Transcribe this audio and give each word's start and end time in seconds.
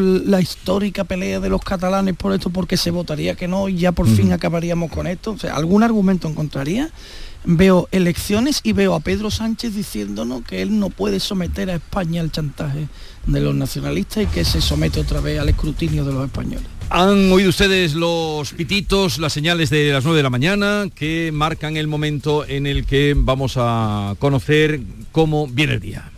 la 0.00 0.40
histórica 0.40 1.04
pelea 1.04 1.40
de 1.40 1.48
los 1.48 1.62
catalanes 1.62 2.16
por 2.16 2.32
esto 2.32 2.50
porque 2.50 2.76
se 2.76 2.90
votaría 2.90 3.34
que 3.34 3.48
no 3.48 3.68
y 3.68 3.76
ya 3.76 3.92
por 3.92 4.08
fin 4.08 4.32
acabaríamos 4.32 4.90
con 4.90 5.06
esto. 5.06 5.32
O 5.32 5.38
sea, 5.38 5.54
¿algún 5.54 5.82
argumento 5.82 6.28
encontraría? 6.28 6.90
Veo 7.44 7.88
elecciones 7.90 8.60
y 8.62 8.72
veo 8.72 8.94
a 8.94 9.00
Pedro 9.00 9.30
Sánchez 9.30 9.74
diciéndonos 9.74 10.42
que 10.42 10.60
él 10.60 10.78
no 10.78 10.90
puede 10.90 11.20
someter 11.20 11.70
a 11.70 11.76
España 11.76 12.20
al 12.20 12.30
chantaje 12.30 12.88
de 13.26 13.40
los 13.40 13.54
nacionalistas 13.54 14.24
y 14.24 14.26
que 14.26 14.44
se 14.44 14.60
somete 14.60 15.00
otra 15.00 15.20
vez 15.20 15.40
al 15.40 15.48
escrutinio 15.48 16.04
de 16.04 16.12
los 16.12 16.24
españoles. 16.26 16.66
Han 16.90 17.30
oído 17.30 17.50
ustedes 17.50 17.94
los 17.94 18.52
pititos, 18.52 19.18
las 19.18 19.32
señales 19.32 19.70
de 19.70 19.92
las 19.92 20.04
9 20.04 20.16
de 20.16 20.22
la 20.22 20.30
mañana 20.30 20.88
que 20.94 21.30
marcan 21.32 21.76
el 21.76 21.86
momento 21.86 22.44
en 22.44 22.66
el 22.66 22.84
que 22.84 23.14
vamos 23.16 23.54
a 23.56 24.16
conocer 24.18 24.80
cómo 25.12 25.46
viene 25.46 25.74
el 25.74 25.80
día. 25.80 26.10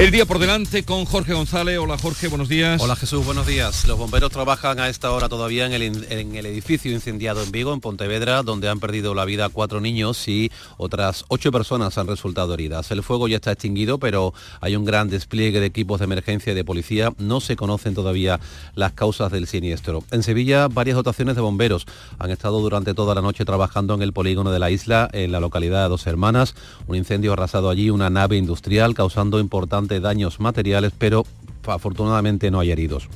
El 0.00 0.10
día 0.10 0.24
por 0.24 0.38
delante 0.38 0.82
con 0.82 1.04
Jorge 1.04 1.34
González. 1.34 1.78
Hola 1.78 1.98
Jorge, 1.98 2.28
buenos 2.28 2.48
días. 2.48 2.80
Hola 2.80 2.96
Jesús, 2.96 3.22
buenos 3.22 3.46
días. 3.46 3.86
Los 3.86 3.98
bomberos 3.98 4.32
trabajan 4.32 4.80
a 4.80 4.88
esta 4.88 5.10
hora 5.12 5.28
todavía 5.28 5.66
en 5.66 5.74
el, 5.74 6.46
edificio 6.46 6.90
incendiado 6.90 7.42
en 7.42 7.52
Vigo, 7.52 7.74
en 7.74 7.80
Pontevedra, 7.80 8.42
donde 8.42 8.70
han 8.70 8.80
perdido 8.80 9.14
la 9.14 9.26
vida 9.26 9.50
cuatro 9.50 9.78
niños 9.82 10.26
y 10.26 10.50
otras 10.78 11.26
ocho 11.28 11.52
personas 11.52 11.98
han 11.98 12.06
resultado 12.06 12.54
heridas. 12.54 12.90
El 12.90 13.02
fuego 13.02 13.28
ya 13.28 13.36
está 13.36 13.52
extinguido, 13.52 13.98
pero 13.98 14.32
hay 14.62 14.74
un 14.74 14.86
gran 14.86 15.10
despliegue 15.10 15.60
de 15.60 15.66
equipos 15.66 15.98
de 16.00 16.06
emergencia 16.06 16.54
y 16.54 16.56
de 16.56 16.64
policía. 16.64 17.12
No 17.18 17.40
se 17.42 17.56
conocen 17.56 17.92
todavía 17.92 18.40
las 18.74 18.92
causas 18.92 19.30
del 19.30 19.46
siniestro. 19.46 20.02
En 20.12 20.22
Sevilla, 20.22 20.68
varias 20.68 20.96
dotaciones 20.96 21.34
de 21.34 21.42
bomberos 21.42 21.84
han 22.18 22.30
estado 22.30 22.60
durante 22.60 22.94
toda 22.94 23.14
la 23.14 23.20
noche 23.20 23.44
trabajando 23.44 23.92
en 23.92 24.00
el 24.00 24.14
polígono 24.14 24.50
de 24.50 24.60
la 24.60 24.70
isla, 24.70 25.10
en 25.12 25.30
la 25.30 25.40
localidad 25.40 25.82
de 25.82 25.90
Dos 25.90 26.06
Hermanas. 26.06 26.54
Un 26.86 26.96
incendio 26.96 27.32
ha 27.32 27.34
arrasado 27.34 27.68
allí 27.68 27.90
una 27.90 28.08
nave 28.08 28.38
industrial, 28.38 28.94
causando 28.94 29.38
importantes 29.38 29.89
daños 29.98 30.38
materiales, 30.38 30.92
pero 30.96 31.26
afortunadamente 31.66 32.52
no 32.52 32.60
hay 32.60 32.70
heridos. 32.70 33.08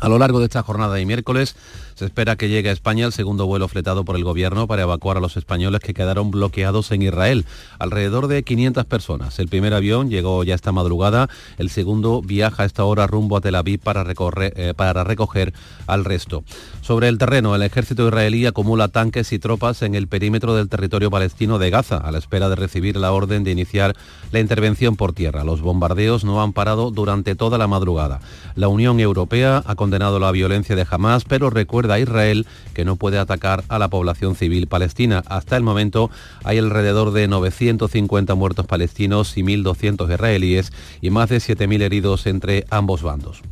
A 0.00 0.08
lo 0.08 0.18
largo 0.18 0.40
de 0.40 0.46
esta 0.46 0.62
jornada 0.62 0.94
de 0.94 1.06
miércoles 1.06 1.54
se 1.94 2.04
espera 2.04 2.36
que 2.36 2.48
llegue 2.48 2.70
a 2.70 2.72
España 2.72 3.06
el 3.06 3.12
segundo 3.12 3.46
vuelo 3.46 3.68
fletado 3.68 4.04
por 4.04 4.16
el 4.16 4.24
gobierno 4.24 4.66
para 4.66 4.82
evacuar 4.82 5.16
a 5.16 5.20
los 5.20 5.36
españoles 5.36 5.80
que 5.80 5.94
quedaron 5.94 6.30
bloqueados 6.30 6.90
en 6.90 7.02
Israel, 7.02 7.44
alrededor 7.78 8.26
de 8.26 8.42
500 8.42 8.84
personas. 8.86 9.38
El 9.38 9.48
primer 9.48 9.74
avión 9.74 10.10
llegó 10.10 10.42
ya 10.44 10.54
esta 10.54 10.72
madrugada, 10.72 11.28
el 11.58 11.70
segundo 11.70 12.20
viaja 12.20 12.64
a 12.64 12.66
esta 12.66 12.84
hora 12.84 13.06
rumbo 13.06 13.36
a 13.36 13.40
Tel 13.40 13.54
Aviv 13.54 13.80
para, 13.80 14.02
recorrer, 14.02 14.52
eh, 14.56 14.74
para 14.74 15.04
recoger 15.04 15.52
al 15.86 16.04
resto. 16.04 16.42
Sobre 16.80 17.08
el 17.08 17.18
terreno, 17.18 17.54
el 17.54 17.62
ejército 17.62 18.06
israelí 18.06 18.44
acumula 18.46 18.88
tanques 18.88 19.32
y 19.32 19.38
tropas 19.38 19.82
en 19.82 19.94
el 19.94 20.08
perímetro 20.08 20.54
del 20.54 20.68
territorio 20.68 21.10
palestino 21.10 21.58
de 21.58 21.70
Gaza, 21.70 21.96
a 21.98 22.10
la 22.10 22.18
espera 22.18 22.48
de 22.48 22.56
recibir 22.56 22.96
la 22.96 23.12
orden 23.12 23.44
de 23.44 23.52
iniciar 23.52 23.94
la 24.32 24.40
intervención 24.40 24.96
por 24.96 25.12
tierra. 25.12 25.44
Los 25.44 25.60
bombardeos 25.60 26.24
no 26.24 26.42
han 26.42 26.52
parado 26.52 26.90
durante 26.90 27.36
toda 27.36 27.56
la 27.56 27.68
madrugada. 27.68 28.20
La 28.54 28.68
Unión 28.68 29.00
Europea 29.00 29.62
ha 29.64 29.74
condenado 29.76 30.18
la 30.18 30.32
violencia 30.32 30.76
de 30.76 30.86
Hamas, 30.90 31.24
pero 31.24 31.50
recuerda 31.50 31.83
a 31.92 31.98
Israel 31.98 32.46
que 32.72 32.84
no 32.84 32.96
puede 32.96 33.18
atacar 33.18 33.64
a 33.68 33.78
la 33.78 33.88
población 33.88 34.34
civil 34.34 34.66
palestina. 34.66 35.22
Hasta 35.26 35.56
el 35.56 35.62
momento 35.62 36.10
hay 36.42 36.58
alrededor 36.58 37.12
de 37.12 37.28
950 37.28 38.34
muertos 38.34 38.66
palestinos 38.66 39.36
y 39.36 39.42
1.200 39.42 40.12
israelíes 40.12 40.72
y 41.00 41.10
más 41.10 41.28
de 41.28 41.38
7.000 41.38 41.82
heridos 41.82 42.26
entre 42.26 42.64
ambos 42.70 43.02
bandos. 43.02 43.42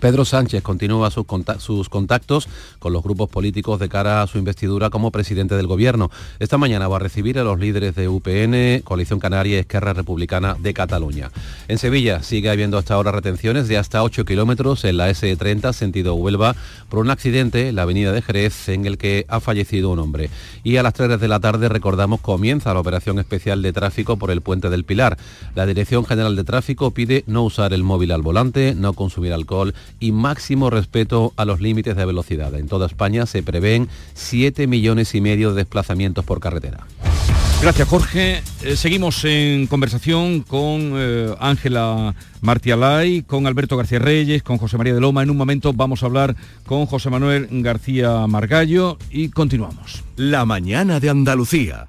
Pedro 0.00 0.24
Sánchez 0.24 0.62
continúa 0.62 1.10
sus, 1.10 1.88
contactos 1.88 2.48
con 2.78 2.92
los 2.92 3.02
grupos 3.02 3.28
políticos 3.28 3.80
de 3.80 3.88
cara 3.88 4.22
a 4.22 4.26
su 4.26 4.38
investidura 4.38 4.90
como 4.90 5.10
presidente 5.10 5.56
del 5.56 5.66
gobierno. 5.66 6.10
Esta 6.38 6.58
mañana 6.58 6.88
va 6.88 6.96
a 6.96 7.00
recibir 7.00 7.38
a 7.38 7.44
los 7.44 7.58
líderes 7.58 7.94
de 7.96 8.08
UPN, 8.08 8.82
Coalición 8.84 9.18
Canaria 9.18 9.56
y 9.56 9.60
Esquerra 9.60 9.94
Republicana 9.94 10.56
de 10.58 10.74
Cataluña. 10.74 11.30
En 11.66 11.78
Sevilla 11.78 12.22
sigue 12.22 12.50
habiendo 12.50 12.78
hasta 12.78 12.94
ahora 12.94 13.12
retenciones 13.12 13.66
de 13.66 13.78
hasta 13.78 14.02
8 14.02 14.24
kilómetros 14.24 14.84
en 14.84 14.98
la 14.98 15.10
S30 15.10 15.72
sentido 15.72 16.14
Huelva 16.14 16.54
por 16.88 17.00
un 17.00 17.10
accidente 17.10 17.68
en 17.68 17.76
la 17.76 17.82
avenida 17.82 18.12
de 18.12 18.22
Jerez 18.22 18.68
en 18.68 18.86
el 18.86 18.98
que 18.98 19.26
ha 19.28 19.40
fallecido 19.40 19.90
un 19.90 19.98
hombre. 19.98 20.30
Y 20.62 20.76
a 20.76 20.82
las 20.82 20.94
3 20.94 21.18
de 21.18 21.28
la 21.28 21.40
tarde 21.40 21.68
recordamos 21.68 22.20
comienza 22.20 22.74
la 22.74 22.80
operación 22.80 23.18
especial 23.18 23.62
de 23.62 23.72
tráfico 23.72 24.16
por 24.16 24.30
el 24.30 24.42
puente 24.42 24.70
del 24.70 24.84
Pilar. 24.84 25.18
La 25.54 25.66
Dirección 25.66 26.04
General 26.04 26.36
de 26.36 26.44
Tráfico 26.44 26.92
pide 26.92 27.24
no 27.26 27.42
usar 27.42 27.72
el 27.72 27.82
móvil 27.82 28.12
al 28.12 28.22
volante, 28.22 28.74
no 28.76 28.92
consumir 28.92 29.32
alcohol 29.32 29.74
y 30.00 30.12
máximo 30.12 30.70
respeto 30.70 31.32
a 31.36 31.44
los 31.44 31.60
límites 31.60 31.96
de 31.96 32.04
velocidad. 32.04 32.54
En 32.54 32.68
toda 32.68 32.86
España 32.86 33.26
se 33.26 33.42
prevén 33.42 33.88
7 34.14 34.66
millones 34.66 35.14
y 35.14 35.20
medio 35.20 35.50
de 35.50 35.56
desplazamientos 35.56 36.24
por 36.24 36.40
carretera. 36.40 36.86
Gracias 37.60 37.88
Jorge. 37.88 38.42
Eh, 38.62 38.76
seguimos 38.76 39.24
en 39.24 39.66
conversación 39.66 40.42
con 40.42 40.92
eh, 40.94 41.34
Ángela 41.40 42.14
Martialay, 42.40 43.22
con 43.22 43.48
Alberto 43.48 43.76
García 43.76 43.98
Reyes, 43.98 44.44
con 44.44 44.58
José 44.58 44.78
María 44.78 44.94
de 44.94 45.00
Loma. 45.00 45.24
En 45.24 45.30
un 45.30 45.36
momento 45.36 45.72
vamos 45.72 46.02
a 46.02 46.06
hablar 46.06 46.36
con 46.66 46.86
José 46.86 47.10
Manuel 47.10 47.48
García 47.50 48.26
Margallo 48.28 48.96
y 49.10 49.30
continuamos. 49.30 50.04
La 50.14 50.44
mañana 50.44 51.00
de 51.00 51.10
Andalucía. 51.10 51.88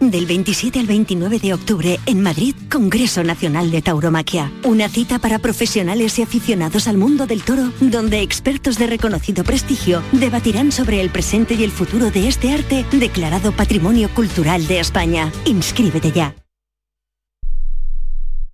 Del 0.00 0.24
27 0.24 0.80
al 0.80 0.86
29 0.86 1.38
de 1.40 1.52
octubre 1.52 2.00
en 2.06 2.22
Madrid, 2.22 2.54
Congreso 2.70 3.22
Nacional 3.22 3.70
de 3.70 3.82
Tauromaquia. 3.82 4.50
Una 4.64 4.88
cita 4.88 5.18
para 5.18 5.38
profesionales 5.38 6.18
y 6.18 6.22
aficionados 6.22 6.88
al 6.88 6.96
mundo 6.96 7.26
del 7.26 7.42
toro, 7.42 7.70
donde 7.82 8.22
expertos 8.22 8.78
de 8.78 8.86
reconocido 8.86 9.44
prestigio 9.44 10.02
debatirán 10.12 10.72
sobre 10.72 11.02
el 11.02 11.10
presente 11.10 11.52
y 11.52 11.64
el 11.64 11.70
futuro 11.70 12.10
de 12.10 12.28
este 12.28 12.50
arte 12.50 12.86
declarado 12.92 13.52
Patrimonio 13.52 14.08
Cultural 14.14 14.66
de 14.66 14.80
España. 14.80 15.30
Inscríbete 15.44 16.12
ya. 16.12 16.34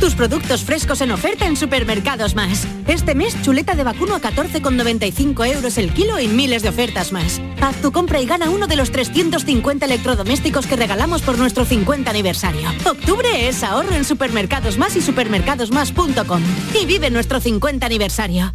Tus 0.00 0.14
productos 0.14 0.62
frescos 0.62 1.00
en 1.00 1.10
oferta 1.10 1.46
en 1.46 1.56
Supermercados 1.56 2.34
Más. 2.34 2.66
Este 2.86 3.14
mes, 3.14 3.40
chuleta 3.42 3.74
de 3.74 3.82
vacuno 3.82 4.14
a 4.14 4.20
14,95 4.20 5.54
euros 5.54 5.78
el 5.78 5.92
kilo 5.92 6.20
y 6.20 6.28
miles 6.28 6.62
de 6.62 6.68
ofertas 6.68 7.12
más. 7.12 7.40
Haz 7.60 7.80
tu 7.80 7.92
compra 7.92 8.20
y 8.20 8.26
gana 8.26 8.50
uno 8.50 8.66
de 8.66 8.76
los 8.76 8.92
350 8.92 9.86
electrodomésticos 9.86 10.66
que 10.66 10.76
regalamos 10.76 11.22
por 11.22 11.38
nuestro 11.38 11.64
50 11.64 12.10
aniversario. 12.10 12.68
Octubre 12.84 13.48
es 13.48 13.62
ahorro 13.62 13.94
en 13.94 14.04
Supermercados 14.04 14.76
Más 14.76 14.96
y 14.96 15.00
supermercadosmás.com. 15.00 16.42
Y 16.80 16.86
vive 16.86 17.10
nuestro 17.10 17.40
50 17.40 17.86
aniversario. 17.86 18.54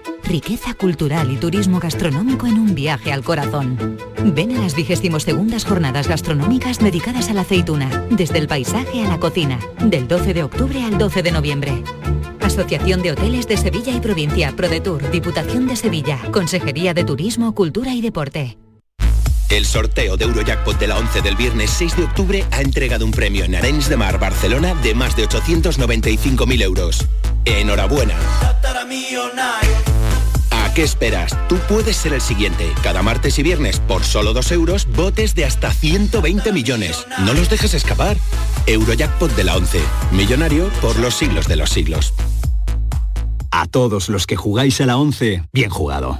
riqueza 0.31 0.73
cultural 0.73 1.29
y 1.29 1.35
turismo 1.35 1.81
gastronómico 1.81 2.47
en 2.47 2.53
un 2.53 2.73
viaje 2.73 3.11
al 3.11 3.21
corazón. 3.21 3.97
Ven 4.23 4.55
a 4.55 4.61
las 4.61 4.75
22 4.75 5.65
jornadas 5.65 6.07
gastronómicas 6.07 6.79
dedicadas 6.79 7.29
a 7.29 7.33
la 7.33 7.41
aceituna, 7.41 8.05
desde 8.09 8.37
el 8.37 8.47
paisaje 8.47 9.03
a 9.03 9.09
la 9.09 9.19
cocina, 9.19 9.59
del 9.81 10.07
12 10.07 10.33
de 10.33 10.43
octubre 10.43 10.83
al 10.83 10.97
12 10.97 11.21
de 11.21 11.31
noviembre. 11.31 11.83
Asociación 12.39 13.01
de 13.01 13.11
Hoteles 13.11 13.45
de 13.49 13.57
Sevilla 13.57 13.93
y 13.93 13.99
Provincia, 13.99 14.53
ProDetour, 14.55 15.11
Diputación 15.11 15.67
de 15.67 15.75
Sevilla, 15.75 16.17
Consejería 16.31 16.93
de 16.93 17.03
Turismo, 17.03 17.53
Cultura 17.53 17.93
y 17.93 17.99
Deporte. 17.99 18.57
El 19.49 19.65
sorteo 19.65 20.15
de 20.15 20.23
Eurojackpot 20.23 20.79
de 20.79 20.87
la 20.87 20.97
11 20.97 21.21
del 21.23 21.35
viernes 21.35 21.71
6 21.71 21.97
de 21.97 22.03
octubre 22.05 22.45
ha 22.51 22.61
entregado 22.61 23.03
un 23.03 23.11
premio 23.11 23.43
en 23.43 23.55
Arenys 23.55 23.89
de 23.89 23.97
Mar, 23.97 24.17
Barcelona, 24.17 24.75
de 24.75 24.95
más 24.95 25.17
de 25.17 25.27
895.000 25.27 26.61
euros. 26.61 27.05
Enhorabuena. 27.43 28.15
¿A 30.71 30.73
qué 30.73 30.83
esperas? 30.83 31.37
Tú 31.49 31.57
puedes 31.67 31.97
ser 31.97 32.13
el 32.13 32.21
siguiente. 32.21 32.71
Cada 32.81 33.03
martes 33.03 33.37
y 33.37 33.43
viernes, 33.43 33.81
por 33.81 34.05
solo 34.05 34.31
2 34.31 34.53
euros, 34.53 34.87
botes 34.95 35.35
de 35.35 35.43
hasta 35.43 35.69
120 35.69 36.53
millones. 36.53 37.05
No 37.25 37.33
los 37.33 37.49
dejes 37.49 37.73
escapar. 37.73 38.15
Eurojackpot 38.67 39.35
de 39.35 39.43
la 39.43 39.57
11. 39.57 39.81
Millonario 40.13 40.69
por 40.81 40.97
los 40.97 41.15
siglos 41.15 41.49
de 41.49 41.57
los 41.57 41.71
siglos. 41.71 42.13
A 43.51 43.67
todos 43.67 44.07
los 44.07 44.25
que 44.25 44.37
jugáis 44.37 44.79
a 44.79 44.85
la 44.85 44.95
11, 44.95 45.43
bien 45.51 45.69
jugado. 45.69 46.19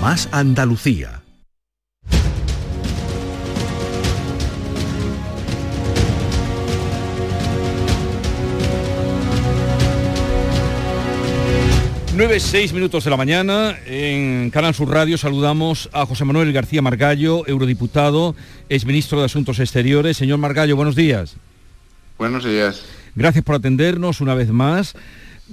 más 0.00 0.28
Andalucía. 0.32 1.22
Nueve, 12.16 12.40
seis 12.40 12.72
minutos 12.72 13.04
de 13.04 13.10
la 13.10 13.16
mañana, 13.16 13.76
en 13.86 14.50
Canal 14.50 14.74
Sur 14.74 14.90
Radio 14.90 15.16
saludamos 15.16 15.88
a 15.92 16.04
José 16.06 16.24
Manuel 16.24 16.52
García 16.52 16.82
Margallo, 16.82 17.46
eurodiputado, 17.46 18.34
exministro 18.68 19.20
de 19.20 19.26
Asuntos 19.26 19.58
Exteriores. 19.58 20.16
Señor 20.16 20.38
Margallo, 20.38 20.76
buenos 20.76 20.96
días. 20.96 21.36
Buenos 22.18 22.44
días. 22.44 22.84
Gracias 23.14 23.44
por 23.44 23.56
atendernos 23.56 24.20
una 24.20 24.34
vez 24.34 24.50
más. 24.50 24.94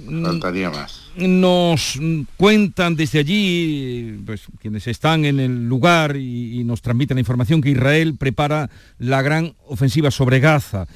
Faltaría 0.06 0.70
más. 0.70 1.10
Nos 1.16 1.98
cuentan 2.36 2.94
desde 2.94 3.18
allí, 3.18 4.18
pues 4.24 4.42
quienes 4.60 4.86
están 4.86 5.24
en 5.24 5.40
el 5.40 5.68
lugar 5.68 6.16
y, 6.16 6.62
nos 6.64 6.82
transmiten 6.82 7.16
la 7.16 7.20
información 7.20 7.60
que 7.60 7.70
Israel 7.70 8.16
prepara 8.16 8.70
la 8.98 9.22
gran 9.22 9.54
ofensiva 9.66 10.10
sobre 10.10 10.40
Gaza. 10.40 10.86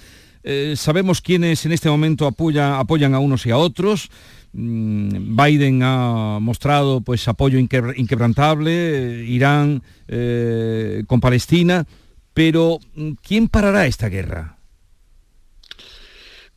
Eh, 0.45 0.75
sabemos 0.77 1.21
quiénes 1.21 1.65
en 1.67 1.73
este 1.73 1.89
momento 1.89 2.27
apoyan 2.27 3.15
a 3.15 3.19
unos 3.19 3.47
y 3.47 3.51
a 3.51 3.57
otros. 3.57 4.11
Mm, 4.53 5.37
Biden 5.37 5.83
ha 5.83 6.39
mostrado 6.41 7.01
pues 7.01 7.27
apoyo 7.27 7.59
inquebrantable, 7.59 9.25
Irán 9.27 9.83
eh, 10.09 11.05
con 11.07 11.21
Palestina, 11.21 11.87
pero 12.35 12.79
¿quién 13.23 13.49
parará 13.49 13.87
esta 13.87 14.09
guerra? 14.09 14.59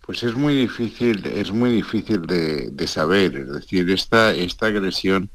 Pues 0.06 0.22
es 0.22 0.36
muy 0.36 0.56
difícil, 0.56 1.26
es 1.26 1.52
muy 1.52 1.72
difícil 1.72 2.22
de, 2.28 2.88
saber. 2.88 3.36
Es 3.38 3.52
decir, 3.52 3.90
esta, 3.90 4.36
esta 4.36 4.68
agresión 4.68 5.32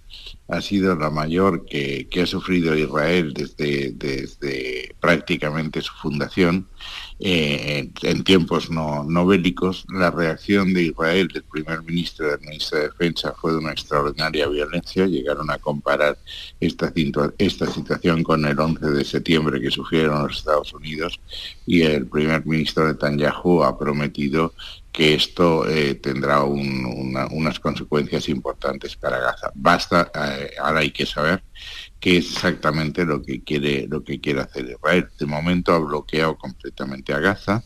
ha 0.46 0.60
sido 0.60 0.94
la 0.94 1.10
mayor 1.10 1.64
que, 1.66 2.08
ha 2.22 2.26
sufrido 2.26 2.76
Israel 2.76 3.34
desde, 3.34 3.90
desde 3.92 4.94
prácticamente 5.00 5.80
su 5.80 5.92
fundación 5.94 6.68
eh, 7.22 7.90
en, 8.02 8.24
tiempos 8.24 8.70
no, 8.70 9.26
bélicos, 9.26 9.84
la 9.92 10.10
reacción 10.10 10.72
de 10.72 10.84
Israel, 10.84 11.28
del 11.28 11.42
primer 11.44 11.82
ministro 11.82 12.26
y 12.26 12.30
del 12.30 12.40
ministro 12.40 12.78
de 12.78 12.88
Defensa, 12.88 13.34
fue 13.38 13.52
de 13.52 13.58
una 13.58 13.72
extraordinaria 13.72 14.48
violencia. 14.48 15.06
Llegaron 15.06 15.50
a 15.50 15.58
comparar 15.58 16.16
esta, 16.60 16.90
situación 16.90 18.22
con 18.22 18.46
el 18.46 18.58
11 18.58 18.86
de 18.86 19.04
septiembre 19.04 19.60
que 19.60 19.70
sufrieron 19.70 20.22
los 20.22 20.38
Estados 20.38 20.72
Unidos 20.72 21.20
y 21.66 21.82
el 21.82 22.06
primer 22.06 22.46
ministro 22.46 22.86
Netanyahu 22.88 23.64
ha 23.64 23.78
prometido 23.78 24.54
que 24.90 25.14
esto 25.14 25.68
eh, 25.68 25.94
tendrá 25.96 26.42
unas 26.42 27.60
consecuencias 27.60 28.28
importantes 28.28 28.96
para 28.96 29.18
Gaza. 29.18 29.52
Basta, 29.54 30.10
eh, 30.14 30.52
ahora 30.58 30.80
hay 30.80 30.90
que 30.90 31.06
saber 31.06 31.42
qué 32.00 32.18
es 32.18 32.32
exactamente 32.32 33.04
lo 33.04 33.22
que 33.22 33.42
quiere 33.44 33.86
lo 33.88 34.02
que 34.02 34.20
quiere 34.20 34.40
hacer 34.40 34.70
Israel. 34.70 35.08
De 35.18 35.26
momento 35.26 35.72
ha 35.72 35.78
bloqueado 35.78 36.36
completamente 36.36 37.12
a 37.12 37.20
Gaza, 37.20 37.62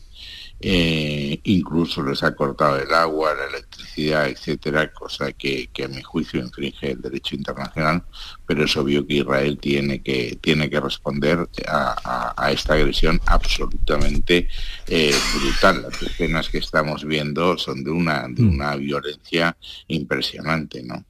eh, 0.61 1.41
incluso 1.43 2.01
les 2.01 2.23
ha 2.23 2.33
cortado 2.33 2.77
el 2.77 2.93
agua, 2.93 3.33
la 3.35 3.45
electricidad, 3.45 4.27
etcétera, 4.27 4.91
cosa 4.93 5.33
que, 5.33 5.69
a 5.83 5.87
mi 5.89 6.01
juicio 6.01 6.39
infringe 6.39 6.91
el 6.91 7.01
derecho 7.01 7.35
internacional, 7.35 8.03
pero 8.45 8.63
es 8.63 8.75
obvio 8.77 9.05
que 9.05 9.15
Israel 9.15 9.57
tiene 9.59 10.01
que, 10.01 10.37
tiene 10.41 10.69
que 10.69 10.79
responder 10.79 11.47
a, 11.67 12.51
esta 12.51 12.73
agresión 12.75 13.19
absolutamente 13.25 14.47
eh, 14.87 15.13
brutal. 15.37 15.83
Las 15.83 16.01
escenas 16.01 16.49
que 16.49 16.59
estamos 16.59 17.03
viendo 17.03 17.57
son 17.57 17.83
de 17.83 17.91
una, 17.91 18.27
de 18.29 18.43
mm. 18.43 18.49
una 18.49 18.75
violencia 18.75 19.57
impresionante, 19.87 20.83
¿no? 20.83 21.05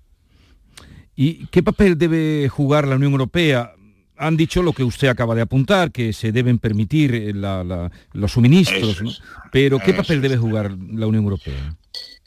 ¿Y 1.16 1.48
qué 1.48 1.64
papel 1.64 1.98
debe 1.98 2.50
jugar 2.50 2.88
la 2.88 2.96
Unión 2.96 3.14
Europea? 3.14 3.74
Han 4.18 4.38
dicho 4.38 4.64
lo 4.64 4.74
que 4.74 4.84
usted 4.84 5.08
acaba 5.08 5.36
de 5.36 5.42
apuntar, 5.42 5.92
que 5.92 6.14
se 6.14 6.32
deben 6.32 6.60
permitir 6.60 7.16
eh, 7.16 7.34
los 8.14 8.32
suministros, 8.32 9.22
pero 9.52 9.80
¿qué 9.80 9.94
papel 9.94 10.22
debe 10.22 10.38
jugar 10.38 10.72
la 10.72 11.08
Unión 11.08 11.24
Europea? 11.24 11.76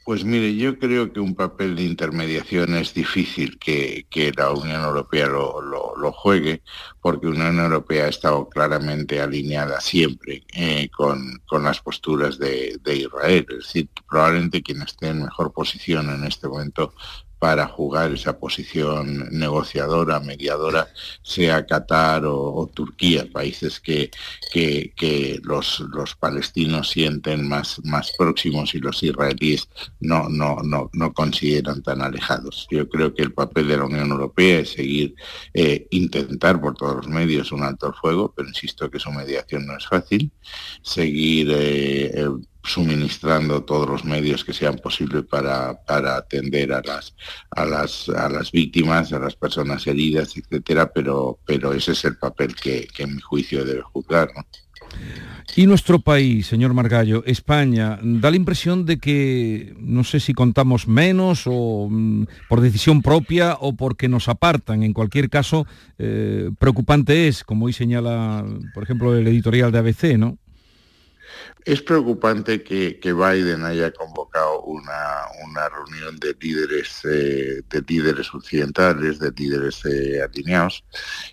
Pues 0.08 0.24
mire, 0.24 0.56
yo 0.56 0.78
creo 0.78 1.12
que 1.12 1.20
un 1.20 1.34
papel 1.34 1.76
de 1.76 1.82
intermediación 1.82 2.74
es 2.74 2.94
difícil 2.94 3.58
que, 3.58 4.06
la 4.34 4.52
Unión 4.52 4.82
Europea 4.82 5.26
lo, 5.26 6.12
juegue, 6.12 6.62
porque 7.02 7.26
la 7.26 7.50
Unión 7.50 7.58
Europea 7.58 8.06
ha 8.06 8.08
estado 8.08 8.48
claramente 8.48 9.20
alineada 9.20 9.82
siempre 9.82 10.44
eh, 10.54 10.88
con, 10.96 11.42
las 11.62 11.80
posturas 11.80 12.38
de, 12.38 12.78
de, 12.82 12.96
Israel. 12.96 13.44
Es 13.50 13.66
decir, 13.66 13.88
probablemente 14.08 14.62
quien 14.62 14.80
esté 14.80 15.08
en 15.08 15.24
mejor 15.24 15.52
posición 15.52 16.08
en 16.08 16.24
este 16.24 16.48
momento 16.48 16.94
para 17.38 17.66
jugar 17.68 18.12
esa 18.12 18.38
posición 18.38 19.28
negociadora, 19.30 20.20
mediadora, 20.20 20.88
sea 21.22 21.64
Qatar 21.66 22.24
o, 22.26 22.68
Turquía, 22.74 23.28
países 23.32 23.80
que, 23.80 24.10
que, 24.52 25.40
los, 25.44 25.80
los, 25.92 26.14
palestinos 26.16 26.90
sienten 26.90 27.48
más, 27.48 27.80
más 27.84 28.12
próximos 28.18 28.74
y 28.74 28.78
los 28.78 29.02
israelíes 29.02 29.68
no, 30.00 30.28
no, 30.28 30.56
no, 30.62 30.90
no, 30.92 31.12
consideran 31.12 31.82
tan 31.82 32.02
alejados. 32.02 32.66
Yo 32.70 32.88
creo 32.88 33.14
que 33.14 33.22
el 33.22 33.32
papel 33.32 33.68
de 33.68 33.76
la 33.76 33.84
Unión 33.84 34.10
Europea 34.10 34.60
es 34.60 34.72
seguir, 34.72 35.14
eh, 35.54 35.86
intentar 35.90 36.60
por 36.60 36.74
todos 36.74 36.96
los 36.96 37.08
medios 37.08 37.52
un 37.52 37.62
alto 37.62 37.92
fuego, 37.92 38.32
pero 38.36 38.48
insisto 38.48 38.90
que 38.90 38.98
su 38.98 39.10
mediación 39.12 39.66
no 39.66 39.76
es 39.76 39.86
fácil, 39.86 40.32
seguir 40.82 41.48
eh, 41.52 42.28
suministrando 42.68 43.64
todos 43.64 43.88
los 43.88 44.04
medios 44.04 44.44
que 44.44 44.52
sean 44.52 44.76
posibles 44.76 45.24
para, 45.24 45.74
para 45.84 46.16
atender 46.16 46.72
a 46.72 46.82
las, 46.82 47.14
a, 47.50 47.64
las, 47.64 48.08
a 48.08 48.28
las 48.28 48.52
víctimas, 48.52 49.12
a 49.12 49.18
las 49.18 49.34
personas 49.34 49.86
heridas, 49.86 50.36
etcétera, 50.36 50.92
pero, 50.92 51.38
pero 51.44 51.72
ese 51.72 51.92
es 51.92 52.04
el 52.04 52.16
papel 52.16 52.54
que, 52.54 52.88
en 52.98 53.14
mi 53.14 53.20
juicio 53.20 53.64
debe 53.64 53.82
juzgar. 53.82 54.28
Y 55.56 55.66
nuestro 55.66 55.98
país, 55.98 56.46
señor 56.46 56.74
Margallo, 56.74 57.24
España, 57.24 57.98
da 58.02 58.30
la 58.30 58.36
impresión 58.36 58.84
de 58.84 58.98
que 58.98 59.74
no 59.78 60.04
sé 60.04 60.20
si 60.20 60.34
contamos 60.34 60.86
menos 60.86 61.44
o 61.46 61.88
mm, 61.90 62.26
por 62.48 62.60
decisión 62.60 63.02
propia 63.02 63.56
o 63.60 63.74
porque 63.74 64.08
nos 64.08 64.28
apartan. 64.28 64.82
En 64.82 64.92
cualquier 64.92 65.30
caso, 65.30 65.66
eh, 65.98 66.50
preocupante 66.58 67.28
es, 67.28 67.44
como 67.44 67.66
hoy 67.66 67.72
señala, 67.72 68.44
por 68.74 68.82
ejemplo, 68.82 69.16
el 69.16 69.26
editorial 69.26 69.72
de 69.72 69.78
ABC, 69.78 70.18
¿no? 70.18 70.38
Es 71.68 71.82
preocupante 71.82 72.62
que, 72.62 72.98
Biden 73.12 73.62
haya 73.62 73.90
convocado 73.90 74.62
una, 74.62 75.68
reunión 75.68 76.18
de 76.18 76.34
líderes, 76.40 77.00
eh, 77.04 77.60
de 77.68 77.82
líderes 77.86 78.32
occidentales, 78.32 79.18
de 79.18 79.30
líderes 79.32 79.84
eh, 79.84 80.22
alineados, 80.22 80.82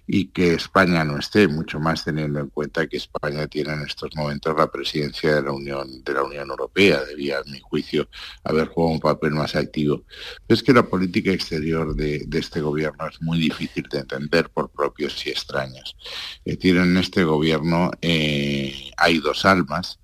y 0.05 0.27
que 0.27 0.55
España 0.55 1.05
no 1.05 1.17
esté, 1.17 1.47
mucho 1.47 1.79
más 1.79 2.03
teniendo 2.03 2.41
en 2.41 2.49
cuenta 2.49 2.85
que 2.87 2.97
España 2.97 3.47
tiene 3.47 3.75
en 3.75 3.83
estos 3.83 4.13
momentos 4.13 4.53
la 4.57 4.69
presidencia 4.69 5.35
de 5.35 5.43
la 5.43 5.53
Unión, 5.53 6.03
Europea. 6.05 7.05
Debía, 7.05 7.37
a 7.37 7.49
mi 7.49 7.61
juicio, 7.61 8.09
haber 8.43 8.67
jugado 8.67 8.91
un 8.95 8.99
papel 8.99 9.31
más 9.31 9.55
activo. 9.55 10.03
es 10.49 10.61
que 10.61 10.73
la 10.73 10.83
política 10.83 11.31
exterior 11.31 11.95
de, 11.95 12.27
este 12.33 12.59
gobierno 12.59 13.07
es 13.07 13.21
muy 13.21 13.39
difícil 13.39 13.87
de 13.89 13.99
entender 13.99 14.49
por 14.49 14.69
propios 14.69 15.25
y 15.25 15.29
extraños. 15.29 15.95
Es 16.43 16.57
decir, 16.57 16.75
en 16.75 16.97
este 16.97 17.23
gobierno 17.23 17.91
eh, 18.01 18.91
hay 18.97 19.19
dos 19.19 19.45
almas 19.45 19.97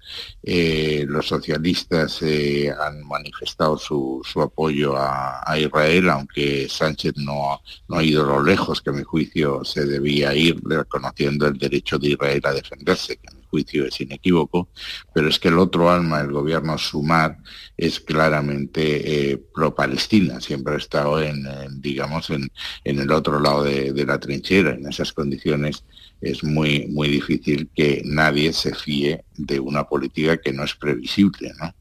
Eh, 0.44 1.06
los 1.08 1.28
socialistas 1.28 2.22
eh, 2.22 2.72
han 2.72 3.06
manifestado 3.08 3.78
su, 3.78 4.22
apoyo 4.42 4.96
a, 4.98 5.58
Israel, 5.58 6.10
aunque 6.10 6.68
Sánchez 6.70 7.14
no, 7.18 7.62
ha 7.90 8.04
ido 8.04 8.26
lo 8.26 8.42
lejos 8.42 8.82
que 8.82 8.90
a 8.90 8.94
mi 8.94 9.04
juicio 9.04 9.64
se 9.64 9.86
debía 9.86 10.34
ir, 10.34 10.60
reconociendo 10.64 11.48
el 11.48 11.58
derecho 11.58 12.00
de 12.00 12.10
Israel 12.10 12.42
a 12.46 12.54
defenderse, 12.54 13.18
que 13.18 13.28
a 13.28 13.36
mi 13.36 13.44
juicio 13.44 13.86
es 13.86 14.00
inequívoco, 14.02 14.70
pero 15.14 15.28
es 15.28 15.40
que 15.40 15.50
el 15.50 15.60
otro 15.60 15.92
alma, 15.92 16.22
el 16.22 16.32
gobierno 16.32 16.78
Sumar, 16.78 17.38
es 17.78 18.00
claramente 18.00 19.32
eh, 19.32 19.38
pro-Palestina, 19.38 20.40
siempre 20.40 20.76
ha 20.76 20.78
estado 20.78 21.22
en, 21.22 21.44
digamos, 21.82 22.30
en, 22.30 22.50
el 22.84 23.12
otro 23.12 23.40
lado 23.40 23.64
de 23.64 24.06
la 24.06 24.20
trinchera, 24.20 24.72
en 24.72 24.88
esas 24.88 25.14
condiciones 25.14 25.84
es 26.22 26.44
muy, 26.44 26.88
muy 26.88 27.10
difícil 27.10 27.70
que 27.76 28.02
nadie 28.06 28.54
se 28.54 28.74
fíe 28.74 29.24
de 29.38 29.60
una 29.60 29.84
política 29.84 30.38
que 30.38 30.54
no 30.54 30.64
es 30.64 30.76
previsible, 30.76 31.52
¿no? 31.60 31.74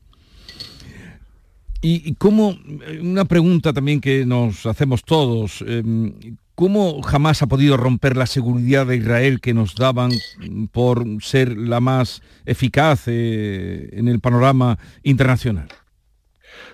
Y, 1.83 2.15
cómo, 2.17 2.59
una 3.01 3.25
pregunta 3.25 3.73
también 3.73 4.03
que 4.03 4.27
nos 4.27 4.67
hacemos 4.67 5.03
todos, 5.03 5.65
em, 5.67 6.37
¿cómo 6.55 7.01
jamás 7.01 7.41
ha 7.41 7.47
podido 7.47 7.79
romper 7.79 8.19
la 8.19 8.27
seguridad 8.27 8.87
de 8.87 8.97
Israel 8.99 9.41
que 9.41 9.55
nos 9.55 9.75
daban 9.77 10.13
por 10.73 11.07
ser 11.23 11.57
la 11.57 11.81
más 11.81 12.21
eficaz 12.45 13.05
eh, 13.07 13.89
en 13.93 14.09
el 14.09 14.21
panorama 14.21 14.79
internacional? 15.03 15.69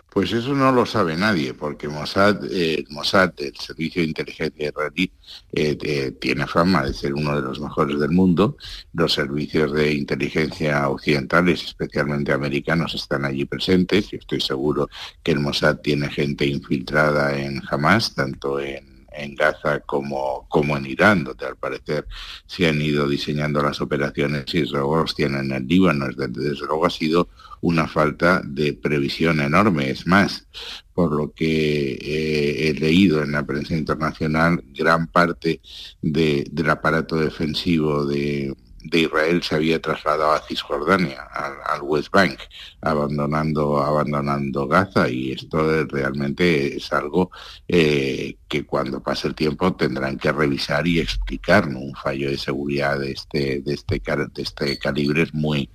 Pues 0.09 0.33
eso 0.33 0.55
no 0.55 0.73
lo 0.73 0.87
sabe 0.87 1.15
nadie, 1.15 1.53
porque 1.53 1.89
Mossad, 1.89 2.41
eh, 2.51 2.85
Mossad 2.89 3.33
el 3.37 3.55
servicio 3.57 4.01
de 4.01 4.09
inteligencia 4.09 4.69
israelí, 4.69 5.13
eh, 5.53 6.13
tiene 6.19 6.47
fama 6.47 6.87
de 6.87 6.95
ser 6.95 7.13
uno 7.13 7.37
de 7.37 7.43
los 7.43 7.61
mejores 7.61 8.01
del 8.01 8.13
mundo. 8.13 8.57
Los 8.95 9.13
servicios 9.13 9.73
de 9.75 9.93
inteligencia 9.93 10.89
occidentales, 10.89 11.65
especialmente 11.65 12.33
americanos, 12.33 12.95
están 12.95 13.27
allí 13.27 13.45
presentes. 13.45 14.11
y 14.13 14.17
estoy 14.17 14.41
seguro 14.41 14.89
que 15.23 15.33
el 15.33 15.41
Mossad 15.41 15.81
tiene 15.81 16.09
gente 16.09 16.47
infiltrada 16.47 17.39
en 17.39 17.61
Hamas, 17.71 18.15
tanto 18.15 18.59
en 18.59 18.96
en 19.17 19.35
Gaza 19.35 19.81
como, 19.81 20.47
como 20.49 20.77
en 20.77 20.87
Irán, 20.87 21.25
donde 21.25 21.47
al 21.47 21.57
parecer 21.57 22.07
se 22.47 22.67
han 22.69 22.81
ido 22.81 23.09
diseñando 23.09 23.63
las 23.63 23.81
operaciones 23.81 24.45
y 24.55 24.65
luego 24.65 24.97
los 24.97 25.15
tienen 25.15 25.47
en 25.47 25.53
el 25.53 25.67
Líbano. 25.67 26.09
Desde 26.09 26.67
luego 26.67 26.87
ha 26.87 26.91
sido 26.91 27.29
una 27.61 27.89
falta 27.89 28.43
de 28.45 28.75
previsión 28.75 29.41
enorme. 29.41 29.91
Es 29.91 30.07
más, 30.07 30.47
por 30.95 31.13
lo 31.13 31.33
que 31.33 31.93
eh, 31.93 32.69
he 32.69 32.75
leído 32.75 33.23
en 33.23 33.33
la 33.33 33.45
prensa 33.45 33.75
internacional, 33.77 34.63
gran 34.69 35.07
parte 35.09 35.61
del 36.01 36.71
aparato 36.71 37.17
defensivo 37.17 38.05
de, 38.07 38.55
de 38.89 39.01
Israel 39.01 39.43
se 39.43 39.55
había 39.57 39.81
trasladado 39.81 40.33
a 40.33 40.41
Cisjordania, 40.41 41.23
al, 41.23 41.83
West 41.83 42.11
Bank, 42.11 42.39
abandonando, 42.81 43.79
abandonando 43.79 44.67
Gaza 44.67 45.09
y 45.09 45.33
esto 45.33 45.85
realmente 45.87 46.77
es 46.77 46.93
algo 46.93 47.31
eh, 47.69 48.37
que 48.49 48.65
cuando 48.65 49.03
pase 49.03 49.29
el 49.29 49.35
tiempo 49.35 49.75
tendrán 49.75 50.19
que 50.19 50.33
revisar 50.33 50.87
y 50.87 51.01
explicar. 51.01 51.67
Un 51.67 51.95
fallo 51.95 52.31
de 52.31 52.39
seguridad 52.39 52.99
de 52.99 53.13
este, 53.13 53.61
de 53.61 53.75
este, 53.75 54.01
de 54.01 54.43
este 54.43 54.79
calibre 54.79 55.23
es 55.23 55.35
muy, 55.35 55.69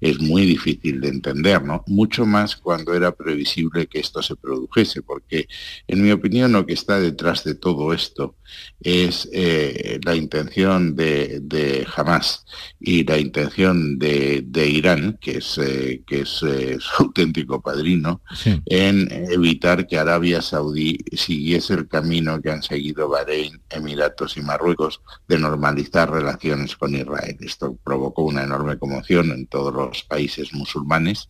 es 0.00 0.20
muy 0.20 0.44
difícil 0.44 1.00
de 1.00 1.08
entender, 1.08 1.62
¿no? 1.62 1.82
Mucho 1.86 2.26
más 2.26 2.56
cuando 2.56 2.94
era 2.94 3.12
previsible 3.12 3.86
que 3.86 4.00
esto 4.00 4.22
se 4.22 4.36
produjese, 4.36 5.02
porque 5.02 5.48
en 5.88 6.02
mi 6.02 6.10
opinión 6.10 6.52
lo 6.52 6.66
que 6.66 6.74
está 6.74 7.00
detrás 7.00 7.44
de 7.44 7.54
todo 7.54 7.92
esto 7.92 8.36
es 8.80 9.28
eh, 9.32 10.00
la 10.04 10.14
intención 10.14 10.94
de, 10.96 11.40
de 11.40 11.86
Hamas 11.94 12.46
y 12.78 13.04
la 13.04 13.18
intención 13.18 13.98
de, 13.98 14.44
Irán, 14.54 15.18
que 15.20 15.38
es, 15.38 15.58
eh, 15.58 16.02
que 16.06 16.20
es 16.20 16.42
eh, 16.42 16.78
su 16.80 17.04
auténtico 17.04 17.60
padrino, 17.60 18.22
en 18.66 19.08
evitar 19.30 19.86
que 19.86 19.98
Arabia 19.98 20.42
Saudí 20.42 20.98
siguiese 21.12 21.74
el 21.74 21.88
camino 21.88 22.40
que 22.40 22.50
han 22.50 22.62
seguido 22.62 23.08
Bahrein, 23.08 23.60
Emiratos 23.70 24.36
y 24.36 24.42
Marruecos 24.42 25.00
de 25.28 25.38
normalizar 25.38 26.10
relaciones 26.10 26.76
con 26.76 26.94
Israel. 26.94 27.36
Esto 27.40 27.76
provocó 27.82 28.22
una 28.22 28.42
enorme 28.42 28.78
conmoción 28.78 29.30
en 29.30 29.46
todos 29.46 29.74
los 29.74 30.02
países 30.04 30.52
musulmanes 30.52 31.28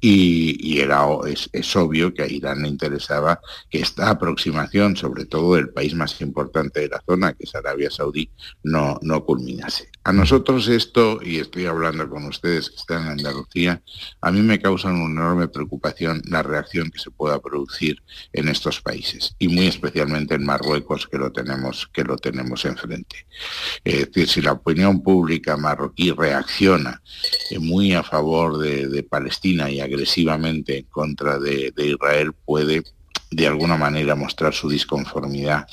y, 0.00 0.78
era, 0.78 1.04
es, 1.26 1.48
es 1.52 1.74
obvio 1.76 2.14
que 2.14 2.22
a 2.22 2.28
Irán 2.28 2.62
le 2.62 2.68
interesaba 2.68 3.40
que 3.70 3.80
esta 3.80 4.10
aproximación, 4.10 4.96
sobre 4.96 5.26
todo 5.26 5.54
del 5.54 5.70
país 5.70 5.94
más 5.94 6.20
importante 6.20 6.80
de 6.80 6.88
la 6.88 7.02
zona, 7.04 7.32
que 7.32 7.44
es 7.44 7.54
Arabia 7.54 7.90
Saudí, 7.90 8.30
no, 8.62 8.98
no 9.02 9.24
culminase. 9.24 9.90
A 10.04 10.12
nosotros 10.12 10.57
esto, 10.66 11.20
y 11.22 11.38
estoy 11.38 11.66
hablando 11.66 12.08
con 12.10 12.24
ustedes 12.24 12.70
que 12.70 12.76
están 12.76 13.02
en 13.04 13.12
Andalucía, 13.12 13.80
a 14.20 14.32
mí 14.32 14.42
me 14.42 14.58
causa 14.58 14.88
una 14.88 15.04
enorme 15.04 15.46
preocupación 15.46 16.20
la 16.24 16.42
reacción 16.42 16.90
que 16.90 16.98
se 16.98 17.12
pueda 17.12 17.38
producir 17.38 18.02
en 18.32 18.48
estos 18.48 18.80
países, 18.80 19.36
y 19.38 19.46
muy 19.48 19.68
especialmente 19.68 20.34
en 20.34 20.44
Marruecos, 20.44 21.06
que 21.06 21.18
lo 21.18 21.30
tenemos, 21.30 21.86
que 21.92 22.02
lo 22.02 22.16
tenemos 22.16 22.64
enfrente. 22.64 23.26
Es 23.84 24.06
decir, 24.06 24.28
si 24.28 24.42
la 24.42 24.52
opinión 24.52 25.02
pública 25.02 25.56
marroquí 25.56 26.10
reacciona 26.10 27.00
eh, 27.50 27.60
muy 27.60 27.92
a 27.92 28.02
favor 28.02 28.58
de, 28.58 28.88
Palestina 29.08 29.70
y 29.70 29.80
agresivamente 29.80 30.78
en 30.78 30.84
contra 30.86 31.38
de 31.38 31.72
Israel, 31.76 32.32
puede 32.32 32.82
de 33.30 33.46
alguna 33.46 33.76
manera 33.76 34.14
mostrar 34.14 34.54
su 34.54 34.68
disconformidad 34.68 35.66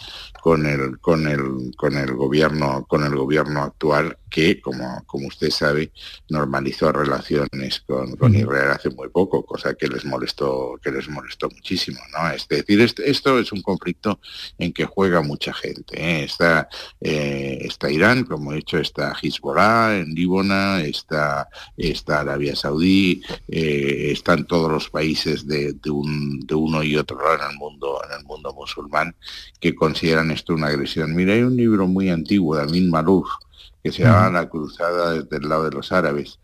con 0.45 0.67
el, 0.67 0.99
con 0.99 1.27
el, 1.27 1.75
con 1.75 1.97
el 1.97 2.13
gobierno, 2.13 2.85
con 2.87 3.03
el 3.03 3.15
gobierno 3.15 3.63
actual 3.63 4.15
que, 4.29 4.61
como, 4.61 5.03
como 5.07 5.27
usted 5.27 5.49
sabe, 5.49 5.91
normalizó 6.29 6.91
relaciones 6.91 7.79
con, 7.79 8.15
con 8.15 8.35
Israel 8.35 8.69
hace 8.69 8.91
muy 8.91 9.09
poco, 9.09 9.43
cosa 9.43 9.73
que 9.73 9.87
les 9.87 10.05
molestó, 10.05 10.77
que 10.83 10.91
les 10.91 11.09
molestó 11.09 11.49
muchísimo. 11.49 11.99
¿no? 12.11 12.29
Es 12.29 12.47
decir, 12.47 12.79
esto 12.79 13.39
es 13.39 13.51
un 13.53 13.63
conflicto 13.63 14.19
en 14.59 14.71
que 14.71 14.85
juega 14.85 15.21
mucha 15.21 15.51
gente. 15.51 15.95
¿eh? 15.99 16.25
Está, 16.25 16.69
eh, 17.01 17.59
está 17.61 17.89
Irán, 17.89 18.25
como 18.25 18.51
he 18.51 18.57
dicho, 18.57 18.77
está 18.77 19.15
Hezbollah 19.19 19.95
en 19.95 20.13
Líbana, 20.13 20.81
está, 20.81 21.47
está 21.75 22.19
Arabia 22.19 22.55
Saudí, 22.55 23.23
eh, 23.47 24.11
están 24.11 24.45
todos 24.45 24.71
los 24.71 24.89
países 24.91 25.47
de, 25.47 25.73
de, 25.73 25.89
un, 25.89 26.41
de 26.41 26.53
uno 26.53 26.83
y 26.83 26.97
otro 26.97 27.17
lado 27.17 27.45
en 27.45 27.51
el 27.51 27.57
mundo, 27.57 27.99
en 28.05 28.19
el 28.19 28.25
mundo 28.25 28.53
musulmán 28.53 29.15
que 29.59 29.73
consideran 29.73 30.34
esto 30.35 30.53
una 30.53 30.67
agresión. 30.67 31.15
Mira, 31.15 31.33
hay 31.33 31.41
un 31.41 31.55
libro 31.55 31.87
muy 31.87 32.09
antiguo 32.09 32.55
de 32.55 32.63
Amin 32.63 32.89
Malouf 32.89 33.27
que 33.83 33.91
se 33.91 34.03
llama 34.03 34.31
La 34.31 34.49
cruzada 34.49 35.13
desde 35.13 35.37
el 35.37 35.47
lado 35.47 35.65
de 35.65 35.71
los 35.71 35.91
árabes, 35.91 36.39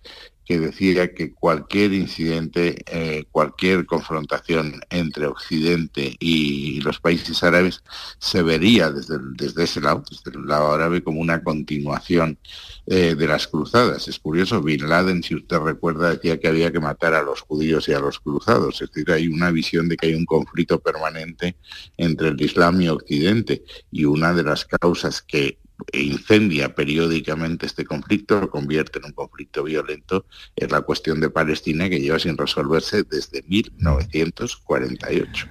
que 0.51 0.59
decía 0.59 1.13
que 1.13 1.33
cualquier 1.33 1.93
incidente, 1.93 2.83
eh, 2.87 3.23
cualquier 3.31 3.85
confrontación 3.85 4.81
entre 4.89 5.25
Occidente 5.25 6.17
y 6.19 6.81
los 6.81 6.99
países 6.99 7.41
árabes 7.41 7.81
se 8.19 8.41
vería 8.41 8.91
desde, 8.91 9.15
desde 9.37 9.63
ese 9.63 9.79
lado, 9.79 10.03
desde 10.09 10.37
el 10.37 10.45
lado 10.45 10.73
árabe, 10.73 11.03
como 11.03 11.21
una 11.21 11.41
continuación 11.41 12.37
eh, 12.85 13.15
de 13.15 13.27
las 13.27 13.47
cruzadas. 13.47 14.09
Es 14.09 14.19
curioso, 14.19 14.61
Bin 14.61 14.89
Laden, 14.89 15.23
si 15.23 15.35
usted 15.35 15.57
recuerda, 15.59 16.09
decía 16.09 16.37
que 16.37 16.49
había 16.49 16.69
que 16.69 16.81
matar 16.81 17.13
a 17.13 17.23
los 17.23 17.39
judíos 17.39 17.87
y 17.87 17.93
a 17.93 18.01
los 18.01 18.19
cruzados. 18.19 18.81
Es 18.81 18.91
decir, 18.91 19.09
hay 19.09 19.29
una 19.29 19.51
visión 19.51 19.87
de 19.87 19.95
que 19.95 20.07
hay 20.07 20.15
un 20.15 20.25
conflicto 20.25 20.81
permanente 20.81 21.55
entre 21.95 22.27
el 22.27 22.41
Islam 22.41 22.81
y 22.81 22.89
Occidente. 22.89 23.63
Y 23.89 24.03
una 24.03 24.33
de 24.33 24.43
las 24.43 24.65
causas 24.65 25.21
que 25.21 25.60
incendia 25.93 26.75
periódicamente 26.75 27.65
este 27.65 27.85
conflicto, 27.85 28.41
lo 28.41 28.49
convierte 28.49 28.99
en 28.99 29.05
un 29.05 29.11
conflicto 29.11 29.63
violento, 29.63 30.25
es 30.55 30.71
la 30.71 30.81
cuestión 30.81 31.19
de 31.19 31.29
Palestina 31.29 31.89
que 31.89 31.99
lleva 31.99 32.19
sin 32.19 32.37
resolverse 32.37 33.03
desde 33.03 33.43
1948. 33.43 35.47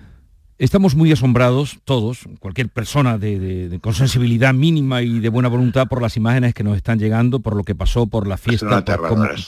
Estamos 0.58 0.94
muy 0.94 1.10
asombrados 1.10 1.78
todos, 1.84 2.28
cualquier 2.38 2.68
persona 2.68 3.16
de, 3.16 3.78
con 3.80 3.94
sensibilidad 3.94 4.52
mínima 4.52 5.00
y 5.00 5.18
de 5.18 5.30
buena 5.30 5.48
voluntad 5.48 5.88
por 5.88 6.02
las 6.02 6.18
imágenes 6.18 6.52
que 6.52 6.62
nos 6.62 6.76
están 6.76 6.98
llegando, 6.98 7.40
por 7.40 7.56
lo 7.56 7.64
que 7.64 7.74
pasó, 7.74 8.06
por 8.06 8.26
la 8.26 8.36
fiesta, 8.36 8.84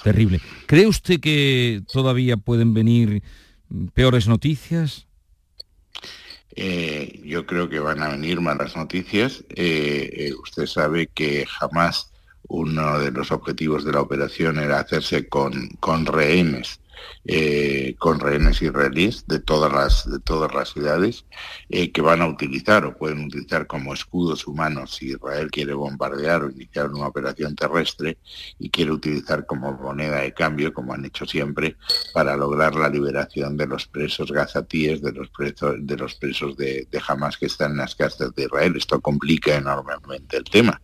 terrible. 0.02 0.40
¿Cree 0.64 0.86
usted 0.86 1.20
que 1.20 1.82
todavía 1.92 2.38
pueden 2.38 2.72
venir 2.72 3.22
peores 3.92 4.26
noticias? 4.26 5.06
Eh, 6.54 7.20
yo 7.24 7.46
creo 7.46 7.68
que 7.68 7.80
van 7.80 8.02
a 8.02 8.08
venir 8.08 8.40
malas 8.40 8.76
noticias. 8.76 9.44
Eh, 9.50 10.10
eh, 10.12 10.34
usted 10.34 10.66
sabe 10.66 11.08
que 11.08 11.46
jamás 11.46 12.12
uno 12.48 12.98
de 12.98 13.10
los 13.10 13.32
objetivos 13.32 13.84
de 13.84 13.92
la 13.92 14.00
operación 14.00 14.58
era 14.58 14.80
hacerse 14.80 15.28
con, 15.28 15.68
con 15.80 16.06
rehenes 16.06 16.81
eh, 17.24 17.94
con 17.98 18.20
rehenes 18.20 18.62
israelíes 18.62 19.26
de 19.26 19.40
todas 19.40 19.72
las, 19.72 20.10
de 20.10 20.18
todas 20.20 20.52
las 20.54 20.72
ciudades 20.72 21.24
eh, 21.68 21.92
que 21.92 22.00
van 22.00 22.22
a 22.22 22.26
utilizar 22.26 22.84
o 22.84 22.96
pueden 22.96 23.24
utilizar 23.24 23.66
como 23.66 23.94
escudos 23.94 24.46
humanos 24.46 24.96
si 24.96 25.10
Israel 25.10 25.50
quiere 25.50 25.74
bombardear 25.74 26.42
o 26.42 26.50
iniciar 26.50 26.90
una 26.90 27.06
operación 27.06 27.54
terrestre 27.54 28.18
y 28.58 28.70
quiere 28.70 28.92
utilizar 28.92 29.46
como 29.46 29.72
moneda 29.72 30.20
de 30.20 30.32
cambio, 30.34 30.72
como 30.72 30.92
han 30.94 31.04
hecho 31.04 31.26
siempre, 31.26 31.76
para 32.12 32.36
lograr 32.36 32.74
la 32.74 32.88
liberación 32.88 33.56
de 33.56 33.66
los 33.66 33.86
presos 33.86 34.32
gazatíes, 34.32 35.02
de 35.02 35.12
los 35.12 35.28
presos 35.30 35.76
de, 35.78 35.96
los 35.96 36.14
presos 36.14 36.56
de, 36.56 36.86
de 36.90 37.02
Hamas 37.06 37.36
que 37.36 37.46
están 37.46 37.72
en 37.72 37.78
las 37.78 37.94
cárceles 37.94 38.34
de 38.34 38.44
Israel. 38.44 38.74
Esto 38.76 39.00
complica 39.00 39.54
enormemente 39.54 40.36
el 40.36 40.44
tema. 40.44 40.80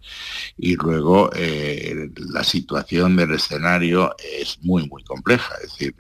Y 0.57 0.77
luego 0.77 1.31
eh, 1.35 2.11
la 2.17 2.45
situación 2.45 3.17
del 3.17 3.35
escenario 3.35 4.15
es 4.41 4.59
muy, 4.63 4.89
muy 4.89 5.03
compleja. 5.05 5.55
Es 5.63 5.73
decir, 5.73 5.95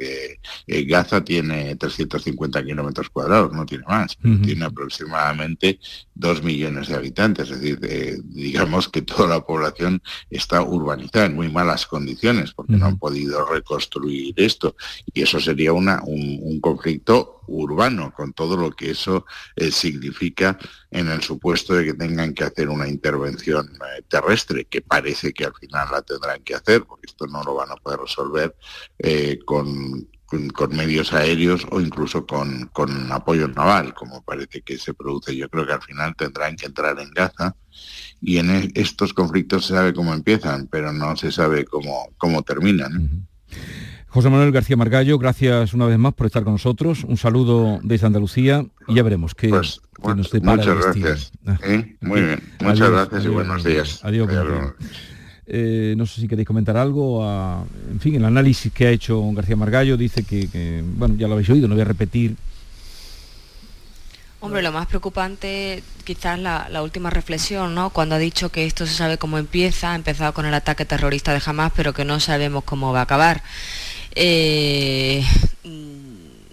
eh, 0.66 0.84
Gaza 0.84 1.22
tiene 1.22 1.76
350 1.76 2.64
kilómetros 2.64 3.10
cuadrados, 3.10 3.52
no 3.52 3.66
tiene 3.66 3.84
más. 3.86 4.16
Tiene 4.42 4.64
aproximadamente 4.64 5.78
2 6.14 6.42
millones 6.42 6.88
de 6.88 6.94
habitantes. 6.94 7.50
Es 7.50 7.60
decir, 7.60 8.22
digamos 8.24 8.88
que 8.88 9.02
toda 9.02 9.28
la 9.28 9.40
población 9.40 10.02
está 10.30 10.62
urbanizada 10.62 11.26
en 11.26 11.34
muy 11.34 11.48
malas 11.50 11.86
condiciones 11.86 12.52
porque 12.52 12.74
no 12.74 12.86
han 12.86 12.98
podido 12.98 13.44
reconstruir 13.46 14.34
esto. 14.36 14.76
Y 15.12 15.22
eso 15.22 15.40
sería 15.40 15.72
una, 15.72 16.02
un, 16.04 16.60
conflicto 16.60 17.37
urbano, 17.48 18.12
con 18.12 18.32
todo 18.32 18.56
lo 18.56 18.70
que 18.70 18.90
eso 18.90 19.24
eh, 19.56 19.70
significa 19.70 20.58
en 20.90 21.08
el 21.08 21.22
supuesto 21.22 21.74
de 21.74 21.84
que 21.84 21.94
tengan 21.94 22.34
que 22.34 22.44
hacer 22.44 22.68
una 22.68 22.88
intervención 22.88 23.66
eh, 23.66 24.02
terrestre, 24.08 24.66
que 24.66 24.82
parece 24.82 25.32
que 25.32 25.44
al 25.44 25.54
final 25.54 25.88
la 25.90 26.02
tendrán 26.02 26.42
que 26.42 26.54
hacer, 26.54 26.84
porque 26.84 27.06
esto 27.06 27.26
no 27.26 27.42
lo 27.42 27.54
van 27.54 27.70
a 27.70 27.76
poder 27.76 28.00
resolver 28.00 28.56
eh, 28.98 29.38
con, 29.44 30.08
con, 30.52 30.76
medios 30.76 31.12
aéreos 31.12 31.66
o 31.70 31.80
incluso 31.80 32.26
con, 32.26 32.66
con, 32.72 33.10
apoyo 33.10 33.48
naval, 33.48 33.94
como 33.94 34.22
parece 34.22 34.60
que 34.62 34.78
se 34.78 34.94
produce. 34.94 35.34
Yo 35.34 35.48
creo 35.48 35.66
que 35.66 35.72
al 35.72 35.82
final 35.82 36.14
tendrán 36.16 36.56
que 36.56 36.66
entrar 36.66 36.98
en 37.00 37.10
Gaza 37.10 37.56
y 38.20 38.38
en 38.38 38.50
e, 38.50 38.70
estos 38.74 39.14
conflictos 39.14 39.66
se 39.66 39.74
sabe 39.74 39.94
cómo 39.94 40.12
empiezan, 40.12 40.66
pero 40.66 40.92
no 40.92 41.16
se 41.16 41.32
sabe 41.32 41.64
cómo, 41.64 42.12
cómo 42.18 42.42
terminan. 42.42 43.26
José 44.18 44.30
Manuel 44.30 44.50
García 44.50 44.76
Margallo, 44.76 45.16
gracias 45.16 45.74
una 45.74 45.86
vez 45.86 45.96
más 45.96 46.12
por 46.12 46.26
estar 46.26 46.42
con 46.42 46.54
nosotros. 46.54 47.04
Un 47.04 47.16
saludo 47.16 47.78
desde 47.84 48.04
Andalucía 48.04 48.66
y 48.88 48.96
ya 48.96 49.04
veremos 49.04 49.32
qué, 49.32 49.48
pues, 49.48 49.80
nos 50.02 50.34
Muchas 50.42 50.76
gracias. 50.76 51.32
¿Eh? 51.62 51.94
Muy 52.00 52.22
bien. 52.22 52.42
Muchas 52.60 52.90
gracias 52.90 53.24
y 53.24 53.28
buenos 53.28 53.62
días. 53.62 54.00
Adiós. 54.02 54.28
Eh, 55.46 55.94
no 55.96 56.04
sé 56.04 56.20
si 56.20 56.26
queréis 56.26 56.48
comentar 56.48 56.76
algo. 56.76 57.24
en 57.88 58.00
fin, 58.00 58.16
el 58.16 58.24
análisis 58.24 58.72
que 58.72 58.88
ha 58.88 58.90
hecho 58.90 59.22
García 59.34 59.54
Margallo 59.54 59.96
dice 59.96 60.24
que, 60.24 60.82
bueno, 60.96 61.14
ya 61.16 61.28
lo 61.28 61.34
habéis 61.34 61.50
oído, 61.50 61.68
no 61.68 61.76
voy 61.76 61.82
a 61.82 61.84
repetir. 61.84 62.34
Hombre, 64.40 64.62
lo 64.62 64.72
más 64.72 64.88
preocupante 64.88 65.84
quizás 66.02 66.38
la, 66.40 66.82
última 66.82 67.10
reflexión, 67.10 67.74
¿no? 67.74 67.90
Cuando 67.90 68.14
ha 68.14 68.18
dicho 68.18 68.50
que 68.50 68.66
esto 68.66 68.86
se 68.86 68.94
sabe 68.94 69.18
cómo 69.18 69.38
empieza, 69.38 69.92
ha 69.92 69.94
empezado 69.94 70.32
con 70.32 70.46
el 70.46 70.54
ataque 70.54 70.84
terrorista 70.84 71.32
de 71.32 71.42
Hamas, 71.44 71.70
pero 71.76 71.92
que 71.92 72.04
no 72.04 72.18
sabemos 72.18 72.64
cómo 72.64 72.92
va 72.92 73.00
a 73.00 73.02
acabar. 73.02 73.42
Eh, 74.20 75.24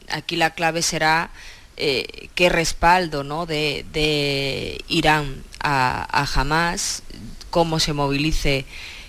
aquí 0.10 0.36
la 0.36 0.52
clave 0.52 0.84
será 0.84 1.32
eh, 1.78 2.30
qué 2.36 2.50
respaldo 2.50 3.24
¿no? 3.24 3.48
de, 3.48 4.84
Irán 4.88 5.44
a, 5.60 6.06
a 6.12 6.40
Hamas 6.40 7.02
cómo 7.50 7.80
se 7.80 7.94
movilice 7.94 8.66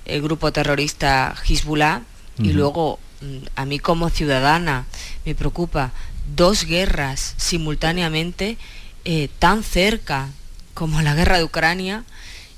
el 0.07 0.23
grupo 0.23 0.53
terrorista 0.53 1.35
Hezbollah 1.47 2.03
y 2.39 2.53
luego 2.53 2.99
mm, 3.21 3.47
a 3.57 3.67
mí 3.67 3.79
como 3.79 4.09
ciudadana 4.09 4.87
me 5.25 5.35
preocupa 5.35 5.93
dos 6.35 6.65
guerras 6.65 7.35
simultáneamente 7.37 8.57
eh, 9.05 9.29
tan 9.39 9.63
cerca 9.63 10.29
como 10.75 11.03
la 11.03 11.15
guerra 11.15 11.39
de 11.39 11.45
Ucrania 11.45 12.05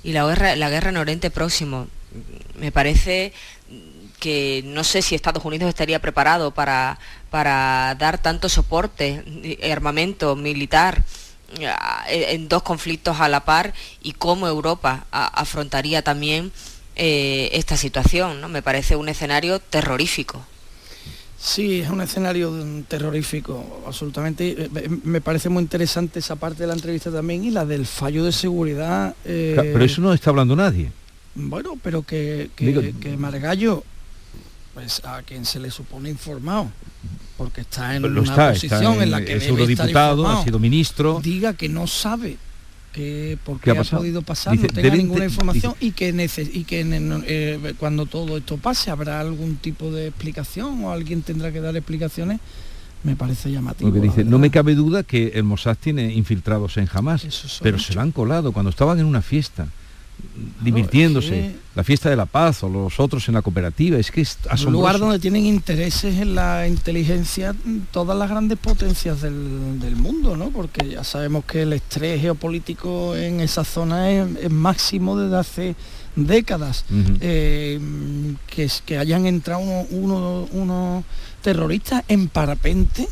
y 0.04 0.12
la 0.12 0.26
guerra, 0.26 0.56
la 0.56 0.70
guerra 0.70 0.90
en 0.90 0.98
Oriente 0.98 1.30
Próximo. 1.30 1.88
Me 2.58 2.72
parece 2.72 3.32
que 4.18 4.62
no 4.64 4.84
sé 4.84 5.02
si 5.02 5.14
Estados 5.14 5.44
Unidos 5.44 5.68
estaría 5.68 6.00
preparado 6.00 6.52
para, 6.52 6.98
para 7.30 7.94
dar 7.98 8.18
tanto 8.18 8.48
soporte, 8.48 9.22
eh, 9.42 9.72
armamento 9.72 10.36
militar 10.36 11.04
en 12.10 12.48
dos 12.48 12.62
conflictos 12.62 13.20
a 13.20 13.28
la 13.28 13.44
par 13.44 13.72
y 14.02 14.12
cómo 14.12 14.46
Europa 14.46 15.06
afrontaría 15.10 16.02
también 16.02 16.52
eh, 17.00 17.50
esta 17.52 17.76
situación. 17.76 18.40
¿no? 18.40 18.48
Me 18.48 18.60
parece 18.60 18.96
un 18.96 19.08
escenario 19.08 19.60
terrorífico. 19.60 20.44
Sí, 21.38 21.80
es 21.80 21.90
un 21.90 22.00
escenario 22.00 22.52
terrorífico, 22.88 23.82
absolutamente. 23.86 24.50
Eh, 24.50 24.68
eh, 24.74 24.88
me 25.04 25.20
parece 25.20 25.48
muy 25.48 25.62
interesante 25.62 26.18
esa 26.18 26.34
parte 26.34 26.64
de 26.64 26.66
la 26.66 26.72
entrevista 26.74 27.12
también 27.12 27.44
y 27.44 27.52
la 27.52 27.64
del 27.64 27.86
fallo 27.86 28.24
de 28.24 28.32
seguridad. 28.32 29.14
pero 29.24 29.84
eso 29.84 30.00
no 30.00 30.12
está 30.12 30.30
hablando 30.30 30.56
nadie. 30.56 30.90
Bueno, 31.36 31.78
pero 31.80 32.02
que, 32.02 32.50
que 32.56 33.16
Margallo, 33.16 33.84
pues 34.78 35.02
a 35.04 35.22
quien 35.22 35.44
se 35.44 35.58
le 35.58 35.72
supone 35.72 36.08
informado, 36.08 36.70
porque 37.36 37.62
está 37.62 37.96
en 37.96 38.04
una 38.04 38.52
posición 38.52 39.02
en, 39.02 39.10
la 39.10 39.24
que 39.24 39.34
es 39.34 39.48
eurodiputado, 39.48 40.28
ha 40.28 40.44
sido 40.44 40.60
ministro. 40.60 41.18
Diga 41.20 41.52
que 41.54 41.68
no 41.68 41.88
sabe 41.88 42.36
que 42.92 43.36
por 43.44 43.58
qué, 43.58 43.72
ha, 43.72 43.82
podido 43.82 44.22
pasar, 44.22 44.56
no 44.56 44.68
tenga 44.68 44.94
ninguna 44.94 45.24
información 45.24 45.74
y 45.80 45.90
que, 45.90 46.10
y 46.52 46.62
que 46.62 46.86
eh, 47.26 47.74
cuando 47.76 48.06
todo 48.06 48.36
esto 48.36 48.56
pase 48.56 48.92
habrá 48.92 49.18
algún 49.18 49.56
tipo 49.56 49.90
de 49.90 50.06
explicación 50.06 50.84
o 50.84 50.92
alguien 50.92 51.22
tendrá 51.22 51.50
que 51.50 51.60
dar 51.60 51.76
explicaciones 51.76 52.38
me 53.02 53.16
parece 53.16 53.50
llamativo. 53.50 53.90
dice, 53.90 54.22
no 54.22 54.38
me 54.38 54.50
cabe 54.50 54.76
duda 54.76 55.02
que 55.02 55.32
el 55.34 55.42
Mossad 55.42 55.76
tiene 55.76 56.12
infiltrados 56.14 56.76
en 56.76 56.88
Hamas, 56.92 57.58
pero 57.62 57.80
se 57.80 57.94
lo 57.94 58.00
han 58.00 58.12
colado. 58.12 58.52
Cuando 58.52 58.70
estaban 58.70 59.00
en 59.00 59.06
una 59.06 59.22
fiesta 59.22 59.66
divirtiéndose, 60.60 61.54
la 61.74 61.84
fiesta 61.84 62.10
de 62.10 62.16
la 62.16 62.26
paz 62.26 62.62
o 62.62 62.68
los 62.68 62.98
otros 63.00 63.28
en 63.28 63.34
la 63.34 63.42
cooperativa, 63.42 63.98
es 63.98 64.10
que 64.10 64.20
es 64.20 64.38
Un 64.66 64.72
lugar 64.72 64.98
donde 64.98 65.18
tienen 65.18 65.46
intereses 65.46 66.16
en 66.18 66.34
la 66.34 66.66
inteligencia 66.66 67.54
todas 67.90 68.16
las 68.16 68.28
grandes 68.28 68.58
potencias 68.58 69.22
del, 69.22 69.96
mundo, 69.96 70.36
¿no? 70.36 70.50
Porque 70.50 70.88
ya 70.88 71.04
sabemos 71.04 71.44
que 71.44 71.62
el 71.62 71.72
estrés 71.72 72.20
geopolítico 72.20 73.16
en 73.16 73.40
esa 73.40 73.64
zona 73.64 74.10
es, 74.10 74.50
máximo 74.50 75.18
desde 75.18 75.36
hace 75.36 75.76
décadas. 76.16 76.84
Eh, 77.20 77.80
que, 78.46 78.68
que 78.84 78.98
hayan 78.98 79.26
entrado 79.26 79.60
unos 79.60 80.48
uno, 80.52 81.04
terroristas 81.42 82.04
en 82.08 82.28
parapente 82.28 83.08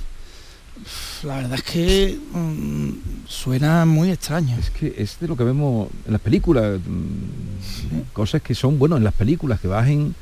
la 1.24 1.36
verdad 1.36 1.54
es 1.54 1.62
que 1.62 2.18
mm, 2.32 2.90
suena 3.26 3.84
muy 3.84 4.10
extraño. 4.10 4.56
Es 4.58 4.70
que 4.70 4.94
es 4.98 5.18
de 5.20 5.28
lo 5.28 5.36
que 5.36 5.44
vemos 5.44 5.88
en 6.06 6.12
las 6.12 6.20
películas, 6.20 6.80
mm, 6.80 8.12
cosas 8.12 8.42
que 8.42 8.54
son, 8.54 8.78
bueno, 8.78 8.96
en 8.96 9.04
las 9.04 9.14
películas 9.14 9.60
que 9.60 9.68
bajen 9.68 10.00
en 10.00 10.14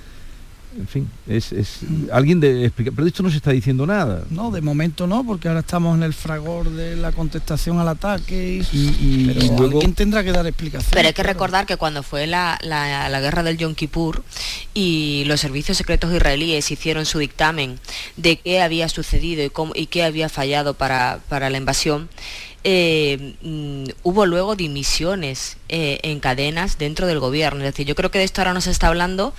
fin, 0.88 1.08
es, 1.28 1.52
alguien 2.12 2.40
de 2.40 2.70
pero 2.74 3.04
de 3.04 3.08
esto 3.08 3.22
no 3.22 3.30
se 3.30 3.36
está 3.36 3.52
diciendo 3.52 3.86
nada. 3.86 4.24
No, 4.30 4.50
de 4.50 4.60
momento 4.60 5.06
no, 5.06 5.24
porque 5.24 5.48
ahora 5.48 5.60
estamos 5.60 5.96
en 5.96 6.02
el 6.02 6.12
fragor 6.12 6.70
de 6.70 6.96
la 6.96 7.12
contestación 7.12 7.78
al 7.78 7.88
ataque 7.88 8.64
y, 8.72 9.26
pero 9.26 9.64
alguien 9.64 9.94
tendrá 9.94 10.24
que 10.24 10.32
dar 10.32 10.46
explicaciones. 10.46 10.92
Pero 10.92 11.08
hay 11.08 11.14
que 11.14 11.22
recordar 11.22 11.66
que 11.66 11.76
cuando 11.76 12.02
fue 12.02 12.26
la, 12.26 12.58
guerra 13.20 13.42
del 13.42 13.56
Yom 13.56 13.74
Kippur 13.74 14.22
y 14.74 15.24
los 15.26 15.40
servicios 15.40 15.78
secretos 15.78 16.12
israelíes 16.12 16.70
hicieron 16.70 17.06
su 17.06 17.18
dictamen 17.18 17.78
de 18.16 18.38
qué 18.38 18.60
había 18.60 18.88
sucedido 18.88 19.44
y, 19.44 19.50
cómo, 19.50 19.72
y 19.76 19.86
qué 19.86 20.02
había 20.02 20.28
fallado 20.28 20.74
para, 20.74 21.20
la 21.30 21.56
invasión, 21.56 22.08
eh, 22.64 23.34
mm, 23.42 23.84
hubo 24.02 24.26
luego 24.26 24.56
dimisiones 24.56 25.58
eh, 25.68 26.00
en 26.02 26.18
cadenas 26.20 26.78
dentro 26.78 27.06
del 27.06 27.20
gobierno. 27.20 27.60
Es 27.60 27.66
decir, 27.66 27.86
yo 27.86 27.94
creo 27.94 28.10
que 28.10 28.18
de 28.18 28.24
esto 28.24 28.40
ahora 28.40 28.54
no 28.54 28.60
se 28.60 28.70
está 28.70 28.88
hablando 28.88 29.34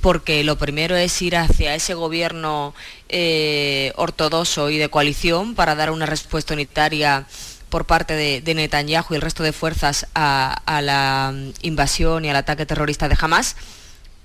porque 0.00 0.44
lo 0.44 0.56
primero 0.56 0.96
es 0.96 1.20
ir 1.22 1.36
hacia 1.36 1.74
ese 1.74 1.94
gobierno 1.94 2.74
eh, 3.08 3.92
ortodoxo 3.96 4.70
y 4.70 4.78
de 4.78 4.88
coalición 4.88 5.54
para 5.54 5.74
dar 5.74 5.90
una 5.90 6.06
respuesta 6.06 6.54
unitaria 6.54 7.26
por 7.70 7.86
parte 7.86 8.14
de, 8.14 8.54
Netanyahu 8.54 9.06
y 9.10 9.14
el 9.14 9.22
resto 9.22 9.42
de 9.42 9.52
fuerzas 9.52 10.06
a, 10.14 10.80
la 10.82 11.32
mm, 11.32 11.52
invasión 11.62 12.24
y 12.24 12.30
al 12.30 12.36
ataque 12.36 12.66
terrorista 12.66 13.08
de 13.08 13.16
Hamas. 13.18 13.56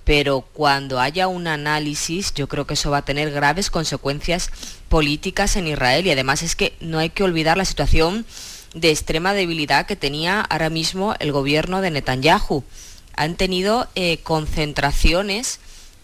Pero 0.04 0.42
cuando 0.42 1.00
haya 1.00 1.28
un 1.28 1.48
análisis, 1.48 2.34
yo 2.34 2.48
creo 2.48 2.68
que 2.68 2.76
eso 2.76 2.92
va 2.92 2.98
a 2.98 3.06
tener 3.06 3.32
graves 3.32 3.72
consecuencias 3.72 4.52
políticas 4.90 5.56
en 5.56 5.68
Israel. 5.68 6.06
Y 6.06 6.12
además 6.12 6.44
es 6.44 6.56
que 6.56 6.74
no 6.80 7.00
hay 7.00 7.10
que 7.10 7.24
olvidar 7.24 7.58
la 7.58 7.66
situación 7.66 8.26
de 8.76 8.92
extrema 8.92 9.34
debilidad 9.34 9.86
que 9.86 9.96
tenía 9.96 10.42
ahora 10.42 10.70
mismo 10.70 11.16
el 11.20 11.32
gobierno 11.32 11.82
de 11.82 11.92
Netanyahu. 11.92 12.64
Han 13.16 13.36
tenido 13.36 13.88
eh, 13.96 14.20
concentraciones 14.22 15.60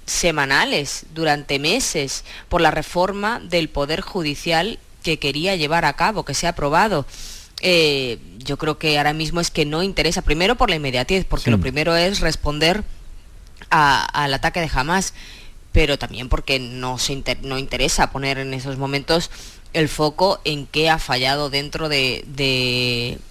semanales 0.06 1.06
durante 1.14 1.60
meses 1.60 2.24
por 2.50 2.62
la 2.62 2.72
reforma 2.72 3.40
del 3.40 3.70
Poder 3.70 4.02
Judicial 4.02 4.80
que 5.04 5.20
quería 5.20 5.56
llevar 5.56 5.86
a 5.86 5.94
cabo, 5.94 6.26
que 6.26 6.34
se 6.34 6.48
ha 6.48 6.52
aprobado. 6.52 7.06
Eh, 7.62 8.20
yo 8.40 8.58
creo 8.58 8.78
que 8.78 8.98
ahora 8.98 9.14
mismo 9.14 9.40
es 9.40 9.52
que 9.52 9.66
no 9.66 9.84
interesa, 9.84 10.22
primero 10.22 10.56
por 10.56 10.70
la 10.70 10.76
inmediatez, 10.76 11.26
porque 11.26 11.52
lo 11.52 11.60
primero 11.60 11.96
es 11.96 12.20
responder 12.20 12.84
al 13.70 14.34
ataque 14.34 14.60
de 14.60 14.70
Hamas, 14.74 15.14
pero 15.72 15.98
también 15.98 16.28
porque 16.28 16.60
no, 16.60 16.98
se 16.98 17.24
no 17.44 17.58
interesa 17.58 18.12
poner 18.12 18.40
en 18.40 18.54
esos 18.54 18.78
momentos 18.78 19.30
el 19.74 19.88
foco 19.88 20.42
en 20.44 20.68
qué 20.68 20.90
ha 20.90 21.00
fallado 21.00 21.50
dentro 21.50 21.88
de, 21.88 22.26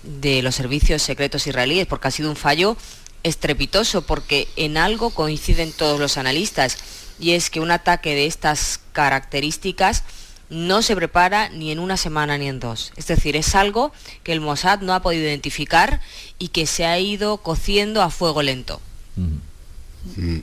de, 0.03 0.43
los 0.43 0.55
servicios 0.55 1.03
secretos 1.03 1.47
israelíes, 1.47 1.87
porque 1.87 2.09
ha 2.09 2.11
sido 2.11 2.31
un 2.31 2.37
fallo 2.37 2.77
estrepitoso, 3.23 4.03
porque 4.03 4.49
en 4.57 4.77
algo 4.77 5.11
coinciden 5.11 5.73
todos 5.73 6.01
los 6.01 6.17
analistas, 6.17 6.79
y 7.19 7.33
es 7.33 7.51
que 7.51 7.61
un 7.61 7.71
ataque 7.71 8.15
de 8.15 8.27
estas 8.27 8.81
características 8.93 10.05
no 10.49 10.83
se 10.83 10.97
prepara 10.97 11.49
ni 11.49 11.71
en 11.71 11.79
una 11.79 11.97
semana 11.97 12.37
ni 12.37 12.49
en 12.49 12.59
dos. 12.59 12.93
Es 12.97 13.07
decir, 13.07 13.37
es 13.37 13.55
algo 13.55 13.93
que 14.25 14.33
el 14.33 14.41
Mossad 14.41 14.81
no 14.81 14.95
ha 14.95 15.03
podido 15.03 15.25
identificar 15.25 16.01
y 16.39 16.49
que 16.49 16.67
se 16.67 16.87
ha 16.87 16.99
ido 16.99 17.39
cociendo 17.39 18.03
a 18.03 18.11
fuego 18.11 18.43
lento. 18.43 18.81
Mm. 19.17 20.39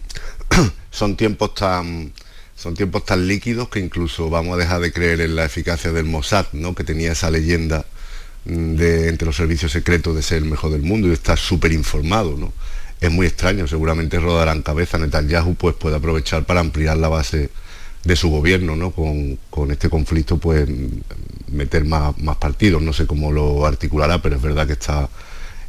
Son 0.92 1.18
tiempos 1.18 1.54
tan 1.54 2.14
son 2.56 2.74
tiempos 2.74 3.06
tan 3.06 3.28
líquidos 3.28 3.70
que 3.70 3.80
incluso 3.80 4.32
vamos 4.32 4.56
a 4.56 4.58
dejar 4.58 4.82
de 4.82 4.92
creer 4.92 5.22
en 5.22 5.36
la 5.36 5.46
eficacia 5.46 5.92
del 5.92 6.06
Mossad, 6.06 6.48
¿no? 6.54 6.74
que 6.74 6.84
tenía 6.84 7.12
esa 7.12 7.30
leyenda 7.30 7.86
de 8.48 9.10
entre 9.10 9.26
los 9.26 9.36
servicios 9.36 9.72
secretos 9.72 10.16
de 10.16 10.22
ser 10.22 10.40
el 10.40 10.46
mejor 10.50 10.72
del 10.72 10.82
mundo 10.82 11.08
y 11.08 11.10
de 11.10 11.16
estar 11.16 11.38
súper 11.38 11.72
informado. 11.74 12.36
¿no? 12.38 12.54
Es 13.02 13.12
muy 13.12 13.28
extraño, 13.28 13.68
seguramente 13.68 14.20
rodarán 14.20 14.62
cabeza. 14.62 14.98
Netanyahu 14.98 15.56
pues, 15.56 15.76
puede 15.76 15.98
aprovechar 15.98 16.46
para 16.46 16.60
ampliar 16.60 16.98
la 16.98 17.10
base 17.10 17.50
de 18.04 18.16
su 18.16 18.30
gobierno, 18.30 18.76
¿no? 18.76 18.92
Con, 18.92 19.72
este 19.72 19.90
conflicto, 19.90 20.38
pues 20.38 20.68
meter 21.52 21.84
más, 21.84 22.18
más 22.20 22.38
partidos. 22.38 22.82
No 22.82 22.94
sé 22.94 23.06
cómo 23.06 23.32
lo 23.32 23.66
articulará, 23.66 24.22
pero 24.22 24.36
es 24.38 24.42
verdad 24.42 24.66
que 24.66 24.74
está 24.74 25.10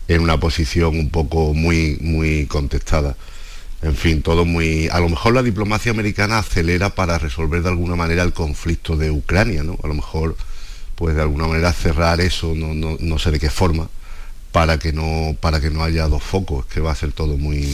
en 0.06 0.20
una 0.22 0.38
posición 0.38 0.98
un 0.98 1.10
poco 1.10 1.52
muy, 1.54 1.98
muy 2.00 2.46
contestada 2.46 3.16
en 3.82 3.94
fin, 3.94 4.22
todo 4.22 4.44
muy... 4.44 4.88
A 4.88 4.98
lo 4.98 5.08
mejor 5.08 5.34
la 5.34 5.42
diplomacia 5.42 5.92
americana 5.92 6.38
acelera 6.38 6.90
para 6.90 7.18
resolver 7.18 7.62
de 7.62 7.68
alguna 7.68 7.94
manera 7.94 8.24
el 8.24 8.32
conflicto 8.32 8.96
de 8.96 9.10
Ucrania, 9.10 9.62
¿no? 9.62 9.78
A 9.82 9.86
lo 9.86 9.94
mejor, 9.94 10.36
pues 10.98 11.14
de 11.14 11.22
alguna 11.22 11.46
manera 11.46 11.72
cerrar 11.72 12.20
eso, 12.20 12.54
no, 12.56 12.74
no, 12.74 13.18
sé 13.20 13.30
de 13.30 13.38
qué 13.38 13.50
forma, 13.50 13.88
para 14.50 14.80
que 14.80 14.92
no, 14.92 15.36
para 15.40 15.60
que 15.60 15.70
no 15.70 15.84
haya 15.84 16.08
dos 16.08 16.24
focos, 16.24 16.66
que 16.66 16.80
va 16.80 16.90
a 16.90 16.94
ser 16.96 17.12
todo 17.12 17.38
muy... 17.38 17.66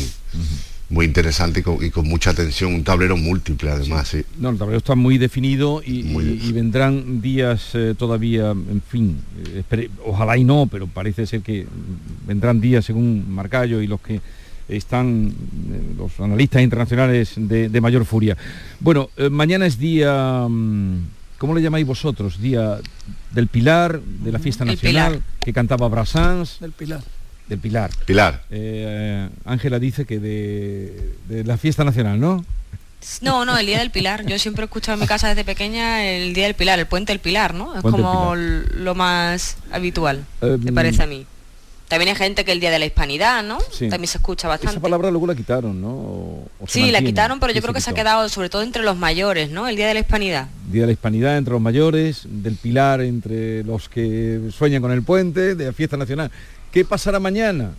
Muy 0.91 1.07
interesante 1.07 1.65
y 1.81 1.91
con, 1.91 2.07
mucha 2.07 2.35
tensión, 2.35 2.75
un 2.75 2.85
tablero 2.85 3.17
múltiple 3.17 3.71
además. 3.71 4.07
Sí. 4.07 4.23
No, 4.39 4.51
el 4.51 4.59
tablero 4.59 4.77
está 4.77 4.95
muy 4.95 5.17
definido 5.17 5.83
y, 5.85 6.53
vendrán 6.53 7.23
días 7.23 7.71
eh, 7.73 7.95
todavía, 7.99 8.51
en 8.51 8.83
fin, 8.87 9.17
eh, 9.71 9.89
ojalá 10.05 10.37
y 10.37 10.45
no, 10.45 10.69
pero 10.71 10.87
parece 10.87 11.27
ser 11.27 11.41
que 11.41 11.67
vendrán 12.27 12.61
días 12.61 12.85
según 12.85 13.25
Marcallo 13.35 13.81
y 13.81 13.87
los 13.87 14.03
que 14.03 14.21
están 14.69 15.29
eh, 15.73 15.95
los 15.97 16.21
analistas 16.21 16.63
internacionales 16.63 17.33
de, 17.37 17.81
mayor 17.81 18.05
furia. 18.05 18.37
Bueno, 18.79 19.09
mañana 19.31 19.65
es 19.67 19.79
día, 19.79 20.47
mm, 20.47 20.99
¿cómo 21.39 21.55
le 21.55 21.63
llamáis 21.63 21.87
vosotros? 21.87 22.41
Día 22.41 22.79
del 23.33 23.49
Pilar, 23.49 24.01
de 24.01 24.33
la 24.33 24.39
fiesta 24.39 24.65
nacional, 24.65 25.23
que 25.41 25.53
cantaba 25.53 25.89
Brassens. 25.89 26.59
Del 26.61 26.73
Pilar. 26.73 27.03
Del 27.49 27.59
Pilar. 27.59 27.91
Pilar. 28.07 28.43
Eh, 28.51 29.29
Ángela 29.45 29.79
dice 29.79 30.05
que 30.05 30.19
de, 30.19 31.45
la 31.45 31.59
fiesta 31.59 31.85
nacional, 31.85 32.19
¿no? 32.19 32.45
No, 33.21 33.45
no, 33.45 33.59
el 33.59 33.67
Día 33.67 33.79
del 33.81 33.91
Pilar. 33.91 34.25
Yo 34.25 34.39
siempre 34.39 34.63
he 34.63 34.67
escuchado 34.67 34.95
en 34.95 35.01
mi 35.01 35.07
casa 35.07 35.29
desde 35.29 35.45
pequeña 35.45 36.07
el 36.07 36.33
Día 36.33 36.45
del 36.45 36.55
Pilar, 36.55 36.79
el 36.79 36.87
Puente 36.87 37.13
del 37.13 37.21
Pilar, 37.21 37.53
¿no? 37.53 37.77
Es 37.77 37.83
como 37.83 38.35
lo 38.35 38.95
más 38.95 39.59
habitual, 39.71 40.25
me 40.41 40.73
parece 40.73 41.03
a 41.03 41.07
mí. 41.07 41.27
También 41.95 42.09
hay 42.09 42.17
gente 42.17 42.45
que 42.45 42.51
el 42.51 42.59
Día 42.59 42.73
de 42.73 42.81
la 42.81 42.87
Hispanidad, 42.87 43.45
¿no? 43.45 43.59
También 43.79 44.09
se 44.09 44.19
escucha 44.19 44.49
bastante. 44.49 44.73
Esa 44.73 44.83
palabra 44.83 45.13
luego 45.13 45.29
la 45.29 45.37
quitaron, 45.37 45.81
¿no? 45.81 46.41
sí, 46.67 46.91
la 46.91 47.01
quitaron, 47.01 47.39
pero 47.39 47.53
yo 47.53 47.63
creo 47.63 47.73
que 47.73 47.81
se 47.81 47.91
ha 47.91 47.95
quedado 47.95 48.29
sobre 48.29 48.49
todo 48.49 48.63
entre 48.63 48.83
los 48.83 48.97
mayores, 48.97 49.49
¿no? 49.51 49.69
El 49.69 49.77
Día 49.77 49.87
de 49.87 49.95
la 49.95 50.01
Hispanidad. 50.01 50.49
Día 50.73 50.81
de 50.81 50.87
la 50.89 50.93
Hispanidad 50.93 51.39
entre 51.39 51.53
los 51.53 51.61
mayores, 51.61 52.23
del 52.25 52.57
Pilar 52.57 53.01
entre 53.01 53.63
los 53.63 53.89
que 53.89 54.41
sueñan 54.51 54.83
con 54.83 54.91
el 54.91 55.05
puente, 55.05 55.55
de 55.55 55.67
la 55.67 55.73
fiesta 55.73 55.97
nacional. 55.97 56.33
¿Qué 56.73 56.85
pasará 56.85 57.21
mañana? 57.21 57.71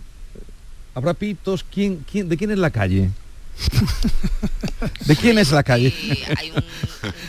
¿Habrá 0.94 1.12
pitos? 1.12 1.62
¿Quién, 1.62 2.02
quién, 2.10 2.30
¿De 2.30 2.38
quién 2.38 2.50
es 2.52 2.58
la 2.58 2.70
calle? 2.70 3.10
¿De 5.06 5.16
quién 5.16 5.38
es 5.38 5.50
la 5.50 5.62
calle? 5.62 5.92
hay 6.36 6.50
un, 6.50 6.64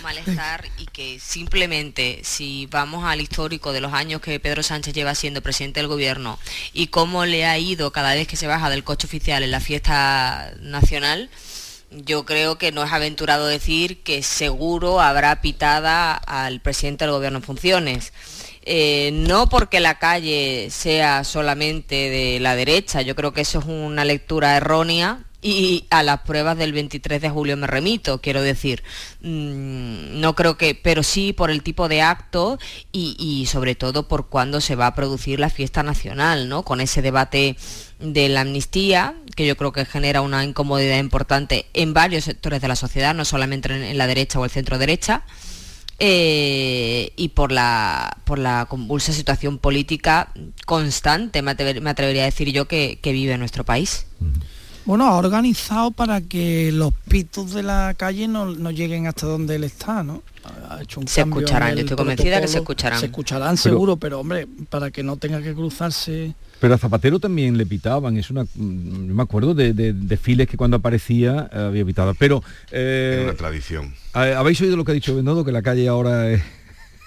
malestar 0.01 0.65
y 0.77 0.85
que 0.85 1.19
simplemente 1.19 2.19
si 2.23 2.65
vamos 2.67 3.05
al 3.05 3.21
histórico 3.21 3.73
de 3.73 3.81
los 3.81 3.93
años 3.93 4.21
que 4.21 4.39
Pedro 4.39 4.63
Sánchez 4.63 4.93
lleva 4.93 5.15
siendo 5.15 5.41
presidente 5.41 5.79
del 5.79 5.87
gobierno 5.87 6.39
y 6.73 6.87
cómo 6.87 7.25
le 7.25 7.45
ha 7.45 7.57
ido 7.57 7.91
cada 7.91 8.13
vez 8.15 8.27
que 8.27 8.35
se 8.35 8.47
baja 8.47 8.69
del 8.69 8.83
coche 8.83 9.07
oficial 9.07 9.43
en 9.43 9.51
la 9.51 9.59
fiesta 9.59 10.53
nacional, 10.59 11.29
yo 11.91 12.25
creo 12.25 12.57
que 12.57 12.71
no 12.71 12.83
es 12.83 12.91
aventurado 12.91 13.47
decir 13.47 14.01
que 14.03 14.23
seguro 14.23 14.99
habrá 14.99 15.41
pitada 15.41 16.13
al 16.13 16.59
presidente 16.59 17.05
del 17.05 17.13
gobierno 17.13 17.39
en 17.39 17.43
funciones. 17.43 18.13
Eh, 18.69 19.11
no 19.13 19.47
porque 19.47 19.79
la 19.79 19.97
calle 19.97 20.67
sea 20.71 21.23
solamente 21.23 22.09
de 22.09 22.39
la 22.41 22.55
derecha, 22.55 23.01
yo 23.01 23.15
creo 23.15 23.31
que 23.31 23.39
eso 23.41 23.59
es 23.59 23.65
una 23.65 24.03
lectura 24.03 24.57
errónea 24.57 25.26
y 25.41 25.85
a 25.91 26.01
las 26.01 26.21
pruebas 26.21 26.57
del 26.57 26.73
23 26.73 27.21
de 27.21 27.29
julio 27.29 27.57
me 27.57 27.67
remito, 27.67 28.21
quiero 28.21 28.41
decir, 28.41 28.83
mm, 29.21 30.19
no 30.19 30.35
creo 30.35 30.57
que, 30.57 30.73
pero 30.73 31.03
sí 31.03 31.31
por 31.31 31.51
el 31.51 31.61
tipo 31.61 31.87
de 31.87 32.01
acto 32.01 32.57
y, 32.91 33.45
sobre 33.47 33.75
todo 33.75 34.07
por 34.07 34.27
cuándo 34.27 34.61
se 34.61 34.75
va 34.75 34.87
a 34.87 34.95
producir 34.95 35.39
la 35.39 35.49
fiesta 35.49 35.83
nacional, 35.83 36.49
¿no? 36.49 36.63
Con 36.63 36.81
ese 36.81 37.01
debate 37.03 37.55
de 37.99 38.29
la 38.29 38.41
amnistía, 38.41 39.15
que 39.35 39.45
yo 39.45 39.55
creo 39.57 39.71
que 39.71 39.85
genera 39.85 40.21
una 40.21 40.43
incomodidad 40.43 40.97
importante 40.97 41.67
en 41.73 41.93
varios 41.93 42.23
sectores 42.23 42.59
de 42.61 42.67
la 42.67 42.75
sociedad, 42.75 43.13
no 43.13 43.23
solamente 43.23 43.91
en, 43.91 43.97
la 43.97 44.07
derecha 44.07 44.39
o 44.39 44.45
el 44.45 44.51
centro 44.51 44.77
derecha. 44.79 45.23
Eh, 45.99 47.11
y 47.15 47.29
por 47.29 47.51
la, 47.51 48.17
por 48.23 48.37
la 48.37 48.67
convulsa 48.69 49.13
situación 49.13 49.57
política 49.57 50.31
constante, 50.65 51.41
me, 51.41 51.51
atrevería 51.51 52.21
a 52.23 52.25
decir 52.25 52.51
yo, 52.51 52.67
que, 52.67 52.99
vive 53.03 53.37
nuestro 53.37 53.63
país. 53.63 54.05
Bueno, 54.87 55.05
ha 55.05 55.17
organizado 55.17 55.91
para 55.91 56.21
que 56.21 56.71
los 56.71 56.93
pitos 57.09 57.53
de 57.53 57.61
la 57.61 57.93
calle 57.97 58.25
no, 58.29 58.71
lleguen 58.71 59.05
hasta 59.05 59.27
donde 59.27 59.55
él 59.55 59.65
está, 59.65 60.01
¿no? 60.01 60.23
Ha 60.69 60.81
hecho 60.81 61.01
un 61.01 61.09
se 61.09 61.19
escucharán, 61.19 61.75
yo 61.75 61.81
estoy 61.81 61.97
convencida 61.97 62.39
que 62.39 62.47
se 62.47 62.59
escucharán. 62.59 62.97
Se 62.97 63.07
escucharán 63.07 63.57
seguro, 63.57 63.97
pero 63.97 64.21
hombre, 64.21 64.47
para 64.69 64.89
que 64.89 65.03
no 65.03 65.17
tenga 65.17 65.41
que 65.41 65.53
cruzarse... 65.53 66.35
Pero 66.61 66.73
a 66.73 66.77
Zapatero 66.77 67.19
también 67.19 67.57
le 67.57 67.65
pitaban, 67.65 68.15
es 68.15 68.29
una, 68.29 68.45
mm, 68.45 69.13
me 69.13 69.23
acuerdo 69.23 69.53
de, 69.53 69.73
desfiles 69.73 70.47
que 70.47 70.55
cuando 70.55 70.77
aparecía 70.77 71.49
eh, 71.51 71.59
había 71.59 71.83
pitado. 71.83 72.13
Pero 72.13 72.41
eh, 72.71 73.23
una 73.25 73.33
tradición. 73.33 73.93
¿Habéis 74.13 74.61
oído 74.61 74.77
lo 74.77 74.85
que 74.85 74.91
ha 74.91 74.95
dicho 74.95 75.13
Bendodo? 75.13 75.43
Que 75.43 75.51
la 75.51 75.63
calle 75.63 75.85
ahora 75.89 76.31
es... 76.31 76.41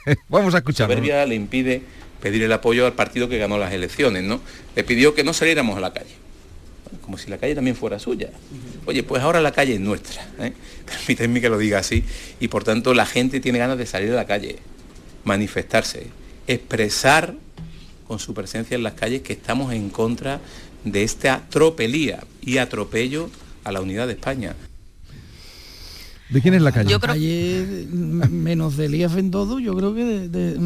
Vamos 0.28 0.54
a 0.54 0.58
escuchar. 0.58 0.90
La 0.90 1.24
le 1.24 1.34
impide 1.34 1.82
pedir 2.20 2.42
el 2.42 2.52
apoyo 2.52 2.84
al 2.84 2.92
partido 2.92 3.30
que 3.30 3.38
ganó 3.38 3.56
las 3.56 3.72
elecciones, 3.72 4.22
¿no? 4.22 4.42
Le 4.76 4.84
pidió 4.84 5.14
que 5.14 5.24
no 5.24 5.32
saliéramos 5.32 5.78
a 5.78 5.80
la 5.80 5.94
calle 5.94 6.19
como 7.10 7.18
si 7.18 7.28
la 7.28 7.38
calle 7.38 7.56
también 7.56 7.74
fuera 7.74 7.98
suya. 7.98 8.30
Oye, 8.86 9.02
pues 9.02 9.20
ahora 9.20 9.40
la 9.40 9.50
calle 9.50 9.74
es 9.74 9.80
nuestra, 9.80 10.24
¿eh? 10.38 10.52
permítanme 10.86 11.40
que 11.40 11.48
lo 11.48 11.58
diga 11.58 11.80
así, 11.80 12.04
y 12.38 12.46
por 12.46 12.62
tanto 12.62 12.94
la 12.94 13.04
gente 13.04 13.40
tiene 13.40 13.58
ganas 13.58 13.78
de 13.78 13.86
salir 13.86 14.12
a 14.12 14.14
la 14.14 14.26
calle, 14.26 14.58
manifestarse, 15.24 16.06
expresar 16.46 17.34
con 18.06 18.20
su 18.20 18.32
presencia 18.32 18.76
en 18.76 18.84
las 18.84 18.92
calles 18.92 19.22
que 19.22 19.32
estamos 19.32 19.72
en 19.72 19.90
contra 19.90 20.40
de 20.84 21.02
esta 21.02 21.42
tropelía 21.50 22.22
y 22.42 22.58
atropello 22.58 23.28
a 23.64 23.72
la 23.72 23.80
unidad 23.80 24.06
de 24.06 24.12
España. 24.12 24.54
¿De 26.30 26.40
quién 26.40 26.54
es 26.54 26.62
la 26.62 26.72
calle? 26.72 26.90
Yo 26.90 27.00
creo... 27.00 27.14
calle 27.14 27.86
menos 27.90 28.76
de 28.76 28.86
Elías 28.86 29.12
Bendodo, 29.12 29.58
yo 29.58 29.74
creo 29.74 29.94
que 29.94 30.56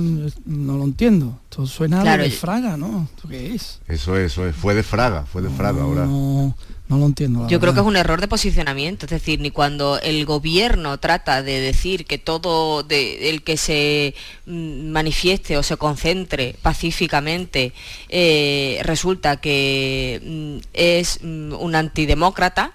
no 0.44 0.76
lo 0.76 0.84
entiendo. 0.84 1.40
Esto 1.50 1.66
suena 1.66 2.16
de 2.16 2.30
Fraga, 2.30 2.76
¿no? 2.76 3.08
qué 3.28 3.54
es? 3.54 3.80
Eso 3.88 4.16
es, 4.16 4.32
eso 4.32 4.46
es. 4.46 4.54
Fue 4.54 4.74
de 4.74 4.82
Fraga, 4.82 5.24
fue 5.24 5.40
de 5.40 5.50
Fraga 5.50 5.82
ahora. 5.82 6.04
No, 6.04 6.54
no 6.88 6.98
lo 6.98 7.06
entiendo. 7.06 7.48
Yo 7.48 7.60
creo 7.60 7.72
que 7.72 7.80
es 7.80 7.86
un 7.86 7.96
error 7.96 8.20
de 8.20 8.28
posicionamiento, 8.28 9.06
es 9.06 9.10
decir, 9.10 9.40
ni 9.40 9.50
cuando 9.50 9.98
el 10.00 10.26
gobierno 10.26 10.98
trata 10.98 11.42
de 11.42 11.60
decir 11.60 12.04
que 12.04 12.18
todo 12.18 12.82
de, 12.82 13.30
el 13.30 13.42
que 13.42 13.56
se 13.56 14.14
mm, 14.46 14.90
manifieste 14.90 15.56
o 15.56 15.62
se 15.62 15.78
concentre 15.78 16.56
pacíficamente 16.60 17.72
eh, 18.10 18.80
resulta 18.82 19.38
que 19.38 20.20
mm, 20.22 20.68
es 20.74 21.20
mm, 21.22 21.54
un 21.54 21.74
antidemócrata, 21.74 22.72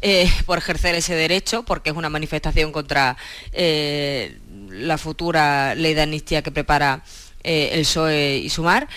eh, 0.00 0.30
por 0.46 0.58
ejercer 0.58 0.94
ese 0.94 1.16
derecho, 1.16 1.64
porque 1.64 1.90
es 1.90 1.96
una 1.96 2.08
manifestación 2.08 2.70
contra 2.70 3.16
eh, 3.52 4.38
la 4.70 4.96
futura 4.96 5.74
ley 5.74 5.94
de 5.94 6.02
amnistía 6.02 6.40
que 6.42 6.52
prepara 6.52 7.02
eh, 7.42 7.70
el 7.72 7.80
PSOE 7.80 8.38
y 8.38 8.48
Sumar, 8.48 8.88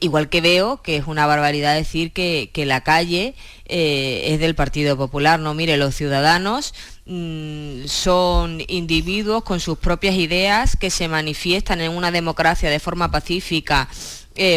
igual 0.00 0.28
que 0.28 0.40
veo 0.40 0.82
que 0.82 0.96
es 0.96 1.06
una 1.06 1.26
barbaridad 1.26 1.76
decir 1.76 2.12
que, 2.12 2.50
la 2.66 2.82
calle 2.82 3.34
es 3.66 4.40
del 4.40 4.56
Partido 4.56 4.96
Popular. 4.96 5.38
No, 5.38 5.54
mire, 5.54 5.76
los 5.76 5.94
ciudadanos 5.94 6.74
mm, 7.06 7.86
son 7.86 8.60
individuos 8.66 9.44
con 9.44 9.60
sus 9.60 9.78
propias 9.78 10.16
ideas 10.16 10.76
que 10.76 10.90
se 10.90 11.06
manifiestan 11.06 11.80
en 11.80 11.92
una 11.92 12.10
democracia 12.10 12.68
de 12.70 12.80
forma 12.80 13.10
pacífica 13.10 13.88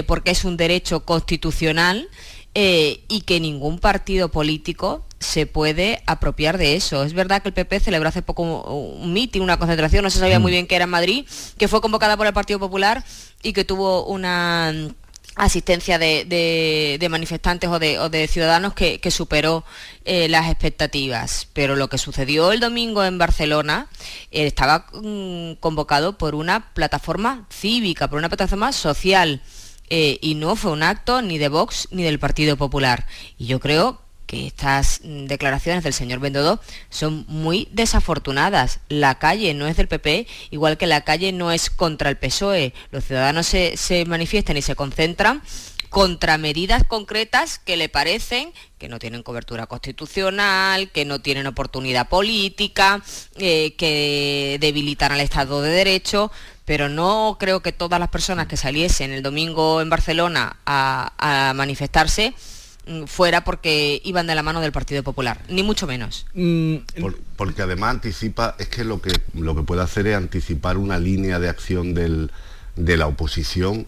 porque 0.05 0.31
es 0.31 0.45
un 0.45 0.57
derecho 0.57 1.05
constitucional 1.05 2.07
y 2.53 3.23
que 3.25 3.39
ningún 3.39 3.79
partido 3.79 4.29
político 4.29 5.03
se 5.21 5.45
puede 5.45 6.01
apropiar 6.07 6.57
de 6.57 6.75
eso. 6.75 7.03
Es 7.03 7.13
verdad 7.13 7.41
que 7.41 7.49
el 7.49 7.53
PP 7.53 7.79
celebró 7.79 8.09
hace 8.09 8.21
poco 8.21 8.43
un 8.43 9.13
mitin, 9.13 9.43
una 9.43 9.57
concentración, 9.57 10.03
no 10.03 10.09
se 10.09 10.19
sabía 10.19 10.39
muy 10.39 10.51
bien 10.51 10.67
qué 10.67 10.75
era 10.75 10.83
en 10.83 10.89
Madrid, 10.89 11.25
que 11.57 11.67
fue 11.67 11.79
convocada 11.79 12.17
por 12.17 12.27
el 12.27 12.33
Partido 12.33 12.59
Popular 12.59 13.05
y 13.43 13.53
que 13.53 13.63
tuvo 13.63 14.05
una 14.05 14.73
asistencia 15.35 15.97
de, 15.97 17.07
manifestantes 17.09 17.69
o 17.69 17.79
de, 17.79 18.27
ciudadanos 18.27 18.73
que, 18.73 19.11
superó 19.11 19.63
eh, 20.05 20.27
las 20.27 20.49
expectativas. 20.49 21.47
Pero 21.53 21.75
lo 21.75 21.87
que 21.87 21.97
sucedió 21.97 22.51
el 22.51 22.59
domingo 22.59 23.03
en 23.03 23.17
Barcelona 23.17 23.87
eh, 24.31 24.47
estaba 24.47 24.87
mm, 24.91 25.53
convocado 25.59 26.17
por 26.17 26.35
una 26.35 26.73
plataforma 26.73 27.47
cívica, 27.51 28.09
por 28.09 28.17
una 28.17 28.29
plataforma 28.29 28.71
social. 28.71 29.41
Eh, 29.93 30.19
y 30.21 30.35
no 30.35 30.55
fue 30.55 30.71
un 30.71 30.83
acto 30.83 31.21
ni 31.21 31.37
de 31.37 31.49
Vox 31.49 31.89
ni 31.91 32.03
del 32.03 32.17
Partido 32.17 32.55
Popular. 32.57 33.07
Y 33.37 33.45
yo 33.47 33.59
creo 33.59 34.00
que 34.31 34.47
estas 34.47 35.01
declaraciones 35.03 35.83
del 35.83 35.91
señor 35.91 36.21
Bendodó 36.21 36.61
son 36.89 37.25
muy 37.27 37.67
desafortunadas. 37.73 38.79
La 38.87 39.19
calle 39.19 39.53
no 39.53 39.67
es 39.67 39.75
del 39.75 39.89
PP, 39.89 40.25
igual 40.51 40.77
que 40.77 40.87
la 40.87 41.01
calle 41.01 41.33
no 41.33 41.51
es 41.51 41.69
contra 41.69 42.09
el 42.09 42.15
PSOE. 42.15 42.73
Los 42.91 43.03
ciudadanos 43.03 43.47
se, 43.47 44.05
manifiestan 44.07 44.55
y 44.55 44.61
se 44.61 44.73
concentran 44.73 45.41
contra 45.89 46.37
medidas 46.37 46.85
concretas 46.85 47.59
que 47.59 47.75
le 47.75 47.89
parecen 47.89 48.53
que 48.77 48.87
no 48.87 48.99
tienen 48.99 49.21
cobertura 49.21 49.67
constitucional, 49.67 50.89
que 50.91 51.03
no 51.03 51.21
tienen 51.21 51.45
oportunidad 51.45 52.07
política, 52.07 53.03
eh, 53.35 53.75
que 53.77 54.57
debilitan 54.61 55.11
al 55.11 55.19
Estado 55.19 55.61
de 55.61 55.71
Derecho, 55.71 56.31
pero 56.63 56.87
no 56.87 57.35
creo 57.37 57.59
que 57.59 57.73
todas 57.73 57.99
las 57.99 58.07
personas 58.07 58.47
que 58.47 58.55
saliesen 58.55 59.11
el 59.11 59.23
domingo 59.23 59.81
en 59.81 59.89
Barcelona 59.89 60.55
a 60.65 61.51
manifestarse 61.53 62.33
fuera 63.05 63.43
porque 63.43 64.01
iban 64.03 64.27
de 64.27 64.35
la 64.35 64.43
mano 64.43 64.59
del 64.59 64.71
Partido 64.71 65.03
Popular, 65.03 65.41
ni 65.49 65.63
mucho 65.63 65.87
menos. 65.87 66.25
Mm, 66.33 66.77
porque 67.35 67.61
además 67.61 67.91
anticipa, 67.91 68.55
es 68.59 68.67
que 68.67 68.83
lo 68.83 69.01
que 69.01 69.13
lo 69.33 69.55
que 69.55 69.63
puede 69.63 69.81
hacer 69.81 70.07
es 70.07 70.15
anticipar 70.15 70.77
una 70.77 70.97
línea 70.97 71.39
de 71.39 71.49
acción 71.49 71.93
de 71.93 72.97
la 72.97 73.07
oposición 73.07 73.85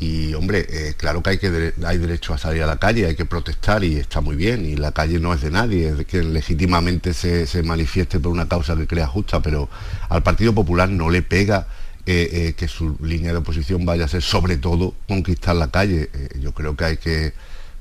y 0.00 0.32
hombre, 0.34 0.64
eh, 0.68 0.94
claro 0.96 1.22
que 1.22 1.30
hay 1.30 1.38
que 1.38 1.74
hay 1.84 1.98
derecho 1.98 2.32
a 2.32 2.38
salir 2.38 2.62
a 2.62 2.66
la 2.66 2.76
calle, 2.76 3.06
hay 3.06 3.16
que 3.16 3.24
protestar 3.24 3.82
y 3.82 3.96
está 3.96 4.20
muy 4.20 4.36
bien, 4.36 4.64
y 4.64 4.76
la 4.76 4.92
calle 4.92 5.18
no 5.18 5.34
es 5.34 5.40
de 5.40 5.50
nadie, 5.50 5.88
es 5.88 5.98
de 5.98 6.04
que 6.04 6.22
legítimamente 6.22 7.12
se, 7.12 7.62
manifieste 7.64 8.20
por 8.20 8.30
una 8.30 8.48
causa 8.48 8.76
que 8.76 8.86
crea 8.86 9.08
justa, 9.08 9.42
pero 9.42 9.68
al 10.08 10.22
Partido 10.22 10.54
Popular 10.54 10.88
no 10.88 11.10
le 11.10 11.22
pega 11.22 11.66
eh, 12.06 12.28
eh, 12.32 12.54
que 12.56 12.68
su 12.68 12.96
línea 13.02 13.32
de 13.32 13.38
oposición 13.38 13.84
vaya 13.84 14.04
a 14.04 14.08
ser 14.08 14.22
sobre 14.22 14.56
todo 14.56 14.94
conquistar 15.08 15.56
la 15.56 15.68
calle. 15.68 16.10
yo 16.38 16.52
creo 16.52 16.76
que 16.76 16.84
hay 16.84 16.96
que 16.98 17.32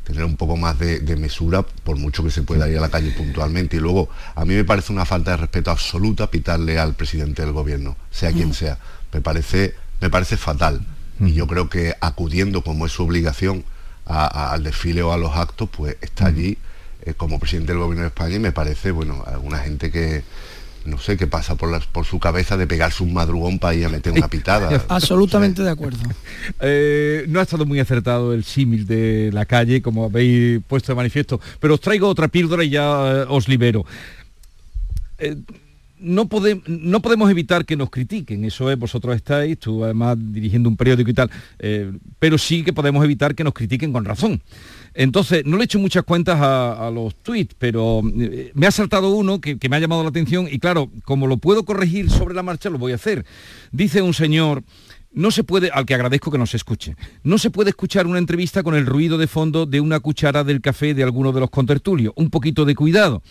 tener 0.07 0.23
un 0.23 0.37
poco 0.37 0.55
más 0.55 0.79
de, 0.79 1.17
mesura, 1.17 1.63
por 1.63 1.97
mucho 1.97 2.23
que 2.23 2.31
se 2.31 2.41
pueda 2.41 2.69
ir 2.69 2.77
a 2.77 2.81
la 2.81 2.89
calle 2.89 3.11
puntualmente. 3.11 3.75
Y 3.75 3.81
luego, 3.81 4.07
a 4.35 4.45
mí 4.45 4.53
me 4.53 4.63
parece 4.63 4.93
una 4.93 5.03
falta 5.03 5.31
de 5.31 5.37
respeto 5.37 5.69
absoluta 5.69 6.31
pitarle 6.31 6.79
al 6.79 6.93
presidente 6.93 7.41
del 7.41 7.51
gobierno, 7.51 7.97
sea 8.09 8.31
quien 8.31 8.49
mm. 8.49 8.53
sea. 8.53 8.77
Me 9.11 9.19
parece, 9.19 9.75
me 9.99 10.09
parece 10.09 10.37
fatal. 10.37 10.81
Y 11.19 11.33
yo 11.33 11.45
creo 11.45 11.67
que 11.67 11.95
acudiendo, 11.99 12.63
como 12.63 12.85
es 12.85 12.93
su 12.93 13.03
obligación, 13.03 13.65
al 14.05 14.63
desfile 14.63 15.01
o 15.01 15.11
a 15.11 15.17
los 15.17 15.35
actos, 15.35 15.67
pues 15.75 15.97
está 15.99 16.27
allí 16.27 16.57
eh, 17.01 17.13
como 17.13 17.37
presidente 17.37 17.73
del 17.73 17.81
gobierno 17.81 18.03
de 18.03 18.07
España 18.07 18.35
y 18.35 18.39
me 18.39 18.53
parece, 18.53 18.91
bueno, 18.91 19.25
alguna 19.27 19.57
gente 19.57 19.91
que, 19.91 20.23
no 20.87 20.97
sé 20.97 21.17
qué 21.17 21.27
pasa 21.27 21.55
por, 21.55 21.85
por 21.87 22.05
su 22.05 22.17
cabeza 22.17 22.55
de 22.55 22.65
pegarse 22.65 23.03
un 23.03 23.13
madrugón 23.13 23.59
para 23.59 23.75
ir 23.75 23.85
a 23.85 23.89
meter 23.89 24.13
una 24.13 24.29
pitada. 24.29 24.85
Absolutamente 24.89 25.61
de 25.61 25.69
acuerdo. 25.69 25.99
Eh, 26.61 27.25
no 27.27 27.39
ha 27.39 27.43
estado 27.43 27.65
muy 27.65 27.79
acertado 27.79 28.33
el 28.33 28.43
símil 28.45 28.87
de 28.87 29.31
la 29.33 29.45
calle, 29.45 29.81
como 29.81 30.05
habéis 30.05 30.61
puesto 30.65 30.91
de 30.91 30.95
manifiesto, 30.95 31.41
pero 31.59 31.73
os 31.73 31.81
traigo 31.81 32.07
otra 32.07 32.29
píldora 32.29 32.63
y 32.63 32.69
ya 32.69 32.83
eh, 32.83 33.25
os 33.27 33.49
libero. 33.49 33.85
Eh, 35.17 35.35
no, 35.99 36.27
podemos 36.27 37.31
evitar 37.31 37.65
que 37.65 37.75
nos 37.75 37.89
critiquen, 37.89 38.45
eso 38.45 38.71
es, 38.71 38.77
vosotros 38.77 39.15
estáis, 39.15 39.57
tú 39.57 39.83
además 39.83 40.17
dirigiendo 40.19 40.69
un 40.69 40.77
periódico 40.77 41.09
y 41.09 41.13
tal, 41.13 41.29
pero 42.19 42.37
sí 42.37 42.63
que 42.63 42.73
podemos 42.73 43.03
evitar 43.03 43.35
que 43.35 43.43
nos 43.43 43.53
critiquen 43.53 43.91
con 43.91 44.05
razón. 44.05 44.41
Entonces, 44.97 45.45
no 45.45 45.57
le 45.57 45.63
he 45.63 45.65
hecho 45.65 45.77
muchas 45.77 46.03
cuentas 46.03 46.39
a, 46.41 46.89
los 46.91 47.15
tweets, 47.15 47.55
pero 47.59 48.01
eh, 48.19 48.51
me 48.55 48.65
ha 48.65 48.71
saltado 48.71 49.11
uno 49.11 49.39
que, 49.39 49.55
me 49.69 49.75
ha 49.75 49.79
llamado 49.79 50.01
la 50.01 50.09
atención 50.09 50.47
y 50.51 50.57
claro, 50.57 50.89
como 51.03 51.27
lo 51.27 51.37
puedo 51.37 51.65
corregir 51.65 52.09
sobre 52.09 52.33
la 52.33 52.41
marcha, 52.41 52.71
lo 52.71 52.79
voy 52.79 52.93
a 52.93 52.95
hacer. 52.95 53.23
Dice 53.71 54.01
un 54.01 54.15
señor, 54.15 54.63
no 55.13 55.29
se 55.29 55.43
puede, 55.43 55.69
al 55.69 55.85
que 55.85 55.93
agradezco 55.93 56.31
que 56.31 56.39
nos 56.39 56.55
escuche, 56.55 56.95
no 57.23 57.37
se 57.37 57.51
puede 57.51 57.69
escuchar 57.69 58.07
una 58.07 58.17
entrevista 58.17 58.63
con 58.63 58.73
el 58.73 58.87
ruido 58.87 59.19
de 59.19 59.27
fondo 59.27 59.67
de 59.67 59.81
una 59.81 59.99
cuchara 59.99 60.43
del 60.43 60.61
café 60.61 60.95
de 60.95 61.03
alguno 61.03 61.31
de 61.31 61.41
los 61.41 61.51
contertulios. 61.51 62.13
Un 62.15 62.31
poquito 62.31 62.65
de 62.65 62.73
cuidado. 62.73 63.21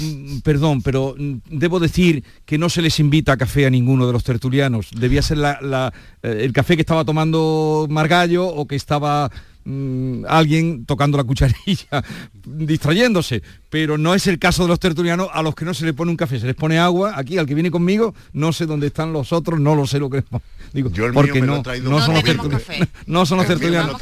Mm, 0.00 0.38
perdón, 0.38 0.82
pero 0.82 1.14
mm, 1.18 1.38
debo 1.50 1.80
decir 1.80 2.24
que 2.44 2.58
no 2.58 2.68
se 2.68 2.82
les 2.82 3.00
invita 3.00 3.32
a 3.32 3.36
café 3.36 3.66
a 3.66 3.70
ninguno 3.70 4.06
de 4.06 4.12
los 4.12 4.24
tertulianos. 4.24 4.90
Debía 4.94 5.22
ser 5.22 5.38
eh, 5.38 5.90
el 6.22 6.52
café 6.52 6.76
que 6.76 6.82
estaba 6.82 7.04
tomando 7.04 7.86
Margallo 7.90 8.46
o 8.46 8.66
que 8.66 8.76
estaba 8.76 9.30
Mm, 9.64 10.24
alguien 10.28 10.86
tocando 10.86 11.16
la 11.16 11.24
cucharilla, 11.24 12.02
distrayéndose, 12.44 13.42
pero 13.70 13.98
no 13.98 14.14
es 14.14 14.26
el 14.26 14.38
caso 14.38 14.62
de 14.62 14.68
los 14.68 14.80
tertulianos 14.80 15.28
a 15.32 15.42
los 15.42 15.54
que 15.54 15.64
no 15.64 15.74
se 15.74 15.84
le 15.84 15.94
pone 15.94 16.10
un 16.10 16.16
café, 16.16 16.38
se 16.38 16.46
les 16.46 16.54
pone 16.54 16.78
agua, 16.78 17.14
aquí 17.16 17.38
al 17.38 17.46
que 17.46 17.54
viene 17.54 17.70
conmigo, 17.70 18.14
no 18.32 18.52
sé 18.52 18.66
dónde 18.66 18.88
están 18.88 19.12
los 19.12 19.32
otros, 19.32 19.60
no 19.60 19.74
lo 19.74 19.86
sé 19.86 19.98
lo 19.98 20.10
que 20.10 20.24
digo, 20.72 20.90
porque 21.12 21.40
no, 21.40 21.62
no, 21.82 22.00
son 22.00 22.14
los 22.14 22.24
tertulianos, 22.24 22.62
no 23.06 23.26
son 23.26 23.38
los 23.38 23.46
tertulianos. 23.46 23.96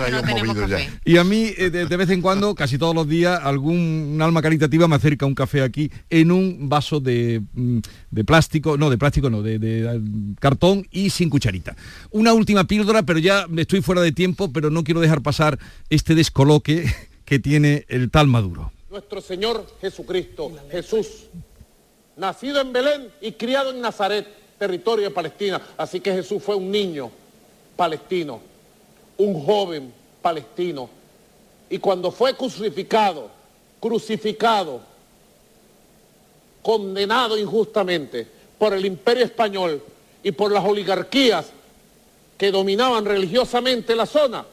y 1.04 1.16
a 1.16 1.24
mí 1.24 1.52
eh, 1.56 1.70
de, 1.70 1.96
vez 1.96 2.10
en 2.10 2.20
cuando, 2.20 2.54
casi 2.56 2.78
todos 2.78 2.94
los 2.94 3.08
días, 3.08 3.40
algún 3.42 4.18
alma 4.20 4.42
caritativa 4.42 4.88
me 4.88 4.96
acerca 4.96 5.26
un 5.26 5.34
café 5.34 5.62
aquí 5.62 5.90
en 6.08 6.32
un 6.32 6.68
vaso 6.68 7.00
de, 7.00 7.42
mm, 7.54 7.78
de 8.10 8.24
plástico, 8.24 8.76
no, 8.76 8.90
de 8.90 8.98
plástico 8.98 9.30
no, 9.30 9.42
de, 9.42 9.58
de 9.58 10.00
cartón 10.38 10.86
y 10.90 11.10
sin 11.10 11.30
cucharita. 11.30 11.76
Una 12.10 12.32
última 12.32 12.64
píldora, 12.64 13.02
pero 13.02 13.18
ya 13.18 13.46
estoy 13.56 13.82
fuera 13.82 14.00
de 14.00 14.12
tiempo, 14.12 14.52
pero 14.52 14.70
no 14.70 14.84
quiero 14.84 15.00
dejar 15.00 15.22
pasar 15.22 15.58
este 15.90 16.14
descoloque 16.14 16.92
que 17.30 17.38
tiene 17.38 17.86
el 17.88 18.10
tal 18.10 18.26
Maduro. 18.26 18.72
Nuestro 18.90 19.20
Señor 19.20 19.64
Jesucristo, 19.80 20.50
Jesús, 20.68 21.26
nacido 22.16 22.60
en 22.60 22.72
Belén 22.72 23.08
y 23.20 23.30
criado 23.30 23.70
en 23.70 23.80
Nazaret, 23.80 24.26
territorio 24.58 25.04
de 25.04 25.14
Palestina. 25.14 25.62
Así 25.76 26.00
que 26.00 26.12
Jesús 26.12 26.42
fue 26.42 26.56
un 26.56 26.72
niño 26.72 27.08
palestino, 27.76 28.40
un 29.16 29.46
joven 29.46 29.94
palestino. 30.20 30.90
Y 31.70 31.78
cuando 31.78 32.10
fue 32.10 32.36
crucificado, 32.36 33.30
crucificado, 33.78 34.80
condenado 36.62 37.38
injustamente 37.38 38.26
por 38.58 38.74
el 38.74 38.84
imperio 38.84 39.24
español 39.24 39.80
y 40.24 40.32
por 40.32 40.50
las 40.50 40.64
oligarquías 40.64 41.46
que 42.36 42.50
dominaban 42.50 43.04
religiosamente 43.04 43.94
la 43.94 44.06
zona, 44.06 44.44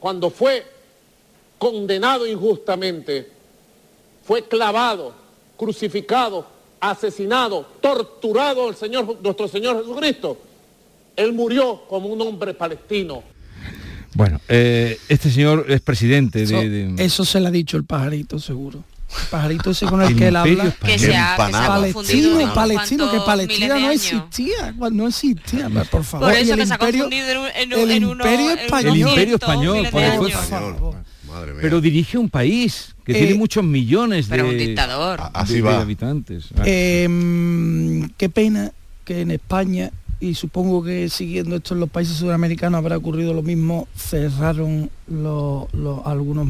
cuando 0.00 0.28
fue 0.28 0.77
condenado 1.58 2.26
injustamente, 2.26 3.30
fue 4.24 4.42
clavado, 4.44 5.14
crucificado, 5.56 6.46
asesinado, 6.80 7.66
torturado 7.80 8.68
el 8.68 8.76
Señor, 8.76 9.18
nuestro 9.22 9.48
Señor 9.48 9.78
Jesucristo. 9.80 10.38
Él 11.16 11.32
murió 11.32 11.82
como 11.88 12.08
un 12.08 12.20
hombre 12.20 12.54
palestino. 12.54 13.22
Bueno, 14.14 14.40
eh, 14.48 14.98
este 15.08 15.30
señor 15.30 15.66
es 15.68 15.80
presidente 15.80 16.46
de, 16.46 16.94
Eso 16.98 17.24
se 17.24 17.40
le 17.40 17.48
ha 17.48 17.50
dicho 17.50 17.76
el 17.76 17.84
pajarito, 17.84 18.38
seguro. 18.38 18.82
El 19.10 19.26
pajarito 19.30 19.70
ese 19.70 19.86
con 19.86 20.02
el, 20.02 20.14
que 20.16 20.28
él 20.28 20.36
habla. 20.36 20.74
Que 20.84 20.98
se 20.98 21.16
ha, 21.16 21.36
palestino, 21.36 22.54
palestino, 22.54 23.10
que 23.10 23.20
Palestina 23.20 23.78
no 23.78 23.90
existía, 23.90 24.74
no 24.90 25.08
existía, 25.08 25.68
por 25.90 26.04
favor. 26.04 26.28
Por 26.28 26.36
eso 26.36 26.56
que 26.56 26.66
se 26.66 26.74
ha 26.74 26.78
confundido 26.78 27.46
en, 27.54 27.74
un, 27.74 27.90
el 27.90 28.02
imperio 28.02 28.50
español. 28.50 28.96
El 28.96 29.00
imperio 29.00 29.34
español, 29.36 29.88
por 29.90 30.30
favor. 30.30 30.96
Pero 31.60 31.80
dirige 31.80 32.18
un 32.18 32.28
país 32.28 32.94
que 33.04 33.14
tiene 33.14 33.32
eh, 33.32 33.38
muchos 33.38 33.64
millones 33.64 34.28
de, 34.28 34.42
un 34.42 34.56
dictador. 34.56 35.20
Así 35.32 35.60
va. 35.60 35.80
habitantes. 35.80 36.48
Em, 36.64 38.08
qué 38.16 38.28
pena 38.28 38.72
que 39.04 39.20
en 39.22 39.30
España 39.30 39.90
y 40.20 40.34
supongo 40.34 40.82
que 40.82 41.08
siguiendo 41.08 41.56
esto 41.56 41.74
en 41.74 41.80
los 41.80 41.90
países 41.90 42.16
sudamericanos 42.16 42.78
habrá 42.78 42.96
ocurrido 42.96 43.34
lo 43.34 43.42
mismo, 43.42 43.86
cerraron 43.96 44.90
los, 45.06 45.68
algunos 46.04 46.46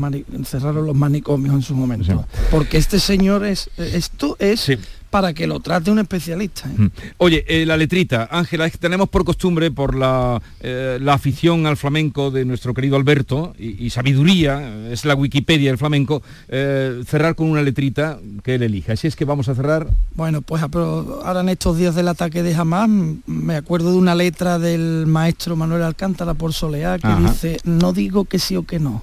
cerraron 0.46 0.86
los 0.86 0.96
manicomios 0.96 1.54
en 1.54 1.62
su 1.62 1.74
momento. 1.74 2.24
Porque 2.50 2.78
este 2.78 2.98
señor 2.98 3.44
es 3.44 3.70
esto 3.76 4.36
es 4.38 4.70
para 5.10 5.32
que 5.32 5.46
lo 5.46 5.60
trate 5.60 5.90
un 5.90 5.98
especialista. 5.98 6.68
¿eh? 6.68 6.74
Mm. 6.76 6.90
Oye, 7.18 7.44
eh, 7.48 7.66
la 7.66 7.76
letrita, 7.76 8.28
Ángela, 8.30 8.68
tenemos 8.70 9.08
por 9.08 9.24
costumbre, 9.24 9.70
por 9.70 9.94
la, 9.94 10.40
eh, 10.60 10.98
la, 11.00 11.14
afición 11.14 11.66
al 11.66 11.76
flamenco 11.76 12.30
de 12.30 12.44
nuestro 12.44 12.74
querido 12.74 12.96
Alberto 12.96 13.54
y, 13.58 13.90
sabiduría, 13.90 14.90
es 14.90 15.04
la 15.04 15.14
Wikipedia 15.14 15.70
del 15.70 15.78
flamenco, 15.78 16.22
cerrar 16.48 17.34
con 17.34 17.50
una 17.50 17.62
letrita 17.62 18.18
que 18.44 18.54
él 18.54 18.62
elija. 18.62 18.92
Así 18.92 19.06
es 19.06 19.16
que 19.16 19.24
vamos 19.24 19.48
a 19.48 19.54
cerrar. 19.54 19.88
Bueno, 20.14 20.42
pues 20.42 20.62
ahora 20.62 21.40
en 21.40 21.48
estos 21.48 21.76
días 21.76 21.94
del 21.94 22.08
ataque 22.08 22.42
de 22.42 22.54
Hamas, 22.54 22.88
me 23.26 23.56
acuerdo 23.56 23.90
de 23.92 23.98
una 23.98 24.14
letra 24.14 24.58
del 24.58 25.06
maestro 25.06 25.56
Manuel 25.56 25.82
Alcántara 25.82 26.34
por 26.34 26.52
Soleá 26.52 26.98
que 26.98 27.14
dice, 27.20 27.58
no 27.64 27.92
digo 27.92 28.26
que 28.26 28.38
sí 28.38 28.56
o 28.56 28.64
que 28.64 28.78
no, 28.78 29.02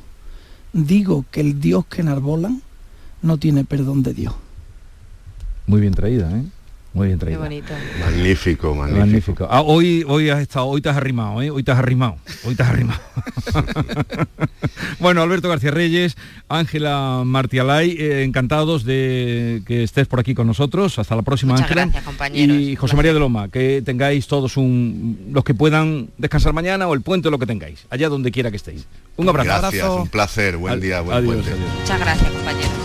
digo 0.72 1.26
que 1.32 1.42
el 1.42 1.60
Dios 1.60 1.86
que 1.86 2.02
enarbolan 2.02 2.62
no 3.22 3.38
tiene 3.38 3.66
perdón 3.66 4.04
de 4.04 4.14
Dios. 4.14 4.34
Muy 5.68 5.82
bien 5.82 5.94
traída, 5.94 6.30
¿eh? 6.32 6.44
Muy 6.96 7.08
bien 7.08 7.20
traído. 7.20 7.42
Magnífico, 8.00 8.74
magnífico. 8.74 9.46
Ah, 9.52 9.62
hoy, 9.62 10.06
hoy 10.08 10.30
has 10.30 10.40
estado, 10.40 10.68
hoy 10.68 10.80
te 10.80 10.88
has 10.88 10.96
arrimado, 10.96 11.42
¿eh? 11.42 11.52
Hoy 11.52 11.62
te 11.62 11.74
has 11.74 11.78
arrimado, 11.78 12.16
hoy 12.46 12.56
te 12.56 12.64
has 12.64 12.70
arrimado. 12.70 13.02
bueno, 15.00 15.22
Alberto 15.22 15.50
García 15.50 15.72
Reyes, 15.72 16.16
Ángela 16.48 17.24
Martialay, 17.26 17.98
eh, 18.00 18.24
encantados 18.24 18.86
de 18.86 19.62
que 19.68 19.84
estés 19.84 20.08
por 20.08 20.22
aquí 20.22 20.34
con 20.34 20.48
nosotros. 20.48 20.98
Hasta 20.98 21.18
la 21.18 21.22
próxima, 21.22 21.56
Ángela. 21.58 21.90
Y 22.34 22.78
José 22.78 22.96
María 22.96 23.14
de 23.14 23.20
Loma, 23.20 23.50
que 23.50 23.82
tengáis 23.84 24.28
todos 24.28 24.56
un. 24.56 25.32
los 25.34 25.44
que 25.44 25.54
puedan 25.54 26.08
descansar 26.18 26.54
mañana 26.54 26.88
o 26.88 26.94
el 26.94 27.02
puente 27.02 27.28
o 27.28 27.32
lo 27.32 27.40
que 27.40 27.46
tengáis, 27.46 27.86
allá 27.90 28.08
donde 28.08 28.32
quiera 28.32 28.52
que 28.52 28.58
estéis. 28.58 28.88
Un 29.18 29.28
abrazo. 29.28 29.50
Gracias, 29.50 29.90
un 29.90 30.08
placer, 30.08 30.56
buen 30.56 30.80
día, 30.80 31.02
buen 31.02 31.26
puente. 31.26 31.52
Muchas 31.82 32.00
gracias, 32.00 32.32
compañeros. 32.32 32.85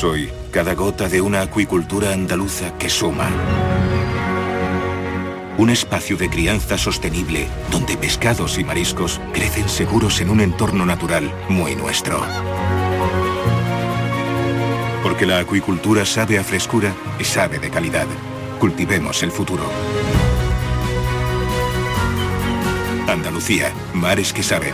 Soy 0.00 0.32
cada 0.50 0.74
gota 0.74 1.10
de 1.10 1.20
una 1.20 1.42
acuicultura 1.42 2.14
andaluza 2.14 2.72
que 2.78 2.88
suma. 2.88 3.28
Un 5.58 5.68
espacio 5.68 6.16
de 6.16 6.30
crianza 6.30 6.78
sostenible 6.78 7.48
donde 7.70 7.98
pescados 7.98 8.58
y 8.58 8.64
mariscos 8.64 9.20
crecen 9.34 9.68
seguros 9.68 10.22
en 10.22 10.30
un 10.30 10.40
entorno 10.40 10.86
natural 10.86 11.30
muy 11.50 11.76
nuestro. 11.76 12.18
Porque 15.02 15.26
la 15.26 15.38
acuicultura 15.40 16.06
sabe 16.06 16.38
a 16.38 16.44
frescura 16.44 16.94
y 17.18 17.24
sabe 17.24 17.58
de 17.58 17.68
calidad. 17.68 18.06
Cultivemos 18.58 19.22
el 19.22 19.30
futuro. 19.30 19.64
Andalucía, 23.06 23.70
mares 23.92 24.32
que 24.32 24.42
saben. 24.42 24.72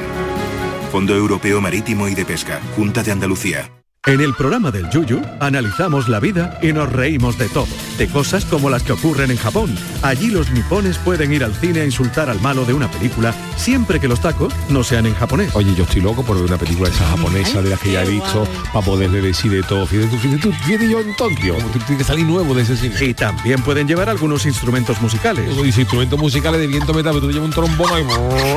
Fondo 0.93 1.17
Europeo 1.17 1.61
Marítimo 1.61 2.07
y 2.07 2.15
de 2.15 2.25
Pesca, 2.25 2.61
Junta 2.77 3.03
de 3.03 3.11
Andalucía. 3.11 3.73
En 4.07 4.21
el 4.21 4.35
programa 4.35 4.71
del 4.71 4.88
Yuyu 4.88 5.21
analizamos 5.40 6.09
la 6.09 6.21
vida 6.21 6.61
y 6.62 6.73
nos 6.73 6.92
reímos 6.92 7.37
de 7.38 7.49
todo, 7.49 7.66
de 7.98 8.09
cosas 8.09 8.44
como 8.44 8.70
las 8.70 8.82
que 8.82 8.92
ocurren 8.92 9.30
en 9.30 9.37
Japón. 9.37 9.74
Allí 10.02 10.28
los 10.28 10.50
nipones 10.50 10.98
pueden 10.98 11.32
ir 11.32 11.44
al 11.44 11.54
cine 11.54 11.80
a 11.80 11.85
insultar 11.85 12.28
al 12.30 12.40
malo 12.40 12.64
de 12.64 12.74
una 12.74 12.90
película 12.90 13.35
siempre 13.56 14.00
que 14.00 14.09
los 14.09 14.20
tacos 14.20 14.52
no 14.68 14.85
sean 14.85 15.06
en 15.06 15.14
japonés. 15.14 15.54
Oye, 15.54 15.74
yo 15.74 15.85
estoy 15.85 16.02
loco 16.02 16.22
por 16.22 16.37
ver 16.37 16.44
una 16.44 16.59
película 16.59 16.88
esa 16.88 17.06
japonesa 17.06 17.62
de 17.62 17.70
las 17.70 17.80
que 17.80 17.92
ya 17.92 18.04
he 18.04 18.09
visto 18.09 18.46
para 18.72 18.85
poder 18.85 19.11
decir 19.11 19.50
de 19.50 19.62
todo. 19.62 19.87
Fíjate 19.87 20.09
tú, 20.09 20.18
fíjate 20.18 20.42
tú, 20.42 20.52
fíjate 20.52 20.88
yo 20.88 21.00
en 21.00 21.16
Tokio, 21.16 21.56
tiene 21.87 21.98
que 21.98 22.04
salir 22.04 22.26
nuevo 22.26 22.54
de 22.54 22.62
ese 22.62 22.76
cine. 22.76 22.94
Y 23.00 23.14
también 23.14 23.62
pueden 23.62 23.87
llevar 23.87 24.09
algunos 24.09 24.46
instrumentos 24.46 25.00
musicales. 25.00 25.50
Y 25.56 25.66
instrumentos 25.66 26.18
musicales 26.18 26.61
de 26.61 26.66
viento 26.66 26.92
metal, 26.92 27.20
tú 27.20 27.30
llevas 27.30 27.46
un 27.46 27.52
trombón 27.52 27.87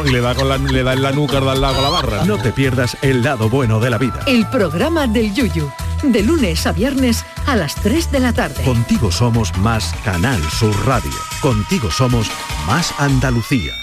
y, 0.06 0.12
le 0.12 0.22
da 0.22 0.36
con 0.36 0.50
la, 0.50 0.58
le 0.58 0.84
da 0.84 0.94
en 0.94 1.02
la 1.02 1.12
nuca, 1.12 1.40
da 1.40 1.52
al 1.52 1.62
lado 1.62 1.76
con 1.76 1.84
la 1.84 1.90
barra. 1.90 2.26
No 2.26 2.38
te 2.38 2.52
pierdas 2.52 2.98
el 3.02 3.24
lado 3.24 3.50
bueno 3.50 3.80
de 3.80 3.90
la 3.90 3.98
vida. 3.98 4.22
El 4.26 4.48
programa 4.48 5.08
del 5.08 5.34
Yuyu. 5.34 5.70
De 6.04 6.24
lunes 6.24 6.66
a 6.66 6.72
viernes 6.72 7.26
a 7.46 7.56
las 7.56 7.76
3 7.76 8.12
de 8.12 8.20
la 8.20 8.34
tarde. 8.34 8.64
Contigo 8.64 9.12
somos 9.12 9.56
más 9.58 9.94
Canal 10.06 10.42
Sur 10.50 10.74
Radio. 10.86 11.12
Contigo 11.42 11.92
somos 11.92 12.30
más 12.66 12.94
Andalucía. 12.98 13.74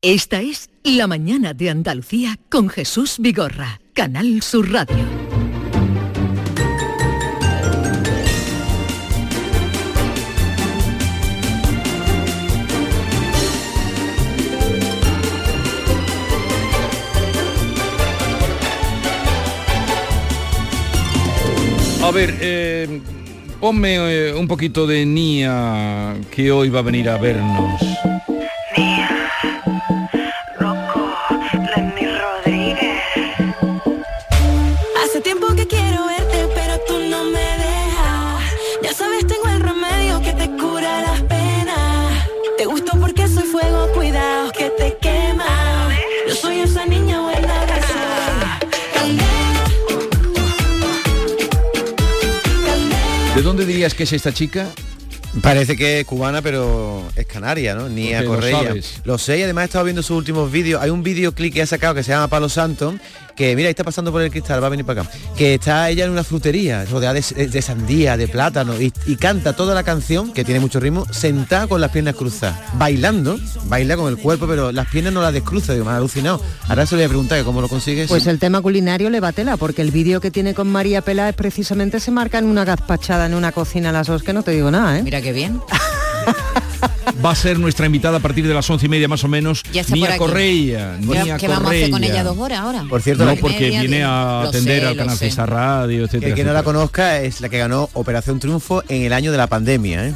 Esta 0.00 0.40
es 0.40 0.70
La 0.84 1.08
mañana 1.08 1.54
de 1.54 1.70
Andalucía 1.70 2.38
con 2.48 2.68
Jesús 2.68 3.16
Vigorra. 3.18 3.80
Canal 3.94 4.42
Sur 4.42 4.70
Radio. 4.70 5.27
A 22.08 22.10
ver, 22.10 22.34
eh, 22.40 23.02
ponme 23.60 23.96
eh, 23.96 24.34
un 24.34 24.48
poquito 24.48 24.86
de 24.86 25.04
Nia, 25.04 26.16
que 26.30 26.50
hoy 26.50 26.70
va 26.70 26.78
a 26.78 26.82
venir 26.82 27.06
a 27.06 27.18
vernos. 27.18 27.82
¿De 53.34 53.42
dónde 53.42 53.64
dirías 53.64 53.94
que 53.94 54.02
es 54.02 54.12
esta 54.12 54.32
chica? 54.32 54.68
Parece 55.42 55.76
que 55.76 56.00
es 56.00 56.06
cubana, 56.06 56.42
pero 56.42 57.04
es 57.14 57.26
canaria, 57.26 57.74
¿no? 57.74 57.88
Ni 57.88 58.12
a 58.14 58.22
lo 58.22 58.40
sabes. 58.42 59.00
Lo 59.04 59.18
sé 59.18 59.38
y 59.38 59.42
además 59.42 59.62
he 59.62 59.64
estado 59.66 59.84
viendo 59.84 60.02
sus 60.02 60.16
últimos 60.16 60.50
vídeos. 60.50 60.82
Hay 60.82 60.90
un 60.90 61.02
videoclip 61.02 61.54
que 61.54 61.62
ha 61.62 61.66
sacado 61.66 61.94
que 61.94 62.02
se 62.02 62.10
llama 62.10 62.28
Palo 62.28 62.48
Santo, 62.48 62.94
que 63.38 63.54
mira, 63.54 63.68
ahí 63.68 63.70
está 63.70 63.84
pasando 63.84 64.10
por 64.10 64.20
el 64.20 64.32
cristal, 64.32 64.60
va 64.60 64.66
a 64.66 64.70
venir 64.70 64.84
para 64.84 65.02
acá, 65.02 65.10
que 65.36 65.54
está 65.54 65.88
ella 65.88 66.04
en 66.04 66.10
una 66.10 66.24
frutería, 66.24 66.84
rodeada 66.86 67.14
de, 67.14 67.46
de 67.46 67.62
sandía, 67.62 68.16
de 68.16 68.26
plátano, 68.26 68.80
y, 68.80 68.92
y 69.06 69.14
canta 69.14 69.54
toda 69.54 69.76
la 69.76 69.84
canción, 69.84 70.32
que 70.32 70.44
tiene 70.44 70.58
mucho 70.58 70.80
ritmo, 70.80 71.06
sentada 71.12 71.68
con 71.68 71.80
las 71.80 71.92
piernas 71.92 72.16
cruzadas, 72.16 72.58
bailando, 72.74 73.38
baila 73.66 73.96
con 73.96 74.08
el 74.08 74.18
cuerpo, 74.18 74.48
pero 74.48 74.72
las 74.72 74.88
piernas 74.88 75.12
no 75.12 75.22
las 75.22 75.32
descruza, 75.32 75.72
digo, 75.72 75.84
me 75.84 75.92
ha 75.92 75.96
alucinado. 75.98 76.42
Ahora 76.68 76.84
se 76.84 76.96
le 76.96 77.02
voy 77.02 77.06
a 77.06 77.08
preguntar 77.10 77.38
que 77.38 77.44
cómo 77.44 77.60
lo 77.60 77.68
consigues. 77.68 78.08
Pues 78.08 78.26
el 78.26 78.40
tema 78.40 78.60
culinario 78.60 79.08
le 79.08 79.20
va 79.20 79.30
tela, 79.30 79.56
porque 79.56 79.82
el 79.82 79.92
vídeo 79.92 80.20
que 80.20 80.32
tiene 80.32 80.52
con 80.52 80.68
María 80.68 81.02
Pela 81.02 81.28
es 81.28 81.36
precisamente 81.36 82.00
se 82.00 82.10
marca 82.10 82.38
en 82.38 82.46
una 82.46 82.64
gazpachada 82.64 83.26
en 83.26 83.34
una 83.34 83.52
cocina 83.52 83.90
a 83.90 83.92
las 83.92 84.08
dos, 84.08 84.24
que 84.24 84.32
no 84.32 84.42
te 84.42 84.50
digo 84.50 84.72
nada, 84.72 84.98
¿eh? 84.98 85.02
Mira 85.04 85.22
qué 85.22 85.32
bien. 85.32 85.60
Va 87.24 87.32
a 87.32 87.34
ser 87.34 87.58
nuestra 87.58 87.86
invitada 87.86 88.18
a 88.18 88.20
partir 88.20 88.46
de 88.46 88.54
las 88.54 88.68
once 88.70 88.86
y 88.86 88.88
media 88.88 89.08
más 89.08 89.24
o 89.24 89.28
menos. 89.28 89.62
Ya 89.72 89.80
está 89.80 89.94
aquí. 89.94 90.18
Correia. 90.18 90.96
¿Qué, 91.00 91.06
Nia 91.06 91.36
qué 91.36 91.48
vamos 91.48 91.66
a 91.66 91.70
hacer 91.70 91.90
con 91.90 92.00
Correia. 92.00 92.14
ella 92.14 92.24
dos 92.24 92.38
horas 92.38 92.58
ahora? 92.60 92.84
Por 92.88 93.02
cierto, 93.02 93.24
No, 93.24 93.34
porque 93.36 93.60
media, 93.60 93.80
viene 93.80 94.04
a 94.04 94.42
atender 94.42 94.82
sé, 94.82 94.86
al 94.86 94.96
canal. 94.96 95.16
Fiesta 95.16 95.46
Radio, 95.46 96.04
etcétera. 96.04 96.30
El 96.30 96.34
que 96.36 96.44
no 96.44 96.52
la 96.52 96.62
conozca 96.62 97.20
es 97.20 97.40
la 97.40 97.48
que 97.48 97.58
ganó 97.58 97.88
Operación 97.94 98.38
Triunfo 98.38 98.84
en 98.88 99.02
el 99.02 99.12
año 99.12 99.32
de 99.32 99.38
la 99.38 99.48
pandemia, 99.48 100.06
¿eh? 100.06 100.14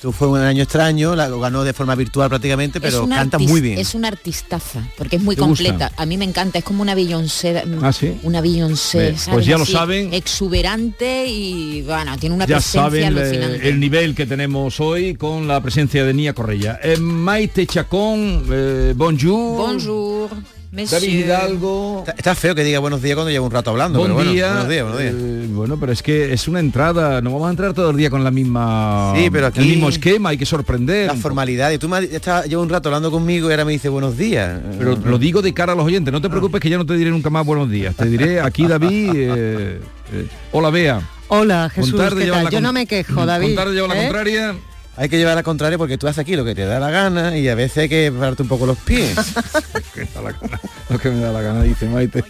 Tú 0.00 0.12
fue 0.12 0.28
un 0.28 0.38
año 0.38 0.62
extraño, 0.62 1.16
la 1.16 1.28
lo 1.28 1.40
ganó 1.40 1.64
de 1.64 1.72
forma 1.72 1.96
virtual 1.96 2.28
prácticamente, 2.28 2.80
pero 2.80 3.08
canta 3.08 3.36
muy 3.38 3.60
bien. 3.60 3.78
Es 3.78 3.94
una 3.96 4.08
artistaza, 4.08 4.80
porque 4.96 5.16
es 5.16 5.22
muy 5.22 5.34
completa. 5.34 5.90
A 5.96 6.06
mí 6.06 6.16
me 6.16 6.24
encanta, 6.24 6.58
es 6.58 6.64
como 6.64 6.82
una 6.82 6.94
Beyoncé. 6.94 7.64
¿Ah, 7.82 7.92
sí? 7.92 8.16
Una 8.22 8.40
Beyoncé, 8.40 9.16
pues 9.30 9.44
ya 9.44 9.58
lo 9.58 9.66
saben. 9.66 10.14
Exuberante 10.14 11.26
y 11.26 11.82
bueno, 11.82 12.16
tiene 12.16 12.36
una 12.36 12.46
Ya 12.46 12.56
presencia 12.56 12.82
saben 12.82 13.02
eh, 13.02 13.06
alucinante. 13.06 13.68
el 13.68 13.80
nivel 13.80 14.14
que 14.14 14.26
tenemos 14.26 14.78
hoy 14.78 15.16
con 15.16 15.48
la 15.48 15.60
presencia 15.60 16.04
de 16.04 16.14
Nia 16.14 16.32
Correia. 16.32 16.78
Eh, 16.82 16.96
Maite 16.98 17.66
Chacón, 17.66 18.44
eh, 18.52 18.94
bonjour. 18.96 19.56
Bonjour, 19.58 20.30
David. 20.70 21.08
Hidalgo. 21.08 22.00
Está, 22.00 22.12
está 22.12 22.34
feo 22.34 22.54
que 22.54 22.62
diga 22.62 22.78
buenos 22.78 23.00
días 23.00 23.14
cuando 23.14 23.30
llevo 23.30 23.46
un 23.46 23.52
rato 23.52 23.70
hablando, 23.70 23.98
Buen 24.00 24.10
pero 24.10 24.14
bueno, 24.16 24.32
día. 24.32 24.48
buenos 24.52 24.68
días, 24.68 24.82
buenos 24.84 25.00
días. 25.00 25.14
Eh, 25.16 25.46
bueno, 25.50 25.80
pero 25.80 25.92
es 25.92 26.02
que 26.02 26.32
es 26.32 26.46
una 26.46 26.60
entrada, 26.60 27.20
no 27.22 27.30
vamos 27.32 27.46
a 27.48 27.50
entrar 27.50 27.72
todo 27.72 27.90
el 27.90 27.96
día 27.96 28.10
con 28.10 28.22
la 28.22 28.30
misma 28.30 29.14
Sí, 29.16 29.30
pero 29.30 29.46
aquí- 29.46 29.60
el 29.60 29.66
mismo 29.66 29.88
esquema, 29.88 30.28
hay 30.30 30.36
que 30.38 30.44
sorprender. 30.46 31.06
La 31.06 31.14
formalidad, 31.14 31.70
y 31.72 31.78
tú 31.78 31.88
me 31.88 32.00
llevo 32.46 32.62
un 32.62 32.68
rato 32.68 32.90
hablando 32.90 33.10
conmigo 33.10 33.48
y 33.48 33.52
ahora 33.52 33.64
me 33.64 33.72
dices 33.72 33.90
buenos 33.90 34.16
días. 34.18 34.60
Pero 34.78 34.96
lo 34.96 35.18
digo 35.18 35.40
de 35.40 35.54
cara 35.54 35.72
a 35.72 35.76
los 35.76 35.86
oyentes, 35.86 36.12
no 36.12 36.20
te 36.20 36.28
preocupes 36.28 36.60
que 36.60 36.68
ya 36.68 36.76
no 36.76 36.84
te 36.84 36.94
diré 36.94 37.10
nunca 37.10 37.30
más 37.30 37.46
buenos 37.46 37.70
días. 37.70 37.94
Te 37.96 38.04
diré 38.04 38.40
aquí 38.40 38.66
David, 38.66 39.10
eh, 39.14 39.80
eh, 40.12 40.26
hola 40.52 40.70
Bea. 40.70 41.00
Hola, 41.30 41.70
Jesús, 41.74 41.92
Con 41.92 42.00
tarde 42.00 42.24
¿qué 42.24 42.30
tal? 42.30 42.44
Yo 42.44 42.50
con- 42.52 42.62
no 42.62 42.72
me 42.72 42.86
quejo, 42.86 43.14
con 43.14 43.26
David. 43.26 43.54
tarde 43.54 43.74
llevar 43.74 43.90
la 43.96 44.02
contraria. 44.02 44.54
Hay 44.98 45.08
que 45.08 45.16
llevar 45.16 45.36
la 45.36 45.44
contraria 45.44 45.78
porque 45.78 45.96
tú 45.96 46.08
haces 46.08 46.18
aquí 46.18 46.34
lo 46.34 46.44
que 46.44 46.56
te 46.56 46.64
da 46.64 46.80
la 46.80 46.90
gana 46.90 47.38
y 47.38 47.48
a 47.48 47.54
veces 47.54 47.78
hay 47.78 47.88
que 47.88 48.10
pararte 48.10 48.42
un 48.42 48.48
poco 48.48 48.66
los 48.66 48.76
pies. 48.78 49.16
Que 49.94 50.04
da 50.06 50.20
la 50.20 50.32
gana, 50.32 50.60
Lo 50.90 50.98
que 50.98 51.10
me 51.10 51.20
da 51.20 51.32
la 51.32 51.40
gana, 51.40 51.62
dice 51.62 51.88
Maite. 51.88 52.24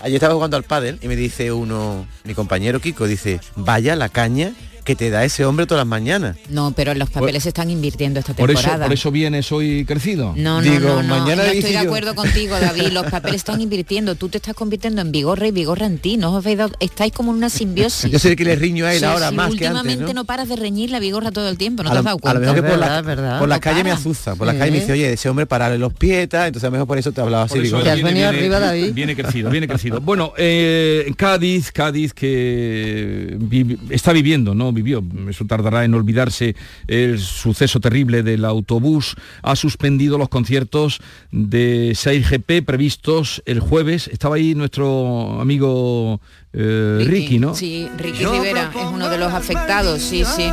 Ayer 0.00 0.16
estaba 0.16 0.32
jugando 0.32 0.56
al 0.56 0.62
pádel 0.62 0.98
y 1.02 1.08
me 1.08 1.16
dice 1.16 1.52
uno, 1.52 2.06
mi 2.24 2.34
compañero 2.34 2.80
Kiko, 2.80 3.06
dice, 3.06 3.40
vaya 3.54 3.96
la 3.96 4.08
caña 4.08 4.52
que 4.86 4.94
te 4.96 5.10
da 5.10 5.24
ese 5.24 5.44
hombre 5.44 5.66
todas 5.66 5.80
las 5.82 5.86
mañanas. 5.88 6.36
No, 6.48 6.72
pero 6.74 6.94
los 6.94 7.10
papeles 7.10 7.42
se 7.42 7.50
están 7.50 7.70
invirtiendo 7.70 8.20
esta 8.20 8.32
Por 8.32 8.50
eso, 8.50 8.60
temporada. 8.60 8.86
por 8.86 8.94
eso 8.94 9.10
vienes 9.10 9.52
hoy 9.52 9.84
crecido. 9.84 10.32
No, 10.36 10.62
no, 10.62 10.70
Digo, 10.70 10.88
no, 10.88 11.02
no, 11.02 11.18
mañana 11.18 11.42
no 11.42 11.50
estoy 11.50 11.72
de 11.72 11.72
yo- 11.72 11.80
acuerdo 11.80 12.14
contigo, 12.14 12.58
David. 12.58 12.88
Los 12.92 13.06
papeles 13.10 13.36
están 13.36 13.60
invirtiendo. 13.60 14.14
Tú 14.14 14.28
te 14.28 14.38
estás 14.38 14.54
convirtiendo 14.54 15.02
en 15.02 15.12
Vigorra 15.12 15.46
y 15.48 15.50
Vigorra 15.50 15.86
en 15.86 15.98
ti. 15.98 16.16
No 16.16 16.32
os 16.34 16.42
habéis 16.44 16.58
dado- 16.58 16.76
estáis 16.80 17.12
como 17.12 17.32
en 17.32 17.38
una 17.38 17.50
simbiosis. 17.50 18.10
Yo 18.10 18.28
el 18.30 18.36
que 18.36 18.44
le 18.44 18.56
riño 18.56 18.86
a 18.86 18.92
él 18.94 19.00
Sí, 19.00 19.04
ahora 19.04 19.28
sí, 19.30 19.34
más 19.34 19.46
que 19.48 19.52
últimamente 19.52 20.02
antes, 20.04 20.14
no 20.14 20.24
paras 20.24 20.48
de 20.48 20.56
reñir 20.56 20.90
la 20.90 21.00
Vigorra 21.00 21.30
todo 21.32 21.48
el 21.48 21.58
tiempo. 21.58 21.82
¿No 21.82 21.90
a, 21.90 21.92
te 21.92 21.94
lo, 21.96 21.98
has 21.98 22.04
dado 22.04 22.14
a 22.14 22.18
lo 22.18 22.20
cuenta? 22.20 22.40
mejor 22.40 22.54
que 22.56 22.62
por, 22.62 22.70
verdad, 22.70 22.88
la, 22.94 22.98
es 23.00 23.06
verdad. 23.06 23.38
por 23.40 23.48
las 23.48 23.56
No 23.58 23.60
calles 23.62 23.84
me 23.84 23.90
azuza, 23.90 24.34
por 24.36 24.46
las 24.46 24.54
Sí. 24.54 24.58
calles 24.60 24.72
me 24.74 24.80
dice, 24.80 24.92
oye, 24.92 25.12
ese 25.12 25.28
hombre 25.28 25.46
pararle 25.46 25.78
los 25.78 25.92
pietas, 25.92 26.46
entonces 26.46 26.64
a 26.64 26.68
lo 26.68 26.72
mejor 26.72 26.86
por 26.86 26.98
eso 26.98 27.10
te 27.10 27.20
hablaba 27.20 27.42
así. 27.44 27.58
Has 27.58 27.62
viene- 27.72 27.82
venido 27.82 28.12
viene- 28.12 28.24
arriba, 28.26 28.60
David. 28.60 28.92
Viene 28.94 29.16
crecido, 29.16 29.50
viene 29.50 29.66
crecido. 29.66 30.00
Bueno, 30.00 30.32
eh, 30.38 31.12
Cádiz, 31.16 31.72
Cádiz 31.72 32.12
que 32.14 33.36
vi- 33.38 33.78
está 33.90 34.12
viviendo, 34.12 34.54
no 34.54 34.72
vivió, 34.76 35.02
eso 35.28 35.44
tardará 35.46 35.84
en 35.84 35.94
olvidarse 35.94 36.54
el 36.86 37.18
suceso 37.18 37.80
terrible 37.80 38.22
del 38.22 38.44
autobús, 38.44 39.16
ha 39.42 39.56
suspendido 39.56 40.18
los 40.18 40.28
conciertos 40.28 41.00
de 41.32 41.90
6GP 41.92 42.64
previstos 42.64 43.42
el 43.46 43.58
jueves. 43.58 44.06
Estaba 44.08 44.36
ahí 44.36 44.54
nuestro 44.54 45.40
amigo 45.40 46.20
eh, 46.52 47.04
Ricky, 47.06 47.38
¿no? 47.40 47.54
Sí, 47.54 47.88
Ricky 47.98 48.24
Rivera 48.24 48.70
es 48.74 48.86
uno 48.92 49.08
de 49.08 49.18
los 49.18 49.32
afectados, 49.32 50.00
sí, 50.02 50.24
sí. 50.24 50.48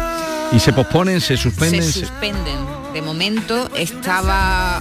Y 0.52 0.60
se 0.60 0.74
posponen, 0.74 1.22
se 1.22 1.38
suspenden. 1.38 1.84
se- 1.84 2.00
suspenden. 2.02 2.83
De 2.94 3.02
momento 3.02 3.70
estaba, 3.76 4.80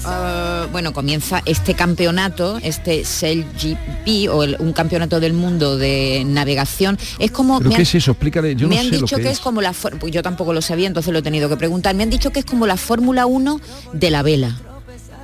eh, 0.64 0.68
bueno, 0.70 0.92
comienza 0.92 1.40
este 1.46 1.72
campeonato, 1.74 2.58
este 2.62 3.04
Sail 3.06 3.46
GP 3.58 4.28
o 4.28 4.42
el- 4.44 4.56
un 4.58 4.74
campeonato 4.74 5.18
del 5.18 5.32
mundo 5.32 5.78
de 5.78 6.22
navegación. 6.26 6.98
Es 7.18 7.30
como 7.30 7.56
¿Pero 7.58 7.70
me 7.70 7.76
qué 7.76 7.80
han- 7.80 7.82
es 7.82 7.94
eso? 7.94 8.10
Explícale, 8.10 8.54
yo 8.54 8.68
me 8.68 8.74
no 8.74 8.80
han 8.82 8.86
sé 8.88 8.92
lo 8.92 8.98
dicho 8.98 9.16
que, 9.16 9.22
que, 9.22 9.28
es. 9.30 9.38
es 9.38 9.40
como 9.40 9.62
la 9.62 9.72
pues 9.72 10.12
yo 10.12 10.22
tampoco 10.22 10.52
lo 10.52 10.60
sabía, 10.60 10.88
entonces 10.88 11.10
lo 11.12 11.20
he 11.20 11.22
tenido 11.22 11.48
que 11.48 11.56
preguntar. 11.56 11.94
Me 11.94 12.02
han 12.02 12.10
dicho 12.10 12.30
que 12.30 12.40
es 12.40 12.44
como 12.44 12.66
la 12.66 12.76
Fórmula 12.76 13.24
1 13.24 13.60
de 13.94 14.10
la 14.10 14.22
vela. 14.22 14.58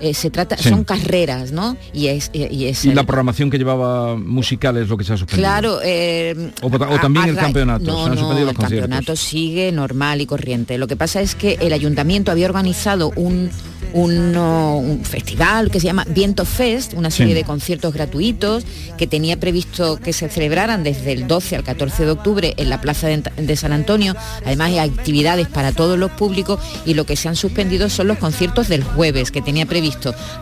Eh, 0.01 0.14
se 0.14 0.30
trata, 0.30 0.57
Sí. 0.57 0.68
son 0.68 0.84
carreras, 0.84 1.51
¿no? 1.53 1.76
Y 1.92 2.07
es, 2.09 2.30
y, 2.32 2.46
y 2.55 2.66
es 2.66 2.84
Y 2.84 2.90
el- 2.90 2.94
la 2.94 3.05
programación 3.05 3.51
que 3.51 3.59
llevaba 3.59 4.16
musical 4.16 4.76
es 4.76 4.88
lo 4.88 4.96
que 4.96 5.05
se 5.05 5.12
ha 5.12 5.16
suspendido. 5.16 5.49
Claro, 5.49 5.78
eh, 5.82 6.53
O 6.62 6.70
también 7.01 7.26
a 7.26 7.28
el 7.30 7.36
campeonato, 7.36 7.84
No, 7.84 8.05
se 8.05 8.11
han 8.11 8.14
no, 8.16 8.32
los 8.34 8.51
el 8.51 8.57
campeonato 8.57 9.16
sigue 9.16 9.72
normal 9.72 10.20
y 10.20 10.26
corriente. 10.26 10.78
Lo 10.78 10.86
que 10.86 10.96
pasa 10.96 11.20
es 11.20 11.34
que 11.34 11.59
el 11.61 11.72
ayuntamiento 11.72 12.30
había 12.30 12.46
organizado 12.46 13.12
un, 13.16 13.51
un, 13.92 14.36
un 14.36 15.05
festival 15.05 15.70
que 15.70 15.80
se 15.80 15.86
llama 15.86 16.05
Viento 16.09 16.44
Fest, 16.44 16.94
una 16.94 17.11
serie 17.11 17.32
Sí. 17.34 17.40
de 17.40 17.44
conciertos 17.44 17.92
gratuitos 17.92 18.64
que 18.96 19.07
tenía 19.07 19.38
previsto 19.40 19.99
que 19.99 20.12
se 20.12 20.28
celebraran 20.28 20.82
desde 20.84 21.12
el 21.12 21.26
12 21.26 21.57
al 21.57 21.64
14 21.64 22.05
de 22.05 22.11
octubre 22.12 22.55
en 22.57 22.70
la 22.70 22.80
Plaza 22.80 23.09
de, 23.09 23.22
de 23.36 23.57
San 23.57 23.72
Antonio. 23.72 24.14
Además 24.44 24.68
hay 24.70 24.78
actividades 24.78 25.49
para 25.49 25.72
todos 25.72 25.99
los 25.99 26.11
públicos 26.12 26.61
y 26.86 26.94
lo 26.94 27.05
que 27.05 27.16
se 27.16 27.28
han 27.28 27.36
suspendido 27.36 27.88
son 27.90 28.07
los 28.09 28.18
conciertos 28.18 28.68
del 28.68 28.84
jueves, 28.84 29.30
que 29.30 29.42
tenía 29.42 29.66
previsto 29.66 29.88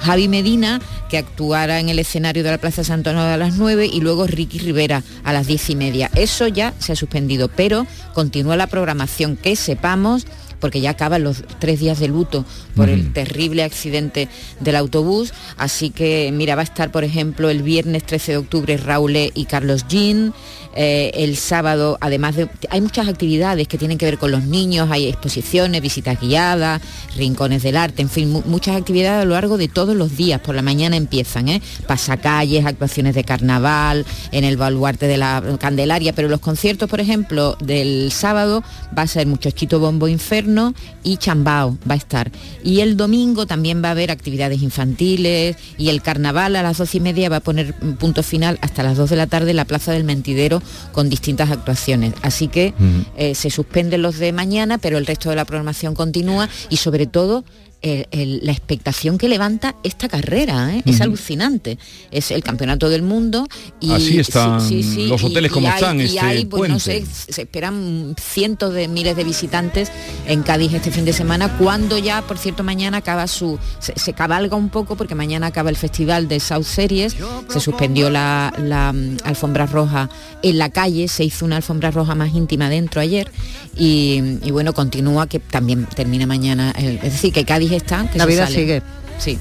Javi 0.01 0.28
Medina, 0.28 0.80
que 1.09 1.18
actuara 1.18 1.80
en 1.80 1.88
el 1.88 1.99
escenario 1.99 2.42
de 2.42 2.51
la 2.51 2.59
Plaza 2.59 2.82
de 2.82 2.86
San 2.86 3.01
Antonio 3.01 3.20
a 3.22 3.36
las 3.36 3.57
9 3.57 3.86
y 3.92 4.01
luego 4.01 4.26
Ricky 4.26 4.59
Rivera 4.59 5.03
a 5.24 5.32
las 5.32 5.47
10 5.47 5.70
y 5.70 5.76
media. 5.76 6.11
Eso 6.14 6.49
ya 6.49 6.74
se 6.78 6.92
ha 6.92 6.97
suspendido, 6.97 7.49
pero 7.49 7.86
continúa 8.14 8.57
la 8.57 8.66
programación 8.66 9.36
que 9.36 9.57
sepamos 9.57 10.26
porque 10.61 10.80
ya 10.80 10.90
acaban 10.90 11.22
los 11.22 11.44
tres 11.59 11.80
días 11.80 12.01
de 12.01 12.09
luto 12.09 12.44
por 12.74 12.88
el 12.88 13.12
terrible 13.12 13.62
accidente 13.62 14.28
del 14.61 14.76
autobús. 14.76 15.32
Así 15.57 15.90
que, 15.90 16.30
mira, 16.32 16.55
va 16.55 16.62
a 16.62 16.64
estar, 16.64 16.90
por 16.90 17.05
ejemplo, 17.05 17.51
el 17.51 17.62
viernes 17.62 18.05
13 18.05 18.32
de 18.32 18.38
octubre 18.38 18.76
Raúl 18.76 19.16
y 19.34 19.44
Carlos 19.44 19.86
Jean. 19.88 20.34
Eh, 20.79 21.11
el 21.14 21.37
sábado, 21.39 21.97
además 22.03 22.37
de... 22.37 22.49
Hay 22.68 22.83
muchas 22.83 23.09
actividades 23.09 23.66
que 23.66 23.79
tienen 23.79 23.97
que 23.97 24.05
ver 24.05 24.18
con 24.18 24.31
los 24.31 24.45
niños, 24.45 24.91
hay 24.91 25.07
exposiciones, 25.07 25.81
visitas 25.81 26.20
guiadas, 26.20 26.83
rincones 27.16 27.62
del 27.62 27.79
arte, 27.79 28.03
en 28.03 28.11
fin, 28.11 28.31
mu- 28.31 28.43
muchas 28.45 28.77
actividades 28.77 29.22
a 29.22 29.24
lo 29.24 29.33
largo 29.33 29.57
de 29.57 29.68
todos 29.68 29.97
los 29.97 30.18
días. 30.18 30.39
Por 30.43 30.55
la 30.55 30.61
mañana 30.61 30.97
empiezan, 30.97 31.49
¿eh? 31.49 31.62
Pasacalles, 31.87 32.66
actuaciones 32.66 33.14
de 33.14 33.24
carnaval, 33.24 34.05
en 34.33 34.45
el 34.45 34.59
baluarte 34.59 35.07
de 35.07 35.16
la 35.16 35.43
Candelaria, 35.59 36.12
pero 36.12 36.29
los 36.29 36.41
conciertos, 36.41 36.91
por 36.91 37.01
ejemplo, 37.01 37.57
del 37.61 38.12
sábado 38.12 38.62
va 38.97 39.03
a 39.03 39.07
ser 39.07 39.27
Muchachito 39.27 39.81
Bombo 39.81 40.09
Inferno 40.09 40.74
y 41.03 41.16
Chambao 41.16 41.79
va 41.89 41.95
a 41.95 41.97
estar. 41.97 42.31
Y 42.62 42.81
el 42.81 42.99
domingo 42.99 43.47
también 43.47 43.83
va 43.83 43.89
a 43.89 43.93
haber 43.93 44.11
actividades 44.11 44.61
infantiles 44.61 45.57
y 45.79 45.89
el 45.89 46.03
carnaval 46.03 46.55
a 46.57 46.62
las 46.62 46.77
doce 46.77 46.99
y 46.99 47.01
media 47.01 47.31
va 47.31 47.37
a 47.37 47.41
poner 47.41 47.74
un 47.81 47.97
punto 47.97 48.22
final 48.22 48.59
hasta 48.61 48.83
las 48.83 48.99
dos 48.99 49.09
de 49.09 49.16
la 49.16 49.27
tarde 49.27 49.51
en 49.53 49.57
la 49.57 49.64
Plaza 49.64 49.93
del 49.93 50.05
Mentidero 50.05 50.61
con 50.92 51.08
distintas 51.08 51.50
actuaciones. 51.50 52.14
Así 52.22 52.48
que 52.48 52.74
eh, 53.16 53.34
se 53.34 53.50
suspenden 53.50 54.02
los 54.02 54.18
de 54.18 54.32
mañana, 54.32 54.78
pero 54.78 54.98
el 54.98 55.06
resto 55.06 55.30
de 55.30 55.36
la 55.36 55.44
programación 55.44 55.94
continúa 55.94 56.48
y 56.68 56.76
sobre 56.76 57.06
todo 57.06 57.44
el- 57.87 58.07
el- 58.11 58.41
la 58.43 58.53
expectación 58.53 59.18
que 59.18 59.28
levanta 59.28 59.74
esta 59.82 60.09
carrera, 60.09 60.74
¿eh? 60.74 60.82
es 60.87 61.01
alucinante. 61.01 61.78
Es 62.11 62.30
el 62.30 62.43
campeonato 62.43 62.89
del 62.89 63.03
mundo 63.03 63.47
y 63.80 63.93
Así 63.93 64.18
están 64.18 64.61
los 65.09 65.22
hoteles 65.24 65.51
como 65.53 65.68
hay- 65.68 65.74
están 65.74 66.01
y 66.01 66.05
este 66.05 66.20
hay, 66.20 66.45
pues, 66.47 66.70
no 66.70 66.78
sé, 66.78 67.05
se 67.07 67.43
esperan 67.43 68.14
cientos 68.20 68.72
de 68.74 68.89
miles 68.89 69.16
de 69.16 69.24
visitantes 69.24 69.91
en 70.26 70.43
Cádiz 70.43 70.72
este 70.74 70.91
fin 70.91 71.05
de 71.05 71.12
semana, 71.12 71.57
cuando 71.59 71.99
ya, 71.99 72.22
por 72.22 72.39
cierto, 72.39 72.62
mañana 72.64 72.99
acaba 72.99 73.26
su. 73.26 73.59
se, 73.78 73.93
se 73.99 74.12
cabalga 74.12 74.57
un 74.57 74.68
poco 74.68 74.97
porque 74.97 75.14
mañana 75.14 75.47
acaba 75.49 75.70
el 75.70 75.76
festival 75.76 76.28
de 76.28 76.41
South 76.41 76.64
Series, 76.64 77.16
se 77.49 77.61
suspendió 77.61 78.11
la, 78.11 78.53
la, 78.59 78.93
mm, 78.93 79.18
alfombra 79.24 79.66
roja 79.66 80.09
en 80.43 80.59
la 80.59 80.70
calle, 80.70 81.09
se 81.09 81.24
hizo 81.24 81.45
una 81.45 81.57
alfombra 81.57 81.91
roja 81.91 82.14
más 82.14 82.34
íntima 82.34 82.68
dentro 82.68 83.01
ayer 83.01 83.30
y, 83.76 84.20
y 84.43 84.51
bueno, 84.51 84.72
continúa 84.74 85.26
que 85.26 85.39
también 85.39 85.87
termina 85.95 86.26
mañana. 86.26 86.72
el- 86.78 86.97
es 86.97 87.12
decir, 87.12 87.32
que 87.32 87.45
Cádiz 87.45 87.72
está. 87.77 88.09
Que 88.11 88.18
La 88.18 88.27
vida 88.27 88.45
sale. 88.47 88.57
sigue. 88.57 88.83
Sí. 89.18 89.39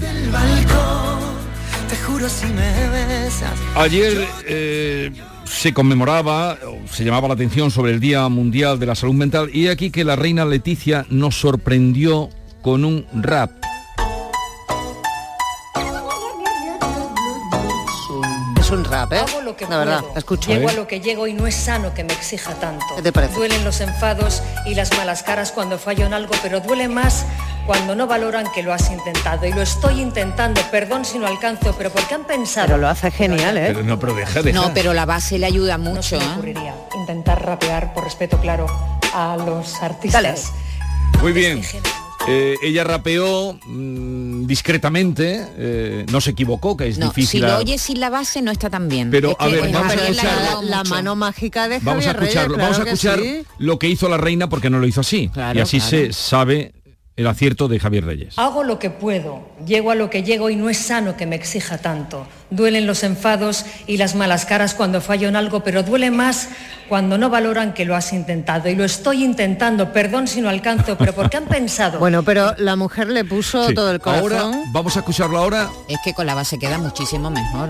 Ayer 3.76 4.28
eh, 4.48 5.12
se 5.46 5.74
conmemoraba, 5.74 6.58
se 6.92 7.04
llamaba 7.04 7.28
la 7.28 7.34
atención 7.34 7.72
sobre 7.72 7.92
el 7.92 8.00
Día 8.00 8.28
Mundial 8.30 8.80
de 8.80 8.86
la 8.86 8.96
Salud 8.96 9.14
Mental 9.14 9.50
y 9.54 9.68
aquí 9.68 9.92
que 9.92 10.04
la 10.04 10.16
reina 10.16 10.46
Leticia 10.46 11.06
nos 11.10 11.36
sorprendió 11.36 12.30
con 12.62 12.86
un 12.86 13.06
rap. 13.14 13.52
Rap, 18.84 19.13
¿eh? 19.13 19.19
Hago 19.19 19.41
lo 19.41 19.55
que 19.55 19.65
De 19.65 19.78
verdad, 19.78 20.01
puedo. 20.01 20.17
escucha. 20.17 20.49
Llego 20.49 20.63
A 20.63 20.71
ver. 20.71 20.76
lo 20.76 20.88
que 20.88 20.99
llego 20.99 21.28
y 21.28 21.34
no 21.34 21.47
es 21.47 21.55
sano 21.55 21.93
que 21.93 22.03
me 22.03 22.13
exija 22.13 22.53
tanto. 22.55 22.84
¿Qué 22.95 23.01
te 23.03 23.11
parece? 23.13 23.36
Duelen 23.36 23.63
los 23.63 23.80
enfados 23.80 24.41
y 24.65 24.76
las 24.76 24.91
malas 24.97 25.23
caras 25.23 25.51
cuando 25.51 25.78
fallo 25.78 26.05
en 26.05 26.13
algo, 26.13 26.34
pero 26.41 26.59
duele 26.59 26.88
más 26.88 27.26
cuando 27.65 27.95
no 27.95 28.05
valoran 28.07 28.45
que 28.53 28.61
lo 28.63 28.73
has 28.73 28.89
intentado. 28.91 29.45
Y 29.45 29.53
lo 29.53 29.61
estoy 29.61 30.01
intentando, 30.01 30.61
perdón 30.71 31.05
si 31.05 31.17
no 31.19 31.28
alcanzo, 31.28 31.73
pero 31.78 31.89
porque 31.91 32.13
han 32.15 32.26
pensado. 32.26 32.67
Pero 32.67 32.80
lo 32.80 32.89
hace 32.89 33.09
genial, 33.11 33.57
¿eh? 33.57 33.67
Pero 33.67 33.84
no, 33.84 33.97
pero 33.99 34.13
deja, 34.13 34.41
deja. 34.41 34.59
No, 34.59 34.73
pero 34.73 34.93
la 34.93 35.05
base 35.05 35.39
le 35.39 35.45
ayuda 35.45 35.78
No 35.78 35.91
mucho. 35.91 36.01
se 36.03 36.17
me 36.17 36.23
¿eh? 36.26 36.28
ocurriría 36.34 36.76
intentar 36.95 37.43
rapear 37.45 37.93
por 37.93 38.03
respeto, 38.03 38.38
claro, 38.39 38.65
a 39.13 39.38
los 39.38 39.82
artistas. 39.82 40.51
Muy 41.21 41.32
bien. 41.32 41.61
Eh, 42.28 42.55
ella 42.63 42.84
rapeó 42.84 43.59
mm, 43.65 44.45
discretamente, 44.47 45.45
eh, 45.57 46.05
no 46.11 46.21
se 46.21 46.32
equivocó, 46.32 46.76
que 46.76 46.88
es 46.88 46.97
No, 46.97 47.07
si 47.11 47.21
difícil. 47.21 47.41
lo 47.41 47.57
oyes 47.57 47.82
sin 47.82 47.99
la 47.99 48.09
base 48.09 48.41
no 48.41 48.51
está 48.51 48.69
tan 48.69 48.88
bien. 48.89 49.11
Pero, 49.11 49.32
Es 49.32 49.36
a 49.39 49.47
ver, 49.47 49.71
vamos 49.71 49.93
a 49.93 50.61
La 50.63 50.84
mano 50.86 51.15
mágica 51.15 51.67
de 51.67 51.80
Vamos 51.80 52.05
a 52.07 52.13
Reyes, 52.13 52.30
escucharlo, 52.36 52.57
vamos 52.57 52.80
a 52.80 52.84
que 52.84 52.89
escuchar 52.91 53.19
sí. 53.19 53.43
lo 53.59 53.78
que 53.80 53.88
hizo 53.89 54.09
la 54.09 54.17
reina 54.17 54.49
porque 54.49 54.69
no 54.69 54.80
lo 54.80 54.88
hizo 54.88 55.01
así. 55.01 55.30
Claro, 55.30 55.57
y 55.59 55.61
así 55.61 55.78
claro. 55.78 55.89
se 55.91 56.13
sabe 56.13 56.73
el 57.18 57.28
acierto 57.28 57.68
de 57.70 57.80
Javier 57.80 58.05
Reyes. 58.05 58.38
Hago 58.38 58.63
lo 58.63 58.78
que 58.78 58.89
puedo, 58.89 59.47
llego 59.66 59.91
a 59.91 59.95
lo 59.95 60.09
que 60.09 60.24
llego 60.24 60.49
y 60.49 60.55
no 60.57 60.70
es 60.70 60.78
sano 60.78 61.16
que 61.16 61.26
me 61.26 61.36
exija 61.38 61.78
tanto. 61.78 62.28
Duelen 62.49 62.86
los 62.86 63.03
enfados 63.03 63.66
y 63.88 63.97
las 63.97 64.16
malas 64.16 64.45
caras 64.45 64.74
cuando 64.76 64.99
fallo 65.01 65.28
en 65.30 65.36
algo, 65.36 65.63
pero 65.63 65.82
duele 65.84 66.11
más 66.11 66.49
cuando 66.89 67.18
no 67.18 67.30
valoran 67.30 67.74
que 67.74 67.86
lo 67.86 67.95
has 67.95 68.11
intentado. 68.13 68.70
Y 68.70 68.76
lo 68.76 68.84
estoy 68.84 69.24
intentando, 69.24 69.93
perdón 69.93 70.28
si 70.28 70.41
no 70.41 70.49
alcanzo, 70.49 70.97
pero 70.97 71.13
porque 71.13 71.38
han 71.38 71.45
pensado. 71.45 71.99
Bueno, 72.05 72.22
pero 72.24 72.53
la 72.57 72.76
mujer 72.76 73.07
le 73.07 73.24
puso 73.24 73.68
Sí. 73.70 73.74
todo 73.74 73.91
el 73.91 73.99
corazón. 74.01 74.32
Ahora 74.34 74.59
vamos 74.74 74.95
a 74.95 74.99
escucharlo 74.99 75.38
ahora. 75.39 75.70
Es 75.88 75.97
que 76.03 76.13
con 76.13 76.26
la 76.26 76.36
base 76.36 76.59
queda 76.59 76.78
muchísimo 76.78 77.32
mejor. 77.32 77.70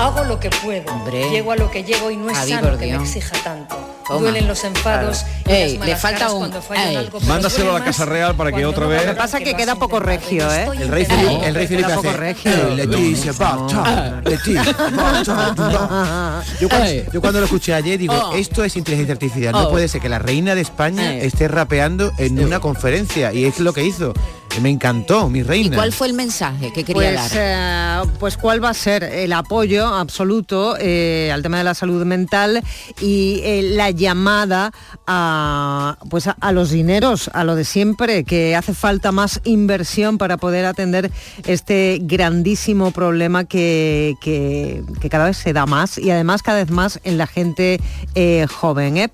Hago 0.00 0.24
lo 0.24 0.40
que 0.40 0.48
puedo, 0.50 0.90
Hombre. 0.92 1.28
llego 1.30 1.52
a 1.52 1.56
lo 1.56 1.70
que 1.70 1.84
llego 1.84 2.10
y 2.10 2.16
no 2.16 2.30
es 2.30 2.36
Javi, 2.38 2.50
sano 2.52 2.78
que 2.78 2.86
me 2.86 3.02
exija 3.02 3.36
tanto. 3.44 3.76
Toma. 4.08 4.20
Duelen 4.22 4.48
los 4.48 4.64
enfados 4.64 5.24
y 5.46 5.52
Ey, 5.52 5.78
las 5.78 5.86
le 5.88 5.96
falta 5.96 6.32
un- 6.32 6.50
ey. 6.74 6.96
algo, 6.96 7.20
Mándaselo 7.20 7.70
a 7.76 7.78
la 7.78 7.84
Casa 7.84 8.06
Real 8.06 8.34
para 8.34 8.50
que 8.50 8.64
otra 8.66 8.86
vez... 8.86 9.04
Lo 9.06 9.12
que 9.12 9.18
pasa 9.18 9.38
es 9.38 9.44
que 9.44 9.54
queda 9.54 9.72
has 9.72 9.78
poco 9.78 10.00
regio, 10.00 10.50
¿eh? 10.52 10.68
El 10.80 10.88
rey 10.88 11.04
Felipe, 11.04 11.46
el 11.46 11.54
rey 11.54 11.66
Felipe 11.68 11.92
hace, 11.92 12.12
regio. 12.14 12.50
"Eh, 12.50 12.74
Leticia, 12.86 13.32
va, 13.32 13.66
cha, 13.68 14.20
Leticia, 14.24 14.74
va, 14.98 15.22
cha, 15.22 15.34
va". 15.54 16.42
Yo 16.60 16.68
cuando, 16.68 16.90
yo 17.12 17.20
cuando 17.20 17.38
lo 17.40 17.44
escuché 17.44 17.74
ayer 17.74 17.98
digo, 17.98 18.14
Oh. 18.14 18.34
esto 18.34 18.64
es 18.64 18.74
inteligencia 18.76 19.12
artificial. 19.12 19.52
No 19.52 19.68
Oh. 19.68 19.70
puede 19.70 19.86
ser 19.86 20.00
que 20.00 20.08
la 20.08 20.18
reina 20.18 20.54
de 20.56 20.62
España 20.62 21.14
Eh. 21.14 21.26
esté 21.26 21.46
rapeando 21.46 22.10
en 22.18 22.42
una 22.44 22.58
conferencia. 22.58 23.32
Y 23.32 23.44
es 23.44 23.60
lo 23.60 23.72
que 23.72 23.84
hizo. 23.84 24.12
Me 24.60 24.68
encantó, 24.68 25.28
mi 25.30 25.38
¿Y 25.38 25.42
reina. 25.42 25.76
cuál 25.76 25.90
fue 25.92 26.06
el 26.08 26.12
mensaje 26.12 26.70
que 26.72 26.84
quería 26.84 26.92
Pues, 27.14 27.32
dar? 27.32 28.04
eh, 28.06 28.10
pues 28.18 28.36
cuál 28.36 28.62
va 28.62 28.70
a 28.70 28.74
ser 28.74 29.04
el 29.04 29.32
apoyo 29.32 29.86
absoluto 29.86 30.76
eh, 30.78 31.30
al 31.32 31.40
tema 31.42 31.58
de 31.58 31.64
la 31.64 31.72
salud 31.72 32.04
mental 32.04 32.62
y 33.00 33.40
eh, 33.42 33.62
la 33.74 33.90
llamada 33.90 34.70
a 35.06 35.96
pues 36.10 36.26
a, 36.26 36.36
a 36.40 36.52
los 36.52 36.70
dineros, 36.72 37.30
a 37.32 37.44
lo 37.44 37.54
de 37.54 37.64
siempre, 37.64 38.24
que 38.24 38.54
hace 38.54 38.74
falta 38.74 39.12
más 39.12 39.40
inversión 39.44 40.18
para 40.18 40.36
poder 40.36 40.66
atender 40.66 41.10
este 41.46 41.98
grandísimo 42.02 42.90
problema 42.90 43.44
que, 43.44 44.14
que- 44.20 44.82
que 45.00 45.08
cada 45.08 45.26
vez 45.26 45.38
se 45.38 45.52
da 45.54 45.64
más 45.64 45.96
y 45.96 46.10
además 46.10 46.42
cada 46.42 46.58
vez 46.58 46.70
más 46.70 47.00
en 47.04 47.16
la 47.16 47.26
gente 47.26 47.80
eh, 48.14 48.46
joven. 48.52 49.10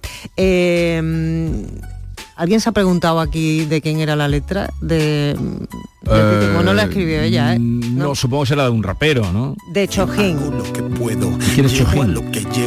¿Alguien 2.37 2.61
se 2.61 2.69
ha 2.69 2.73
preguntado 2.73 3.21
aquí 3.21 3.65
de 3.65 3.81
quién 3.81 4.01
era 4.01 4.15
la 4.15 4.29
letra? 4.29 4.71
De, 4.81 5.37
bueno, 6.07 6.63
no 6.63 6.75
la 6.75 6.85
escribió 6.85 7.21
ella, 7.21 7.55
¿eh? 7.55 7.59
Mm, 7.59 7.97
No, 7.99 8.15
supongo 8.15 8.45
que 8.45 8.49
será 8.51 8.65
de 8.65 8.71
un 8.71 8.83
rapero, 8.83 9.31
¿no? 9.33 9.57
De 9.69 9.89
Chojín. 9.89 10.39
¿Quién 11.55 11.67
es 11.67 11.75
Chojín? 11.75 12.15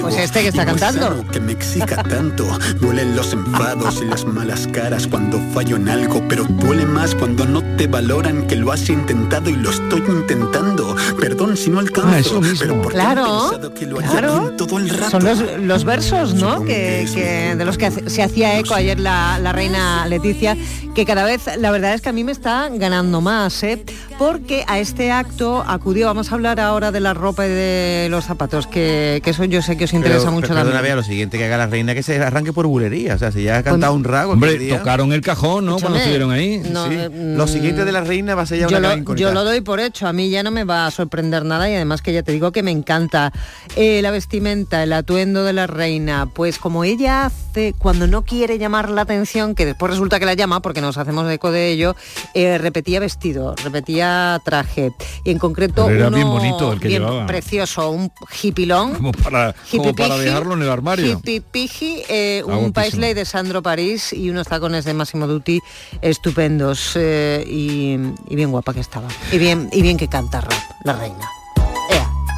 Pues 0.02 0.18
este 0.18 0.42
que 0.42 0.48
está 0.50 0.66
cantando. 0.66 1.26
que 1.32 1.40
me 1.40 1.52
exija 1.54 2.04
tanto. 2.04 2.46
Duelen 2.80 3.16
los 3.16 3.34
enfados 3.34 4.02
y 4.02 4.06
las 4.06 4.26
malas 4.26 4.68
caras 4.68 5.08
cuando 5.08 5.40
fallo 5.54 5.76
en 5.76 5.88
algo, 5.90 6.22
pero 6.28 6.44
duele 6.46 6.86
más 6.86 7.16
cuando 7.16 7.46
no 7.46 7.62
te 7.78 7.88
valoran 7.88 8.48
que 8.48 8.56
lo 8.56 8.72
has 8.72 8.90
intentado 8.90 9.50
y 9.50 9.56
lo 9.56 9.70
estoy 9.70 10.04
intentando. 10.08 10.96
Perdón 11.20 11.56
si 11.58 11.70
no 11.70 11.80
alcanzo, 11.80 12.10
Ah, 12.12 12.20
eso 12.20 12.42
mismo. 12.42 12.60
pero 12.60 12.82
porque 12.82 12.98
Claro, 12.98 13.52
que 13.78 13.86
lo 13.86 13.98
claro. 13.98 14.52
todo 14.58 14.78
el 14.80 14.90
rato. 14.90 15.12
Son 15.12 15.24
los, 15.24 15.40
los 15.62 15.84
versos, 15.84 16.34
¿no? 16.36 16.64
Que, 16.64 17.08
que- 17.14 17.56
de 17.56 17.66
los 17.66 17.78
que 17.78 17.92
se 17.92 18.24
hacía 18.24 18.58
eco 18.60 18.74
ayer 18.74 19.00
la, 19.00 19.40
la 19.40 19.52
reina 19.52 20.06
Leticia, 20.08 20.58
que 20.96 21.06
cada 21.06 21.24
vez, 21.24 21.42
la 21.58 21.72
verdad 21.72 21.94
es 21.94 22.02
que 22.02 22.10
a 22.10 22.14
mí 22.14 22.24
me 22.24 22.32
está 22.32 22.70
ganando 22.70 23.22
más, 23.22 23.29
¿eh? 23.64 23.84
Porque 24.18 24.64
a 24.68 24.80
este 24.80 25.12
acto 25.12 25.64
acudió, 25.66 26.08
vamos 26.08 26.32
a 26.32 26.36
hablar 26.36 26.60
ahora 26.60 26.92
de 26.92 27.00
la 27.00 27.14
ropa 27.14 27.46
y 27.46 27.50
de 27.50 28.08
los 28.10 28.26
zapatos, 28.26 28.68
que, 28.68 29.22
que 29.24 29.30
eso 29.30 29.44
yo 29.46 29.62
sé 29.62 29.78
que 29.78 29.86
os 29.86 29.94
interesa 29.94 30.20
Pero, 30.22 30.32
mucho 30.34 30.48
pero 30.50 30.62
también. 30.62 30.82
vea, 30.84 30.96
lo 30.96 31.04
siguiente 31.04 31.38
que 31.38 31.46
haga 31.46 31.58
la 31.58 31.68
reina 31.68 31.94
que 31.94 32.04
se 32.04 32.22
arranque 32.22 32.52
por 32.54 32.66
bulería. 32.68 33.16
O 33.16 33.18
sea, 33.18 33.32
si 33.32 33.44
ya 33.44 33.58
ha 33.58 33.64
cantado 33.64 33.94
un 33.94 34.04
rago. 34.04 34.34
Hombre, 34.34 34.58
día- 34.58 34.80
tocaron 34.80 35.14
el 35.14 35.22
cajón, 35.22 35.66
¿no? 35.66 35.78
Cuando 35.80 36.00
Escúchame, 36.00 36.26
estuvieron 36.26 36.32
ahí. 36.32 36.72
no, 36.72 36.88
Sí. 36.88 36.94
eh, 36.96 37.10
Lo 37.38 37.48
siguiente 37.48 37.86
de 37.86 37.92
la 37.92 38.02
reina 38.02 38.36
va 38.36 38.42
a 38.42 38.46
ser 38.46 38.60
ya 38.60 38.68
yo 38.68 38.78
una 38.78 38.96
lo, 38.96 39.16
yo 39.16 39.32
lo 39.32 39.44
doy 39.44 39.62
por 39.62 39.80
hecho, 39.80 40.08
a 40.08 40.14
mí 40.14 40.30
ya 40.30 40.44
no 40.44 40.52
me 40.52 40.64
va 40.66 40.86
a 40.88 40.92
sorprender 40.92 41.46
nada 41.46 41.70
y 41.70 41.76
además 41.76 42.02
que 42.02 42.12
ya 42.14 42.24
te 42.24 42.32
digo 42.32 42.52
que 42.52 42.64
me 42.64 42.72
encanta 42.72 43.32
Eh, 43.76 44.02
la 44.02 44.12
vestimenta, 44.12 44.84
el 44.84 44.92
atuendo 44.94 45.44
de 45.44 45.54
la 45.54 45.68
reina, 45.68 46.28
pues 46.34 46.58
como 46.58 46.84
ella 46.84 47.26
hace 47.26 47.74
cuando 47.78 48.08
no 48.08 48.24
quiere 48.24 48.58
llamar 48.58 48.90
la 48.90 49.02
atención, 49.04 49.54
que 49.56 49.66
después 49.66 49.92
resulta 49.92 50.20
que 50.20 50.26
la 50.26 50.34
llama 50.34 50.62
porque 50.62 50.82
nos 50.82 50.98
hacemos 50.98 51.30
eco 51.32 51.52
de 51.52 51.70
ello, 51.72 51.96
eh, 52.34 52.58
repetía 52.58 53.00
vestido, 53.10 53.56
repetía 53.64 54.40
traje 54.46 54.92
y 55.24 55.32
en 55.32 55.40
concreto 55.40 55.86
Pero 55.88 55.98
era 55.98 56.08
uno 56.10 56.18
bien 56.18 56.28
bonito 56.28 56.74
el 56.74 56.80
que 56.80 56.88
bien 56.90 57.02
llevaba. 57.02 57.26
precioso, 57.26 57.90
un 57.90 58.12
hipilón. 58.44 58.94
Como 58.94 59.12
para, 59.12 59.56
como 59.72 59.96
para 59.96 60.16
dejarlo 60.18 60.54
en 60.54 60.62
el 60.62 60.70
armario. 60.70 61.14
Hipipiji, 61.14 62.04
eh, 62.08 62.44
un 62.46 62.72
paisley 62.72 63.16
de 63.16 63.26
Sandro 63.26 63.64
París 63.64 64.14
y 64.14 64.30
unos 64.30 64.48
tacones 64.48 64.86
de 64.86 64.94
Massimo 64.94 65.26
Dutti 65.26 65.60
estupendos 66.02 66.92
eh, 66.96 67.44
y, 67.48 67.98
y 68.30 68.36
bien 68.36 68.52
guapa 68.52 68.74
que 68.74 68.82
estaba. 68.82 69.08
Y 69.32 69.40
bien, 69.40 69.70
y 69.72 69.82
bien 69.82 69.98
que 69.98 70.08
canta 70.08 70.42
rap, 70.42 70.54
la 70.86 70.94
reina. 70.94 71.28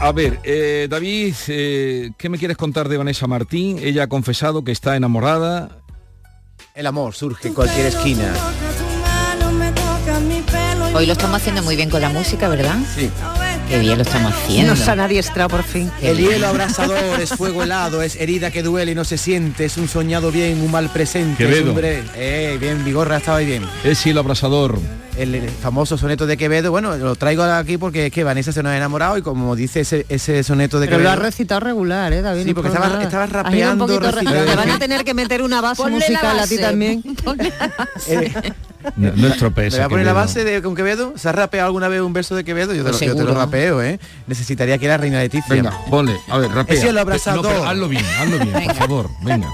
A 0.03 0.11
ver, 0.13 0.39
eh, 0.43 0.87
David, 0.89 1.35
eh, 1.49 2.09
¿qué 2.17 2.27
me 2.27 2.39
quieres 2.39 2.57
contar 2.57 2.89
de 2.89 2.97
Vanessa 2.97 3.27
Martín? 3.27 3.77
Ella 3.83 4.03
ha 4.03 4.07
confesado 4.07 4.63
que 4.63 4.71
está 4.71 4.95
enamorada. 4.95 5.77
El 6.73 6.87
amor 6.87 7.13
surge 7.13 7.49
en 7.49 7.53
cualquier 7.53 7.85
esquina. 7.85 8.33
Hoy 10.93 11.05
lo 11.05 11.13
estamos 11.13 11.37
haciendo 11.37 11.63
muy 11.63 11.75
bien 11.75 11.89
con 11.89 12.01
la 12.01 12.09
música, 12.09 12.49
¿verdad? 12.49 12.75
Sí. 12.95 13.09
Qué 13.69 13.79
bien 13.79 13.97
lo 13.97 14.03
estamos 14.03 14.33
haciendo. 14.33 14.75
Nos 14.75 14.87
han 14.89 14.99
adiestrado 14.99 15.49
por 15.49 15.63
fin. 15.63 15.89
El 16.01 16.17
hielo 16.17 16.47
abrasador 16.47 17.19
es 17.21 17.29
fuego 17.29 17.63
helado, 17.63 18.01
es 18.01 18.17
herida 18.17 18.51
que 18.51 18.61
duele 18.61 18.91
y 18.91 18.95
no 18.95 19.05
se 19.05 19.17
siente, 19.17 19.63
es 19.65 19.77
un 19.77 19.87
soñado 19.87 20.31
bien, 20.31 20.59
un 20.61 20.69
mal 20.69 20.89
presente. 20.89 21.37
Quevedo. 21.45 21.71
es 21.71 21.75
un 21.75 21.75
bre- 21.77 22.03
Eh, 22.15 22.57
bien, 22.59 22.83
Vigorra 22.83 23.17
estaba 23.17 23.37
ahí 23.37 23.45
bien. 23.45 23.63
Es 23.85 24.05
el 24.05 24.17
abrasador. 24.17 24.77
El, 25.17 25.49
famoso 25.49 25.97
soneto 25.97 26.25
de 26.25 26.37
Quevedo, 26.37 26.71
bueno, 26.71 26.95
lo 26.97 27.15
traigo 27.15 27.43
aquí 27.43 27.77
porque 27.77 28.07
es 28.07 28.11
que 28.13 28.23
Vanessa 28.23 28.51
se 28.51 28.63
nos 28.63 28.71
ha 28.71 28.77
enamorado 28.77 29.17
y 29.17 29.21
como 29.21 29.55
dice 29.55 29.81
ese, 29.81 30.05
ese 30.09 30.43
soneto 30.43 30.79
de 30.79 30.87
Pero 30.87 30.97
lo 30.99 31.03
Quevedo. 31.03 31.21
ha 31.21 31.23
recitado 31.25 31.59
regular, 31.59 32.13
¿eh, 32.13 32.21
David? 32.21 32.43
Sí, 32.43 32.49
No 32.49 32.55
porque 32.55 32.69
por 32.69 32.77
estaba- 32.77 32.93
nada. 32.93 33.03
estaba 33.03 33.23
Has 33.25 33.29
ido 33.31 33.39
un 33.39 33.45
rapeando, 33.45 33.87
poquito 33.87 33.99
re- 34.05 34.11
recitando. 34.11 34.45
Te 34.51 34.55
van 34.55 34.69
a 34.71 34.79
tener 34.79 35.03
que 35.03 35.13
meter 35.13 35.41
una 35.43 35.61
base 35.61 35.81
Ponle 35.83 35.99
la 35.99 36.05
musical 36.05 36.39
a 36.39 36.47
ti 36.47 36.55
base. 36.55 36.67
también. 36.67 37.03
Eh, 38.07 38.31
No, 38.95 39.11
no 39.15 39.27
es 39.27 39.33
Me 39.33 39.37
tropeza. 39.37 39.77
voy 39.77 39.85
a 39.85 39.89
poner 39.89 40.05
la 40.07 40.13
base 40.13 40.43
de 40.43 40.61
con 40.63 40.75
Quevedo. 40.75 41.13
¿Se 41.15 41.29
ha 41.29 41.31
rapeado 41.31 41.67
alguna 41.67 41.87
vez 41.87 42.01
un 42.01 42.13
verso 42.13 42.35
de 42.35 42.43
Quevedo? 42.43 42.73
Yo 42.73 42.83
te, 42.83 42.91
lo, 42.91 42.97
yo 42.99 43.15
te 43.15 43.23
lo 43.23 43.35
rapeo, 43.35 43.79
¿eh? 43.83 43.99
Necesitaría 44.25 44.79
que 44.79 44.87
la 44.87 44.97
reina 44.97 45.19
Leticia. 45.19 45.53
Venga, 45.53 45.71
ponle. 45.89 46.15
A 46.29 46.39
ver, 46.39 46.49
rapea. 46.49 46.91
No, 46.91 46.99
abrazador. 46.99 47.45
pero 47.45 47.63
hazlo 47.63 47.87
bien, 47.87 48.03
hazlo 48.19 48.39
bien, 48.39 48.51
por 48.65 48.75
favor. 48.75 49.09
Venga. 49.23 49.47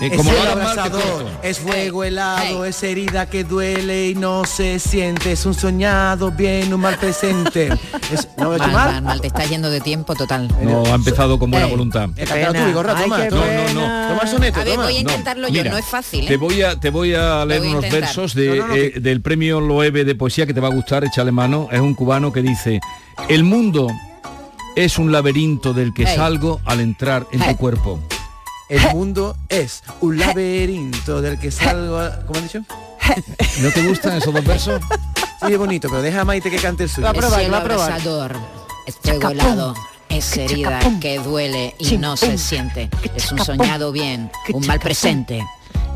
Eh, 0.00 0.08
Es 0.12 0.16
como 0.16 0.30
el 0.30 0.46
abrazador, 0.46 1.26
es 1.42 1.58
fuego 1.58 2.04
helado, 2.04 2.64
es 2.64 2.80
herida 2.84 3.26
que 3.26 3.42
duele 3.42 4.08
y 4.10 4.14
no 4.14 4.44
se 4.44 4.78
siente, 4.78 5.32
es 5.32 5.44
un 5.44 5.54
soñado 5.54 6.30
bien, 6.30 6.72
un 6.72 6.80
mal 6.80 6.96
presente. 6.98 7.68
Es, 8.12 8.26
¿No 8.38 8.50
Mal, 8.50 8.58
mal? 8.58 8.70
mal, 8.72 9.02
mal, 9.02 9.20
te 9.20 9.26
está 9.26 9.44
yendo 9.44 9.70
de 9.70 9.80
tiempo 9.80 10.14
total. 10.14 10.48
No, 10.62 10.84
ha 10.86 10.94
empezado 10.94 11.38
con 11.38 11.50
buena 11.50 11.66
Ey. 11.66 11.70
voluntad. 11.72 12.08
Cántalo 12.16 12.52
tú, 12.60 12.64
Vigorra, 12.66 12.94
Ay, 12.96 13.02
toma. 13.04 13.16
qué 13.22 13.28
toma. 13.28 13.44
No, 13.46 13.74
no, 13.74 13.74
no. 13.74 14.08
Toma 14.08 14.20
el 14.22 14.28
soneto, 14.28 14.60
A 14.60 14.64
ver, 14.64 14.72
toma. 14.74 14.84
voy 14.86 14.92
a 14.96 15.02
No, 15.02 15.10
intentarlo 15.10 15.48
yo, 15.48 15.52
mira, 15.54 15.70
no 15.72 15.78
es 15.78 15.84
fácil, 15.84 16.26
Te 16.26 16.34
¿eh? 16.34 16.36
voy 16.38 16.62
a, 16.62 16.78
te 16.80 16.90
voy 16.90 17.14
a 17.14 17.44
leer 17.44 17.60
voy 17.60 17.68
a 17.68 17.72
unos 17.78 17.90
versos 17.90 18.34
de, 18.34 18.46
No, 18.48 18.54
no, 18.56 18.66
no, 18.68 18.74
eh, 18.76 18.92
que- 18.92 19.00
del 19.00 19.20
premio 19.20 19.60
Loewe 19.60 20.04
de 20.04 20.14
poesía 20.14 20.46
que 20.46 20.54
te 20.54 20.60
va 20.60 20.68
a 20.68 20.70
gustar, 20.72 21.04
échale 21.04 21.32
mano. 21.32 21.68
Es 21.70 21.80
un 21.80 21.94
cubano 21.94 22.32
que 22.32 22.40
dice, 22.40 22.80
el 23.28 23.44
mundo 23.44 23.88
es 24.76 24.96
un 24.98 25.12
laberinto 25.12 25.74
del 25.74 25.92
que 25.92 26.04
Hey. 26.06 26.14
salgo 26.16 26.60
al 26.64 26.80
entrar 26.80 27.26
en 27.32 27.42
Hey. 27.42 27.50
tu 27.52 27.56
cuerpo. 27.58 28.00
El 28.68 28.80
mundo 28.94 29.36
es 29.48 29.82
un 30.00 30.18
laberinto 30.18 31.20
del 31.22 31.38
que 31.38 31.50
salgo... 31.50 31.98
a- 31.98 32.20
¿Cómo 32.26 32.38
han 32.38 32.44
dicho? 32.44 32.60
¿No 33.62 33.70
te 33.70 33.82
gustan 33.86 34.18
esos 34.18 34.32
dos 34.34 34.44
versos? 34.44 34.80
Sí, 35.46 35.52
es 35.52 35.58
bonito, 35.58 35.88
pero 35.88 36.02
deja 36.02 36.22
a 36.22 36.24
Maite 36.24 36.50
que 36.50 36.56
cante 36.56 36.82
el 36.82 36.88
suyo. 36.90 37.04
Va 37.04 37.10
a 37.10 37.12
Es 37.12 37.18
probar, 37.20 37.38
cielo 37.38 37.52
va 37.52 37.58
a 37.60 37.62
probar. 37.64 37.90
abrasador, 37.92 38.36
es 38.88 38.96
fuego 38.96 39.20
Chacapum. 39.20 39.38
helado, 39.40 39.74
es 40.08 40.36
herida 40.36 40.80
que 41.00 41.18
duele 41.20 41.76
y 41.78 41.96
no 41.96 42.16
se 42.16 42.36
siente. 42.38 42.90
Es 43.14 43.30
un 43.30 43.38
soñado 43.38 43.92
bien, 43.92 44.32
un 44.52 44.66
mal 44.66 44.80
presente. 44.80 45.46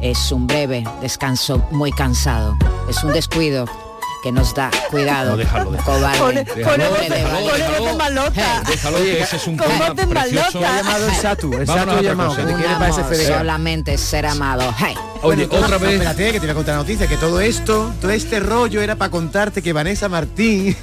Es 0.00 0.30
un 0.30 0.46
breve 0.46 0.84
descanso 1.00 1.58
muy 1.72 1.90
cansado. 1.90 2.56
Es 2.88 3.02
un 3.02 3.12
descuido 3.12 3.64
que 4.22 4.32
nos 4.32 4.54
da. 4.54 4.70
Cuidado. 4.90 5.32
No, 5.32 5.36
déjalo. 5.36 5.76
Cobarde. 5.84 6.54
Malota. 7.98 8.62
Que 8.64 9.22
ese 9.22 9.36
es 9.36 9.46
un 9.46 9.56
tema 9.56 9.94
precioso. 9.94 10.60
llamado 10.60 11.06
el 11.06 11.14
Satu, 11.14 11.52
el 11.54 11.66
Satu 11.66 12.00
llamado, 12.00 12.36
solamente 13.26 13.98
ser 13.98 14.26
amado. 14.26 14.72
Hey. 14.78 14.94
Oye, 15.22 15.46
Bueno, 15.46 15.64
otra 15.66 15.78
vez. 15.78 15.92
Espérate, 15.94 16.32
que 16.32 16.40
te 16.40 16.46
voy 16.46 16.50
a 16.50 16.54
contar 16.54 16.74
la 16.74 16.80
noticia, 16.82 17.06
que 17.06 17.16
todo 17.16 17.40
esto, 17.40 17.92
todo 18.00 18.10
este 18.10 18.40
rollo 18.40 18.80
era 18.80 18.96
para 18.96 19.10
contarte 19.10 19.62
que 19.62 19.72
Vanessa 19.72 20.08
Martín 20.08 20.76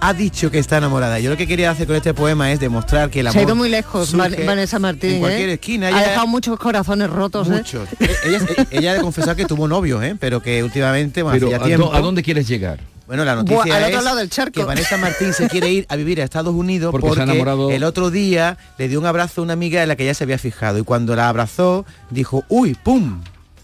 ha 0.00 0.12
dicho 0.14 0.50
que 0.50 0.58
está 0.58 0.78
enamorada. 0.78 1.18
Yo 1.20 1.30
lo 1.30 1.36
que 1.36 1.46
quería 1.46 1.70
hacer 1.70 1.86
con 1.86 1.96
este 1.96 2.14
poema 2.14 2.50
es 2.52 2.60
demostrar 2.60 3.10
que 3.10 3.20
el 3.20 3.26
amor 3.28 3.32
Se 3.34 3.38
ha 3.40 3.42
ido 3.42 3.54
muy 3.56 3.68
lejos, 3.68 4.12
Vanessa 4.14 4.78
Martín. 4.78 5.12
En 5.14 5.20
cualquier 5.20 5.48
¿eh? 5.48 5.52
esquina. 5.54 5.86
Ha 5.86 5.90
Ella, 5.90 6.00
dejado 6.10 6.26
muchos 6.26 6.58
corazones 6.58 7.10
rotos. 7.10 7.48
¿eh? 7.48 7.52
muchos. 7.52 7.88
Eh, 8.00 8.08
ella, 8.26 8.38
eh, 8.56 8.66
ella 8.70 8.90
ha 8.92 8.94
de 8.94 9.00
confesar 9.00 9.36
que 9.36 9.44
tuvo 9.46 9.68
novios, 9.68 10.02
¿eh? 10.02 10.16
pero 10.18 10.40
que 10.42 10.62
últimamente, 10.62 11.22
bueno, 11.22 11.34
Pero 11.36 11.46
hace 11.48 11.58
ya 11.58 11.64
¿a, 11.64 11.66
tiempo. 11.66 11.94
a 11.94 12.00
dónde 12.00 12.22
quieres 12.22 12.46
llegar? 12.48 12.80
Bueno, 13.06 13.24
la 13.26 13.34
Buah, 13.34 13.44
noticia 13.44 13.76
al 13.76 13.84
otro 13.84 13.98
es 13.98 14.04
lado 14.04 14.16
del 14.16 14.30
charco. 14.30 14.60
que 14.60 14.64
Vanessa 14.64 14.96
Martín 14.96 15.34
se 15.34 15.46
quiere 15.48 15.70
ir 15.70 15.86
a 15.90 15.96
vivir 15.96 16.20
a 16.22 16.24
Estados 16.24 16.54
Unidos 16.54 16.90
Porque 16.90 17.06
se 17.06 17.08
porque, 17.16 17.20
ha 17.20 17.24
enamorado- 17.34 17.70
el 17.70 17.84
otro 17.84 18.10
día 18.10 18.56
le 18.78 18.88
dio 18.88 18.98
un 18.98 19.04
abrazo 19.04 19.42
a 19.42 19.44
una 19.44 19.52
amiga 19.52 19.82
en 19.82 19.88
la 19.88 19.96
que 19.96 20.06
ya 20.06 20.14
se 20.14 20.24
había 20.24 20.38
fijado 20.38 20.78
y 20.78 20.84
cuando 20.84 21.14
la 21.14 21.28
abrazó 21.28 21.84
dijo, 22.08 22.44
uy, 22.48 22.74
pum, 22.82 23.20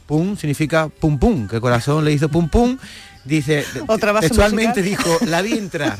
pum 0.06 0.36
significa 0.36 0.88
pum 0.88 1.18
pum, 1.18 1.48
que 1.48 1.56
el 1.56 1.62
corazón 1.62 2.04
le 2.04 2.12
hizo 2.12 2.28
pum 2.28 2.50
pum, 2.50 2.76
dice, 3.36 3.64
Otra 3.86 4.12
base 4.12 4.28
textualmente 4.28 4.82
musical. 4.82 5.04
dijo, 5.14 5.18
la 5.26 5.40
vi 5.42 5.52
entrar. 5.54 5.98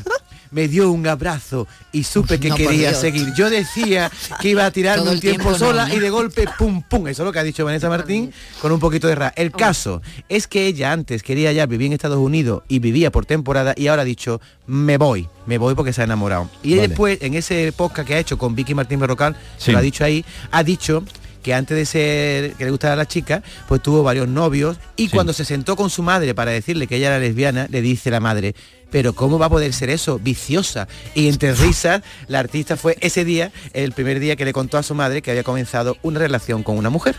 Me 0.51 0.67
dio 0.67 0.91
un 0.91 1.07
abrazo 1.07 1.65
y 1.93 2.03
supe 2.03 2.37
que 2.37 2.49
No, 2.49 2.57
quería 2.57 2.93
seguir. 2.93 3.33
Yo 3.37 3.49
decía 3.49 4.11
que 4.41 4.49
iba 4.49 4.65
a 4.65 4.71
tirarme 4.71 5.03
Todo 5.03 5.11
un 5.11 5.15
el 5.15 5.21
tiempo, 5.21 5.43
tiempo 5.43 5.57
sola 5.57 5.87
¿no? 5.87 5.95
y 5.95 5.99
de 5.99 6.09
golpe 6.09 6.45
pum 6.57 6.83
pum. 6.83 7.07
Eso 7.07 7.23
es 7.23 7.25
lo 7.25 7.31
que 7.31 7.39
ha 7.39 7.43
dicho 7.43 7.63
Vanessa 7.63 7.87
Martín 7.87 8.33
con 8.61 8.73
un 8.73 8.79
poquito 8.81 9.07
de 9.07 9.15
ra. 9.15 9.33
El 9.37 9.53
caso 9.53 10.01
es 10.27 10.47
que 10.47 10.65
ella 10.67 10.91
antes 10.91 11.23
quería 11.23 11.53
ya 11.53 11.65
vivir 11.67 11.87
en 11.87 11.93
Estados 11.93 12.17
Unidos 12.17 12.63
y 12.67 12.79
vivía 12.79 13.13
por 13.13 13.25
temporada 13.25 13.73
y 13.77 13.87
ahora 13.87 14.01
ha 14.01 14.05
dicho 14.05 14.41
me 14.67 14.97
voy, 14.97 15.29
me 15.45 15.57
voy 15.57 15.73
porque 15.73 15.93
se 15.93 16.01
ha 16.01 16.03
enamorado. 16.03 16.49
Y 16.63 16.71
Vale. 16.75 16.89
después 16.89 17.19
en 17.21 17.33
ese 17.35 17.71
podcast 17.71 18.05
que 18.05 18.15
ha 18.15 18.19
hecho 18.19 18.37
con 18.37 18.53
Vicky 18.53 18.75
Martín 18.75 18.99
Berrocal, 18.99 19.37
Sí. 19.57 19.67
que 19.67 19.71
lo 19.71 19.77
ha 19.77 19.81
dicho 19.81 20.03
ahí, 20.03 20.25
ha 20.51 20.63
dicho 20.65 21.01
que 21.41 21.53
antes 21.53 21.77
de 21.77 21.85
ser 21.85 22.53
que 22.53 22.65
le 22.65 22.71
gustara 22.71 22.93
a 22.93 22.97
la 22.97 23.07
chica, 23.07 23.43
pues 23.67 23.81
tuvo 23.81 24.03
varios 24.03 24.27
novios 24.27 24.77
y 24.95 25.05
Sí. 25.07 25.09
cuando 25.15 25.33
se 25.33 25.45
sentó 25.45 25.75
con 25.75 25.89
su 25.89 26.03
madre 26.03 26.33
para 26.35 26.51
decirle 26.51 26.87
que 26.87 26.95
ella 26.97 27.07
era 27.07 27.19
lesbiana, 27.19 27.67
le 27.69 27.81
dice 27.81 28.11
la 28.11 28.19
madre, 28.19 28.55
pero 28.91 29.13
¿cómo 29.13 29.39
va 29.39 29.45
a 29.47 29.49
poder 29.49 29.73
ser 29.73 29.89
eso? 29.89 30.19
Viciosa. 30.19 30.87
Y 31.15 31.27
entre 31.29 31.53
risas, 31.55 32.01
la 32.27 32.39
artista 32.39 32.75
fue 32.77 32.97
ese 33.01 33.25
día, 33.25 33.51
el 33.73 33.91
primer 33.93 34.19
día 34.19 34.35
que 34.35 34.45
le 34.45 34.53
contó 34.53 34.77
a 34.77 34.83
su 34.83 34.93
madre 34.95 35.21
que 35.21 35.31
había 35.31 35.43
comenzado 35.43 35.97
una 36.01 36.19
relación 36.19 36.63
con 36.63 36.77
una 36.77 36.89
mujer. 36.89 37.15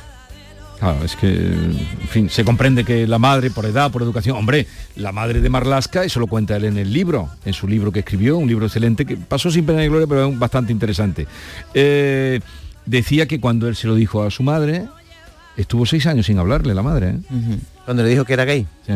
Claro, 0.79 1.05
es 1.05 1.15
que, 1.15 1.29
en 1.29 2.09
fin, 2.11 2.29
se 2.29 2.45
comprende 2.45 2.85
que 2.85 3.07
la 3.07 3.21
madre, 3.21 3.51
por 3.51 3.65
edad, 3.67 3.93
por 3.93 4.03
educación, 4.03 4.37
hombre, 4.37 4.67
la 4.97 5.13
madre 5.13 5.41
de 5.41 5.49
Marlasca, 5.49 6.03
eso 6.03 6.19
lo 6.19 6.27
cuenta 6.27 6.57
él 6.57 6.65
en 6.65 6.77
el 6.77 6.93
libro, 6.93 7.31
en 7.45 7.53
su 7.53 7.69
libro 7.69 7.93
que 7.93 8.01
escribió, 8.01 8.37
un 8.37 8.49
libro 8.49 8.67
excelente, 8.67 9.07
que 9.07 9.17
pasó 9.17 9.49
sin 9.49 9.65
pena 9.65 9.79
ni 9.81 9.87
gloria, 9.87 10.09
pero 10.09 10.27
es 10.29 10.37
bastante 10.37 10.73
interesante. 10.73 11.29
Eh, 11.73 12.41
decía 12.87 13.27
que 13.27 13.41
cuando 13.41 13.69
él 13.69 13.77
se 13.77 13.87
lo 13.87 13.95
dijo 13.95 14.23
a 14.23 14.31
su 14.31 14.43
madre, 14.43 14.87
estuvo 15.57 15.87
seis 15.87 16.07
años 16.07 16.27
sin 16.27 16.39
hablarle 16.39 16.75
la 16.75 16.83
madre. 16.83 17.11
¿eh? 17.11 17.59
Cuando 17.85 18.03
le 18.03 18.09
dijo 18.09 18.25
que 18.25 18.33
era 18.33 18.45
gay. 18.45 18.67
Sí. 18.87 18.95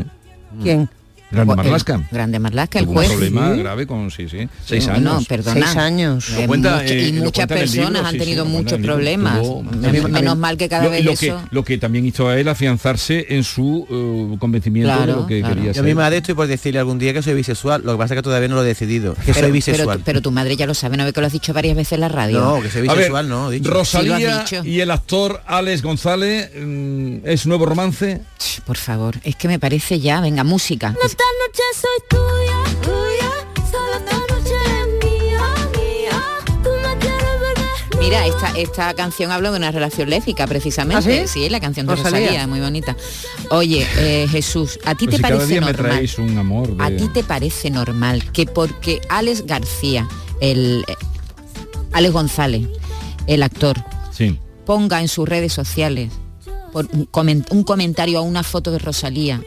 ¿Quién? 0.63 0.89
Grande 1.31 1.53
El- 1.53 1.57
Marlasca. 1.57 2.01
Grande 2.11 2.39
Marlasca, 2.39 2.79
el 2.79 2.87
un 2.87 2.95
juez. 2.95 3.09
problema 3.11 3.53
Sí. 3.55 3.59
grave 3.61 3.87
con, 3.87 4.11
sí, 4.11 4.29
sí, 4.29 4.49
seis 4.65 4.85
Sí, 4.85 4.91
años. 4.91 5.03
No, 5.03 5.21
perdona. 5.29 5.67
Seis 5.67 5.77
años. 5.77 6.29
Lo 6.31 6.39
Eh, 6.41 6.47
cuenta, 6.47 6.85
eh, 6.85 7.09
y 7.09 7.13
lo 7.13 7.25
muchas 7.25 7.43
el 7.51 7.59
personas 7.59 7.93
libro, 7.93 8.07
han 8.09 8.19
tenido 8.19 8.45
muchos 8.45 8.73
el 8.75 8.83
problemas. 8.83 9.39
Tuvo- 9.43 9.63
Menos 9.63 10.37
mal 10.39 10.57
que 10.57 10.69
cada 10.69 10.85
lo, 10.85 10.91
vez 10.91 11.05
lo 11.05 11.13
eso... 11.13 11.21
que, 11.21 11.35
lo 11.51 11.65
que 11.65 11.79
también 11.79 12.07
hizo 12.07 12.29
a 12.29 12.39
él 12.39 12.49
afianzarse 12.49 13.27
en 13.31 13.43
su 13.45 13.87
eh, 13.91 14.37
convencimiento 14.39 14.99
de 15.01 15.07
lo 15.07 15.27
que 15.27 15.41
claro. 15.41 15.55
quería 15.57 15.71
Yo 15.73 15.75
ser. 15.75 15.85
misma 15.85 16.11
de 16.11 16.17
esto 16.19 16.33
y 16.33 16.35
por 16.35 16.47
decirle 16.47 16.79
algún 16.79 16.99
día 16.99 17.13
que 17.13 17.23
soy 17.23 17.35
bisexual. 17.35 17.83
Lo 17.85 17.93
que 17.93 17.99
pasa 17.99 18.15
es 18.15 18.19
que 18.19 18.23
todavía 18.23 18.49
no 18.49 18.55
lo 18.57 18.63
he 18.63 18.67
decidido. 18.67 19.15
Que 19.15 19.33
soy 19.33 19.43
pero, 19.43 19.53
bisexual. 19.53 19.89
pero, 19.99 20.05
pero 20.05 20.23
tu 20.23 20.31
madre 20.31 20.57
ya 20.57 20.67
lo 20.67 20.75
sabe, 20.75 20.97
¿no 20.97 21.05
ve 21.05 21.13
que 21.13 21.21
lo 21.21 21.27
has 21.27 21.33
dicho 21.33 21.53
varias 21.53 21.77
veces 21.77 21.93
en 21.95 22.01
la 22.01 22.09
radio? 22.09 22.41
no, 22.41 22.63
que 22.63 22.71
soy 22.71 22.81
A 22.83 22.93
ver, 22.93 22.97
bisexual, 22.99 23.29
no, 23.29 23.51
dicho. 23.51 23.71
Rosalía 23.71 24.45
y 24.65 24.81
el 24.81 24.91
actor 24.91 25.43
Alex 25.47 25.83
González 25.83 26.51
mm, 26.57 27.17
es 27.25 27.47
nuevo 27.47 27.67
romance. 27.67 28.21
Por 28.65 28.77
favor, 28.77 29.17
es 29.25 29.37
que 29.37 29.49
me 29.49 29.59
parece 29.59 30.01
ya, 30.01 30.21
venga, 30.21 30.45
música. 30.45 30.95
Esta 31.17 31.25
noche 31.47 31.63
soy 31.81 32.09
tuya, 32.11 32.83
tuya, 32.83 33.71
solo 33.71 33.95
esta 33.97 34.19
noche 34.35 34.55
eres 34.67 35.23
mía, 35.23 35.41
mía. 35.73 36.23
Tú 36.63 36.69
me 36.69 36.99
quieres 36.99 37.41
ver 37.41 37.99
Mira, 37.99 38.27
esta, 38.27 38.51
esta 38.59 38.95
canción 38.95 39.31
habla 39.33 39.51
de 39.51 39.57
una 39.57 39.71
relación 39.71 40.11
lésbica, 40.11 40.47
precisamente. 40.47 41.23
¿Ah, 41.23 41.27
sí? 41.27 41.49
la 41.49 41.59
canción 41.61 41.87
de 41.87 41.97
Rosalía. 41.97 42.19
Rosalía, 42.21 42.47
muy 42.47 42.61
bonita. 42.61 42.95
Oye, 43.51 43.87
eh, 43.97 44.29
Jesús, 44.31 44.79
¿a 44.85 44.95
ti 44.95 45.07
Pues 45.07 45.13
te 45.13 45.17
si 45.17 45.23
cada 45.23 45.37
parece 45.37 45.55
me 45.55 45.61
normal? 45.73 45.91
traéis 45.93 46.19
un 46.19 46.37
amor 46.37 46.77
de... 46.77 46.85
¿A 46.85 46.95
ti 46.95 47.09
te 47.09 47.25
parece 47.25 47.71
normal 47.71 48.31
que 48.33 48.45
porque 48.45 49.01
Alex 49.09 49.47
García, 49.47 50.07
el 50.43 50.85
eh, 50.87 50.95
Alex 51.93 52.13
González, 52.13 52.69
el 53.27 53.43
actor, 53.43 53.83
Sí. 54.13 54.39
ponga 54.67 55.01
en 55.01 55.09
sus 55.09 55.27
redes 55.27 55.53
sociales 55.55 56.13
por 56.73 56.87
un 56.93 57.65
comentario 57.65 58.19
a 58.19 58.21
una 58.23 58.43
foto 58.43 58.71
de 58.71 58.79
Rosalía 58.79 59.43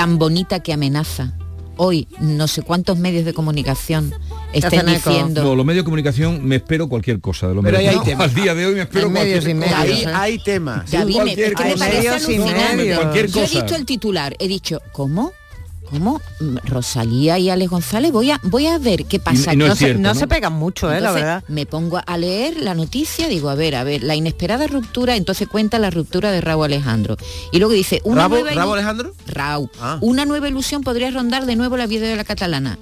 tan 0.00 0.18
bonita 0.18 0.60
que 0.60 0.72
amenaza? 0.72 1.34
Hoy 1.76 2.08
no 2.20 2.48
sé 2.48 2.62
cuántos 2.62 2.96
medios 2.96 3.26
de 3.26 3.34
comunicación 3.34 4.14
eco. 4.54 4.70
diciendo 4.86 5.44
No, 5.44 5.54
los 5.54 5.66
medios 5.66 5.82
de 5.82 5.84
comunicación 5.84 6.42
me 6.42 6.56
espero 6.56 6.88
cualquier 6.88 7.20
cosa 7.20 7.48
de 7.48 7.54
los 7.54 7.62
Pero 7.62 7.76
medios. 7.76 7.92
ahí 7.92 7.98
hay 7.98 8.04
temas. 8.06 8.28
Al 8.30 8.34
día 8.34 8.54
de 8.54 8.64
hoy 8.64 8.74
me 8.76 8.80
espero 8.80 9.06
Hay 9.08 9.12
medios 9.12 9.44
cualquier 9.44 9.62
cosa. 9.70 9.78
medios. 9.84 9.98
Ahí 9.98 10.02
¿eh? 10.02 10.14
hay 10.14 10.38
temas. 10.42 10.90
David, 10.90 11.06
me- 11.06 11.12
cualquier 11.12 11.48
es 11.48 11.54
que 11.54 11.64
me 11.64 11.76
parece 11.76 12.08
alucinante. 12.08 13.28
Yo 13.28 13.40
he 13.42 13.46
visto 13.46 13.74
el 13.76 13.84
titular, 13.84 14.34
he 14.38 14.48
dicho, 14.48 14.80
¿cómo? 14.92 15.32
¿Cómo? 15.90 16.20
Mm, 16.40 16.56
Rosalía 16.64 17.38
y 17.38 17.50
Alex 17.50 17.70
González, 17.70 18.12
voy 18.12 18.30
a, 18.30 18.40
voy 18.44 18.66
a 18.66 18.78
ver 18.78 19.06
qué 19.06 19.18
pasa. 19.18 19.52
Y 19.52 19.56
no 19.56 19.66
No, 19.66 19.72
es 19.72 19.78
se, 19.78 19.94
no 19.94 20.10
¿no? 20.10 20.14
se 20.14 20.26
pegan 20.28 20.52
mucho, 20.52 20.92
eh, 20.92 21.00
la 21.00 21.10
verdad. 21.12 21.44
me 21.48 21.66
pongo 21.66 22.00
a 22.06 22.16
leer 22.16 22.58
la 22.58 22.74
noticia, 22.74 23.26
digo, 23.28 23.48
a 23.50 23.54
ver, 23.56 23.74
a 23.74 23.82
ver, 23.84 24.02
la 24.04 24.14
inesperada 24.14 24.66
ruptura, 24.68 25.16
entonces 25.16 25.48
cuenta 25.48 25.78
la 25.78 25.90
ruptura 25.90 26.30
de 26.30 26.40
Raúl 26.40 26.66
Alejandro. 26.66 27.16
Y 27.52 27.58
luego 27.58 27.74
dice, 27.74 28.00
una 28.04 28.22
¿Rabo, 28.22 28.36
nueva 28.36 28.50
Rabo 28.52 28.74
Alejandro? 28.74 29.14
Raúl, 29.26 29.68
Ah. 29.80 29.98
una 30.00 30.24
nueva 30.24 30.48
ilusión 30.48 30.82
podría 30.82 31.10
rondar 31.10 31.44
de 31.46 31.56
nuevo 31.56 31.76
la 31.76 31.86
vida 31.86 32.06
de 32.06 32.16
la 32.16 32.24
catalana. 32.24 32.78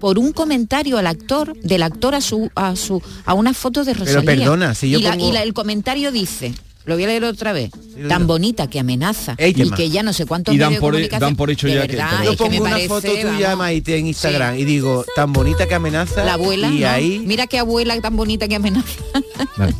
Por 0.00 0.18
un 0.18 0.32
comentario 0.32 0.98
al 0.98 1.06
actor, 1.06 1.56
del 1.62 1.82
actor 1.82 2.14
a 2.14 2.20
su 2.20 2.50
a 2.54 2.76
su 2.76 3.00
a 3.24 3.32
una 3.32 3.54
foto 3.54 3.82
de 3.82 3.94
Rosalía. 3.94 4.22
perdona, 4.24 4.74
si 4.74 4.90
yo 4.90 4.98
y, 4.98 5.02
la- 5.02 5.12
pongo- 5.12 5.28
y 5.28 5.32
la- 5.32 5.42
el 5.42 5.54
comentario 5.54 6.12
dice, 6.12 6.52
lo 6.86 6.94
voy 6.94 7.04
a 7.04 7.06
leer 7.08 7.24
otra 7.24 7.52
vez, 7.52 7.70
tan 8.08 8.26
bonita 8.26 8.68
que 8.68 8.78
amenaza 8.78 9.34
Ey, 9.38 9.54
y 9.56 9.70
que 9.70 9.90
ya 9.90 10.02
no 10.02 10.12
sé 10.12 10.24
cuántos 10.26 10.54
Y 10.54 10.58
dan 10.58 10.68
medios 10.70 10.78
de 10.78 10.80
por- 10.80 10.92
comunicación- 10.94 11.20
dan 11.20 11.36
por 11.36 11.50
hecho 11.50 11.66
de 11.66 11.74
ya 11.74 11.82
que- 11.86 11.96
verdad, 11.96 12.08
pero- 12.12 12.24
Yo 12.24 12.30
es 12.32 12.36
que 12.38 12.44
me 12.44 12.50
pongo 12.50 12.62
una 12.64 12.70
parece, 12.72 12.88
foto 12.88 13.08
tuya, 13.12 13.48
vamos, 13.48 13.58
Maite, 13.58 13.96
en 13.98 14.06
Instagram 14.06 14.58
y 14.58 14.64
digo, 14.64 15.04
tan 15.14 15.32
bonita 15.32 15.66
que 15.66 15.74
amenaza. 15.74 16.24
la 16.24 16.34
abuela, 16.34 16.68
Y 16.68 16.80
¿no? 16.80 16.88
ahí. 16.88 17.22
mira 17.26 17.46
qué 17.46 17.58
abuela 17.58 18.00
tan 18.00 18.16
bonita 18.16 18.48
que 18.48 18.54
amenaza. 18.56 18.86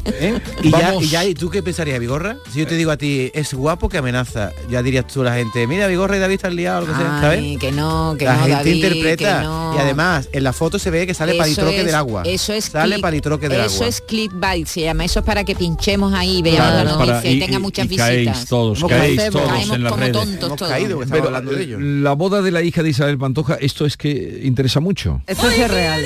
¿eh? 0.07 0.40
Y, 0.62 0.70
ya, 0.70 0.94
y 1.00 1.09
ya, 1.09 1.24
¿y 1.24 1.34
tú 1.34 1.50
qué 1.50 1.62
pensarías, 1.62 1.98
Vigorra? 2.00 2.36
Si 2.52 2.59
yo 2.61 2.66
te 2.66 2.76
digo 2.76 2.90
a 2.90 2.96
ti, 2.96 3.30
es 3.34 3.52
guapo 3.54 3.88
que 3.88 3.98
amenaza, 3.98 4.50
ya 4.70 4.82
dirías 4.82 5.07
tú 5.07 5.20
a 5.22 5.24
la 5.24 5.34
gente, 5.34 5.66
mira, 5.66 5.86
Vigorra 5.86 6.16
y 6.16 6.20
David 6.20 6.34
están 6.36 6.57
liados, 6.57 6.88
lo 6.88 6.94
que 6.94 7.00
sea, 7.00 7.20
¿sabes? 7.20 7.59
Que 7.59 7.72
no, 7.72 8.16
que 8.18 8.24
la 8.24 8.34
no, 8.34 8.40
gente 8.40 8.57
David, 8.57 8.74
interpreta 8.74 9.38
que 9.40 9.44
no. 9.46 9.74
y 9.76 9.78
además 9.78 10.28
en 10.32 10.44
la 10.44 10.52
foto 10.52 10.78
se 10.78 10.90
ve 10.90 11.07
que 11.07 11.14
sale 11.14 11.32
Eso 11.32 11.38
palitroque 11.38 11.78
es- 11.80 11.86
del 11.86 11.94
agua. 11.94 12.22
Eso 12.24 12.52
es 12.52 12.64
sale 12.66 12.96
click- 12.96 13.00
palitroque 13.02 13.48
del 13.48 13.61
Eso 13.61 13.74
agua. 13.76 13.86
es 13.88 14.00
clickbait, 14.00 14.66
se 14.66 14.80
llama. 14.82 15.04
Eso 15.04 15.20
es 15.20 15.24
para 15.26 15.44
que 15.44 15.54
pinchemos 15.54 16.12
ahí, 16.14 16.42
veamos 16.42 16.95
Para- 16.99 17.26
y, 17.26 17.40
tenga 17.40 17.59
muchas 17.59 17.86
y 17.90 17.97
caéis 17.97 18.28
visitas. 18.28 18.49
todos, 18.49 18.84
caéis 18.88 19.30
todos 19.30 19.49
Caemos 19.51 19.76
en 19.76 19.82
las 19.82 19.92
como 19.92 20.01
redes. 20.05 20.12
tontos 20.16 20.44
Hemos 20.47 20.59
todos. 20.59 20.70
caído, 20.72 20.99
que 20.99 21.05
estamos 21.05 21.11
Pero 21.11 21.26
hablando 21.36 21.53
de 21.53 21.62
ello. 21.62 21.78
la 21.80 22.12
boda 22.12 22.42
de 22.42 22.51
la 22.51 22.62
hija 22.62 22.82
de 22.82 22.88
Isabel 22.90 23.18
Pantoja, 23.18 23.55
esto 23.61 23.86
es 23.86 23.97
que 23.97 24.40
interesa 24.44 24.80
mucho. 24.80 25.20
Esto 25.26 25.49
es 25.51 25.70
real. 25.70 26.05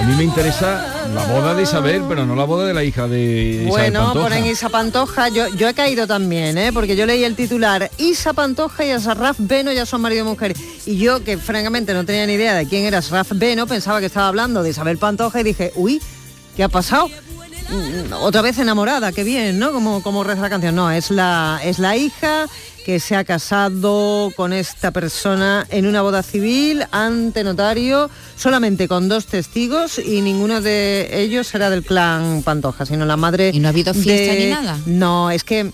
A 0.00 0.06
mí 0.06 0.14
me 0.16 0.24
interesa 0.24 1.06
la 1.14 1.24
boda 1.24 1.54
de 1.54 1.62
Isabel, 1.62 2.02
pero 2.06 2.26
no 2.26 2.36
la 2.36 2.44
boda 2.44 2.66
de 2.66 2.74
la 2.74 2.84
hija 2.84 3.08
de 3.08 3.52
Isabel 3.62 3.68
Bueno, 3.68 4.00
Pantoja. 4.04 4.24
ponen 4.28 4.46
Isa 4.46 4.68
Pantoja, 4.68 5.28
yo, 5.30 5.48
yo 5.56 5.66
he 5.66 5.72
caído 5.72 6.06
también, 6.06 6.58
¿eh? 6.58 6.72
porque 6.74 6.94
yo 6.94 7.06
leí 7.06 7.24
el 7.24 7.34
titular, 7.34 7.90
Isa 7.96 8.34
Pantoja 8.34 8.84
y 8.84 8.90
Asraf 8.90 9.36
Beno 9.38 9.72
ya 9.72 9.86
son 9.86 10.02
marido 10.02 10.26
y 10.26 10.28
mujer. 10.28 10.54
Y 10.84 10.98
yo, 10.98 11.24
que 11.24 11.38
francamente 11.38 11.94
no 11.94 12.04
tenía 12.04 12.26
ni 12.26 12.34
idea 12.34 12.54
de 12.54 12.66
quién 12.68 12.84
era 12.84 12.98
Asraf 12.98 13.30
Beno, 13.34 13.66
pensaba 13.66 14.00
que 14.00 14.06
estaba 14.06 14.28
hablando 14.28 14.62
de 14.62 14.70
Isabel 14.70 14.98
Pantoja 14.98 15.40
y 15.40 15.44
dije, 15.44 15.72
uy, 15.74 16.02
¿qué 16.54 16.64
ha 16.64 16.68
pasado? 16.68 17.08
Mm, 17.70 18.12
Otra 18.20 18.42
vez 18.42 18.58
enamorada, 18.58 19.12
qué 19.12 19.24
bien, 19.24 19.58
¿no? 19.58 19.72
Como, 19.72 20.02
como 20.02 20.22
reza 20.24 20.42
la 20.42 20.50
canción. 20.50 20.74
No, 20.74 20.90
es 20.90 21.10
la, 21.10 21.60
es 21.64 21.78
la 21.78 21.96
hija 21.96 22.46
que 22.84 23.00
se 23.00 23.16
ha 23.16 23.24
casado 23.24 24.30
con 24.36 24.52
esta 24.52 24.90
persona 24.90 25.66
en 25.70 25.86
una 25.86 26.02
boda 26.02 26.22
civil 26.22 26.84
ante 26.90 27.42
notario, 27.42 28.10
solamente 28.36 28.88
con 28.88 29.08
dos 29.08 29.24
testigos 29.26 29.98
y 29.98 30.20
ninguno 30.20 30.60
de 30.60 31.08
ellos 31.22 31.54
era 31.54 31.70
del 31.70 31.82
clan 31.82 32.42
Pantoja, 32.44 32.84
sino 32.84 33.06
la 33.06 33.16
madre. 33.16 33.50
¿Y 33.54 33.58
no 33.60 33.68
ha 33.68 33.70
habido 33.70 33.94
fiesta 33.94 34.34
de- 34.34 34.38
ni 34.44 34.50
nada? 34.50 34.78
No, 34.84 35.30
es 35.30 35.44
que 35.44 35.72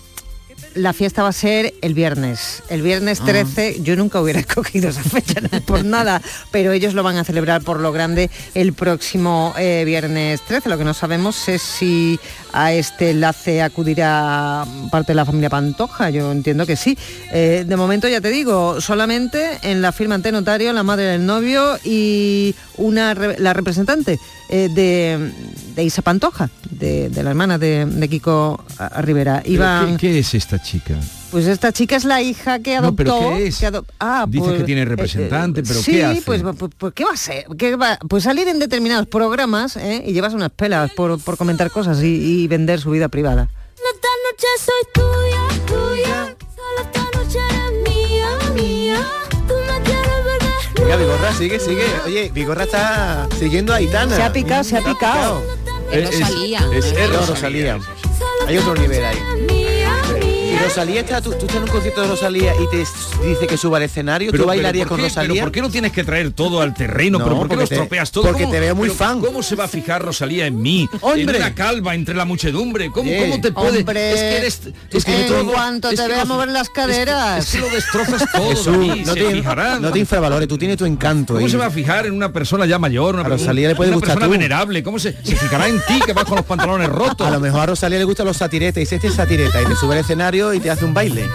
la 0.75 0.93
fiesta 0.93 1.23
va 1.23 1.29
a 1.29 1.33
ser 1.33 1.73
el 1.81 1.93
viernes. 1.93 2.63
El 2.69 2.81
viernes 2.81 3.19
Ah. 3.21 3.25
13, 3.25 3.81
yo 3.81 3.95
nunca 3.95 4.21
hubiera 4.21 4.39
escogido 4.45 4.89
esa 4.89 5.03
fecha 5.03 5.41
por 5.65 5.83
nada, 5.83 6.21
pero 6.51 6.71
ellos 6.71 6.93
lo 6.93 7.03
van 7.03 7.17
a 7.17 7.23
celebrar 7.23 7.61
por 7.61 7.79
lo 7.79 7.91
grande 7.91 8.29
el 8.53 8.73
próximo 8.73 9.53
eh, 9.57 9.83
viernes 9.85 10.41
13. 10.41 10.69
Lo 10.69 10.77
que 10.77 10.83
no 10.85 10.93
sabemos 10.93 11.47
es 11.49 11.61
si 11.61 12.19
a 12.53 12.73
este 12.73 13.11
enlace 13.11 13.61
acudirá 13.61 14.65
parte 14.91 15.11
de 15.11 15.15
la 15.15 15.25
familia 15.25 15.49
Pantoja, 15.49 16.09
yo 16.09 16.31
entiendo 16.31 16.65
que 16.65 16.75
sí. 16.75 16.97
Eh, 17.31 17.65
de 17.67 17.75
momento 17.77 18.07
ya 18.07 18.21
te 18.21 18.29
digo, 18.29 18.79
solamente 18.81 19.59
en 19.63 19.81
la 19.81 19.91
firma 19.91 20.15
ante 20.15 20.31
notario 20.31 20.73
la 20.73 20.83
madre 20.83 21.05
del 21.05 21.25
novio 21.25 21.77
y 21.83 22.55
una 22.77 23.13
la 23.13 23.53
representante 23.53 24.19
eh, 24.49 24.69
de, 24.73 25.31
de 25.75 25.83
Isa 25.83 26.01
Pantoja, 26.01 26.49
de, 26.69 27.09
de 27.09 27.23
la 27.23 27.29
hermana 27.29 27.57
de, 27.57 27.85
de 27.85 28.09
Kiko 28.09 28.63
Rivera. 28.99 29.41
¿Pero 29.43 29.53
Iban, 29.53 29.97
¿Qué, 29.97 30.11
qué 30.11 30.19
es 30.19 30.33
esta 30.33 30.60
chica? 30.63 30.95
pues 31.31 31.47
esta 31.47 31.71
chica 31.71 31.95
es 31.95 32.03
la 32.03 32.21
hija 32.21 32.59
que 32.59 32.73
No, 32.73 32.79
adoptó. 32.87 32.95
pero 32.97 33.19
¿qué 33.37 33.47
es? 33.47 33.57
que 33.57 33.67
adop- 33.71 33.85
ah, 33.99 34.25
Dice 34.27 34.45
pues, 34.45 34.57
que 34.59 34.63
tiene 34.65 34.81
eh, 34.81 34.85
representante, 34.85 35.61
eh, 35.61 35.63
pero 35.67 35.79
sí, 35.81 35.91
¿qué 35.93 36.03
hace? 36.05 36.21
Pues, 36.23 36.41
pues, 36.43 36.71
pues, 36.77 36.93
¿qué 36.93 37.05
va 37.05 37.11
a 37.13 37.17
ser? 37.17 37.45
¿Qué 37.57 37.75
va? 37.77 37.97
Pues 38.09 38.23
salir 38.25 38.47
en 38.49 38.59
determinados 38.59 39.07
programas 39.07 39.77
¿eh? 39.77 40.03
y 40.05 40.11
llevas 40.13 40.33
unas 40.33 40.49
pelas 40.51 40.91
por, 40.91 41.19
por 41.21 41.37
comentar 41.37 41.71
cosas 41.71 42.01
y, 42.03 42.07
y 42.43 42.47
vender 42.47 42.79
su 42.81 42.91
vida 42.91 43.07
privada. 43.07 43.49
Esta 43.75 44.07
noche 44.29 44.47
soy 44.59 44.93
tuya, 44.93 45.65
tuya. 45.65 46.35
Solo 46.55 46.81
esta 46.81 47.17
noche 47.17 47.39
eres 47.49 47.89
mía, 47.89 48.51
mía. 48.53 49.07
Tú 49.47 49.53
me 49.53 49.83
quieres 49.83 50.25
ver 50.25 50.83
Venga, 50.83 50.95
Vigorra, 50.97 51.33
sigue, 51.33 51.59
sigue. 51.59 51.85
Oye, 52.05 52.31
Vigorra 52.33 52.63
está 52.65 53.27
siguiendo 53.39 53.71
a 53.73 53.77
Aitana. 53.77 54.15
Se 54.15 54.23
ha 54.23 54.33
picado, 54.33 54.63
se 54.63 54.77
ha 54.77 54.81
picado. 54.83 55.41
Es- 55.91 56.09
Es. 56.09 56.29
Es, 56.73 56.85
es 56.91 57.27
Rosalía. 57.27 57.77
Hay 58.47 58.57
otro 58.57 58.75
nivel 58.75 59.03
ahí. 59.05 59.17
Y 60.51 60.57
Rosalía 60.57 60.99
está, 61.01 61.21
tú, 61.21 61.29
tú 61.31 61.45
estás 61.45 61.55
en 61.55 61.63
un 61.63 61.69
concierto 61.69 62.01
de 62.01 62.07
Rosalía 62.09 62.53
y 62.61 62.67
te 62.69 62.77
dice 62.77 63.47
que 63.47 63.55
suba 63.57 63.77
al 63.77 63.83
escenario, 63.83 64.33
tú 64.33 64.45
bailarías 64.45 64.83
¿por 64.85 64.97
con 64.97 64.97
qué? 64.97 65.03
Rosalía. 65.09 65.33
¿Pero 65.33 65.45
¿por 65.45 65.51
qué 65.53 65.61
no 65.61 65.69
tienes 65.69 65.91
que 65.93 66.03
traer 66.03 66.31
todo 66.31 66.59
al 66.61 66.73
terreno? 66.73 67.19
No, 67.19 67.23
¿Pero 67.23 67.37
por 67.37 67.45
qué 67.45 67.49
porque 67.49 67.63
lo 67.63 67.67
te- 67.69 67.75
estropeas 67.75 68.11
todo? 68.11 68.23
porque 68.25 68.43
¿Cómo- 68.43 68.53
te 68.53 68.59
veo 68.59 68.75
muy 68.75 68.89
pero 68.89 68.97
fan. 68.97 69.21
¿Cómo 69.21 69.43
se 69.43 69.55
va 69.55 69.63
a 69.63 69.67
fijar 69.69 70.03
Rosalía 70.03 70.47
en 70.47 70.61
mí? 70.61 70.89
¡Hombre! 70.99 71.21
En 71.21 71.29
una 71.43 71.55
calva 71.55 71.95
entre 71.95 72.15
la 72.15 72.25
muchedumbre. 72.25 72.91
¿Cómo, 72.91 73.09
Oye, 73.09 73.21
cómo 73.29 73.41
te 73.41 73.51
puede...? 73.53 73.79
Hombre, 73.79 74.11
es 74.13 74.19
que 74.19 74.37
eres... 74.37 74.61
Es 74.91 75.05
que 75.05 75.21
en 75.21 75.27
todo- 75.27 75.53
cuanto 75.53 75.89
es 75.89 75.95
te 75.99 76.07
vea 76.07 76.25
mover 76.25 76.49
las 76.49 76.69
caderas. 76.69 77.45
Es 77.45 77.51
que 77.53 77.59
lo 77.59 77.69
destrozas 77.69 78.29
todo, 78.33 78.49
Jesús, 78.49 78.75
no 79.05 79.13
te, 79.13 79.31
fijarán. 79.31 79.81
no 79.81 79.91
te 79.91 79.99
infravalores, 79.99 80.49
tú 80.49 80.57
tienes 80.57 80.75
tu 80.77 80.85
encanto. 80.85 81.35
¿Cómo 81.35 81.47
se 81.47 81.55
va 81.57 81.67
a 81.67 81.71
fijar 81.71 82.07
en 82.07 82.13
una 82.13 82.33
persona 82.33 82.65
ya 82.65 82.77
mayor? 82.77 83.15
Una, 83.15 83.23
A 83.23 83.29
Rosalía 83.29 83.69
le 83.69 83.75
puede 83.75 83.91
una 83.91 83.95
gustar 83.97 84.15
persona 84.15 84.25
tú. 84.25 84.31
venerable. 84.33 84.83
¿Cómo 84.83 84.99
se, 84.99 85.13
se 85.23 85.35
fijará 85.37 85.69
en 85.69 85.79
ti 85.87 86.01
que 86.05 86.11
vas 86.11 86.25
con 86.25 86.35
los 86.35 86.45
pantalones 86.45 86.89
rotos? 86.89 87.25
A 87.27 87.31
lo 87.31 87.39
mejor 87.39 87.61
a 87.61 87.65
Rosalía 87.67 87.99
le 87.99 88.03
gustan 88.05 88.25
los 88.25 88.35
satiretes 88.37 88.77
y 88.77 88.79
dice 88.81 88.95
este 88.95 89.07
es 89.07 89.13
satireta 89.13 89.61
y 89.61 89.65
te 89.65 89.75
sube 89.77 89.93
al 89.93 89.99
escenario 90.01 90.40
y 90.53 90.59
te 90.59 90.71
hace 90.71 90.85
un 90.85 90.93
baile. 90.93 91.29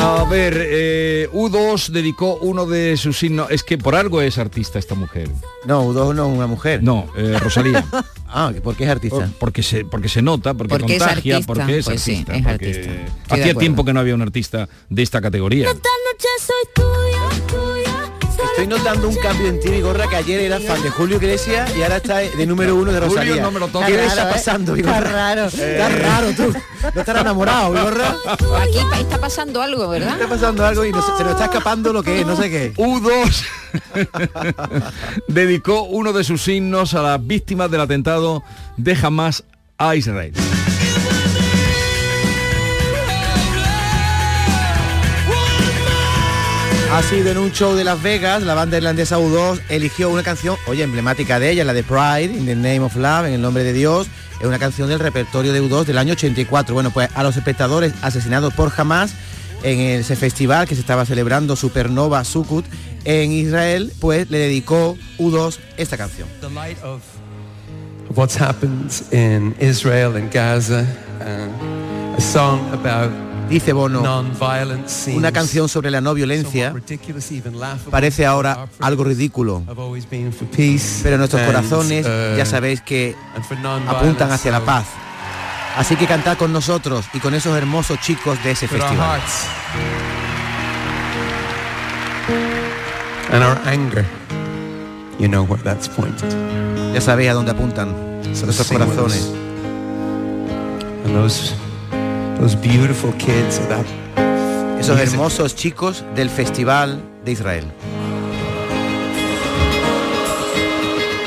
A 0.00 0.24
ver, 0.24 0.54
eh, 0.58 1.28
U2 1.32 1.88
dedicó 1.90 2.36
uno 2.40 2.66
de 2.66 2.96
sus 2.96 3.18
signos. 3.18 3.50
Es 3.50 3.62
que 3.62 3.78
por 3.78 3.94
algo 3.94 4.20
es 4.20 4.38
artista 4.38 4.78
esta 4.78 4.94
mujer. 4.94 5.28
No, 5.64 5.84
U2 5.84 6.14
no 6.14 6.26
es 6.30 6.36
una 6.36 6.46
mujer. 6.46 6.82
No, 6.82 7.06
eh, 7.16 7.36
Rosalía. 7.38 7.84
ah, 8.28 8.52
¿por 8.62 8.74
qué 8.76 8.84
es 8.84 8.90
artista? 8.90 9.18
Por- 9.18 9.32
porque 9.38 9.62
se 9.62 9.84
porque 9.84 10.08
se 10.08 10.22
nota, 10.22 10.54
porque, 10.54 10.78
Porque 10.78 10.96
es 10.96 11.02
contagia, 11.02 11.36
artista, 11.36 11.52
porque 11.54 11.78
es 11.78 11.84
pues 11.84 12.00
sí, 12.00 12.12
artista. 12.12 12.36
es 12.36 12.42
porque 12.42 12.66
artista. 12.70 13.34
Hacía 13.34 13.54
tiempo 13.54 13.84
que 13.84 13.92
no 13.92 14.00
había 14.00 14.14
un 14.14 14.22
artista 14.22 14.68
de 14.88 15.02
esta 15.02 15.20
categoría. 15.20 15.68
Esta 15.68 15.88
noche 16.12 16.28
soy 16.40 16.74
tuya, 16.74 16.86
tuya. 16.88 17.07
Estoy 18.58 18.76
notando 18.76 19.08
un 19.08 19.14
cambio 19.14 19.46
en 19.46 19.60
ti, 19.60 19.68
Vigorra, 19.68 20.08
que 20.08 20.16
ayer 20.16 20.40
era 20.40 20.58
fan 20.58 20.82
de 20.82 20.90
Julio 20.90 21.18
Iglesias 21.18 21.70
y 21.76 21.82
ahora 21.84 21.98
está 21.98 22.16
de 22.16 22.44
número 22.44 22.74
uno 22.74 22.90
de 22.90 22.98
Julio, 22.98 23.14
Rosalía. 23.14 23.40
no 23.40 23.52
me 23.52 23.60
lo 23.60 23.68
toques. 23.68 23.86
¿Qué 23.86 23.94
Está 23.94 24.06
está 24.08 24.16
raro, 24.24 24.30
¿eh? 24.30 24.32
pasando, 24.32 24.74
Está 24.74 24.90
Vigorra? 24.98 25.12
raro. 25.12 25.44
Está 25.46 25.88
raro, 25.90 26.32
tú. 26.32 26.54
No 26.92 27.00
estarás 27.00 27.22
enamorado, 27.22 27.70
Vigorra. 27.72 28.16
Aquí 28.60 28.78
está 29.00 29.20
pasando 29.20 29.62
algo, 29.62 29.88
¿verdad? 29.88 30.14
Está 30.14 30.26
pasando 30.28 30.66
algo 30.66 30.84
y 30.84 30.90
no 30.90 31.00
se, 31.02 31.22
nos 31.22 31.32
está 31.34 31.44
escapando 31.44 31.92
lo 31.92 32.02
que 32.02 32.20
es, 32.22 32.26
no 32.26 32.34
sé 32.36 32.50
qué. 32.50 32.74
U2 32.74 33.44
dedicó 35.28 35.82
uno 35.84 36.12
de 36.12 36.24
sus 36.24 36.42
signos 36.42 36.94
a 36.94 37.02
las 37.02 37.24
víctimas 37.24 37.70
del 37.70 37.82
atentado 37.82 38.42
de 38.76 38.98
Hamas 39.00 39.44
a 39.78 39.94
Israel. 39.94 40.32
Ha 46.90 47.02
sido 47.02 47.30
en 47.30 47.38
un 47.38 47.52
show 47.52 47.74
de 47.74 47.84
Las 47.84 48.02
Vegas, 48.02 48.42
la 48.42 48.54
banda 48.54 48.78
irlandesa 48.78 49.18
U2 49.18 49.60
eligió 49.68 50.08
una 50.08 50.22
canción, 50.22 50.56
oye, 50.66 50.82
emblemática 50.82 51.38
de 51.38 51.50
ella, 51.50 51.62
la 51.64 51.74
de 51.74 51.82
Pride, 51.82 52.24
in 52.24 52.46
the 52.46 52.54
name 52.54 52.80
of 52.80 52.96
love, 52.96 53.26
en 53.26 53.34
el 53.34 53.42
nombre 53.42 53.62
de 53.62 53.74
Dios. 53.74 54.08
Es 54.40 54.46
una 54.46 54.58
canción 54.58 54.88
del 54.88 54.98
repertorio 54.98 55.52
de 55.52 55.62
U2 55.62 55.84
del 55.84 55.98
año 55.98 56.14
84. 56.14 56.74
Bueno, 56.74 56.90
pues 56.90 57.10
a 57.14 57.22
los 57.22 57.36
espectadores 57.36 57.92
asesinados 58.00 58.54
por 58.54 58.72
Hamas 58.74 59.12
en 59.62 59.80
ese 59.80 60.16
festival 60.16 60.66
que 60.66 60.74
se 60.74 60.80
estaba 60.80 61.04
celebrando 61.04 61.56
Supernova 61.56 62.24
Sukkot 62.24 62.64
en 63.04 63.32
Israel, 63.32 63.92
pues 64.00 64.30
le 64.30 64.38
dedicó 64.38 64.96
U2 65.18 65.58
esta 65.76 65.98
canción. 65.98 66.26
Dice 73.48 73.72
Bono, 73.72 74.24
una 75.14 75.32
canción 75.32 75.68
sobre 75.68 75.90
la 75.90 76.00
no 76.00 76.14
violencia 76.14 76.74
parece 77.90 78.26
ahora 78.26 78.68
algo 78.80 79.04
ridículo, 79.04 79.62
pero 81.02 81.18
nuestros 81.18 81.42
corazones 81.42 82.06
uh, 82.06 82.36
ya 82.36 82.44
sabéis 82.44 82.80
que 82.82 83.16
apuntan 83.86 84.30
hacia 84.30 84.52
la 84.52 84.60
paz. 84.60 84.86
Así 85.76 85.96
que 85.96 86.06
cantad 86.06 86.36
con 86.36 86.52
nosotros 86.52 87.06
y 87.14 87.20
con 87.20 87.34
esos 87.34 87.56
hermosos 87.56 88.00
chicos 88.00 88.42
de 88.42 88.50
ese 88.50 88.66
festival. 88.66 88.96
hearts 88.96 89.46
and 93.30 93.44
our 93.44 93.58
anger, 93.66 94.04
you 95.18 95.28
know 95.28 95.44
where 95.44 95.62
that's 95.62 95.88
pointed. 95.88 96.28
Ya 96.92 97.00
sabéis 97.00 97.30
a 97.30 97.34
dónde 97.34 97.52
apuntan 97.52 97.94
nuestros 98.24 98.68
corazones. 98.68 99.22
us. 99.22 99.48
And 101.04 101.14
those, 101.14 101.54
those 102.40 102.54
beautiful 102.56 103.12
kids 103.18 103.58
of 103.58 103.68
that 103.68 103.84
Esos 104.78 104.96
music. 104.96 105.12
hermosos 105.14 105.54
chicos 105.56 106.04
del 106.14 106.30
Festival 106.30 107.00
de 107.24 107.32
Israel. 107.32 107.64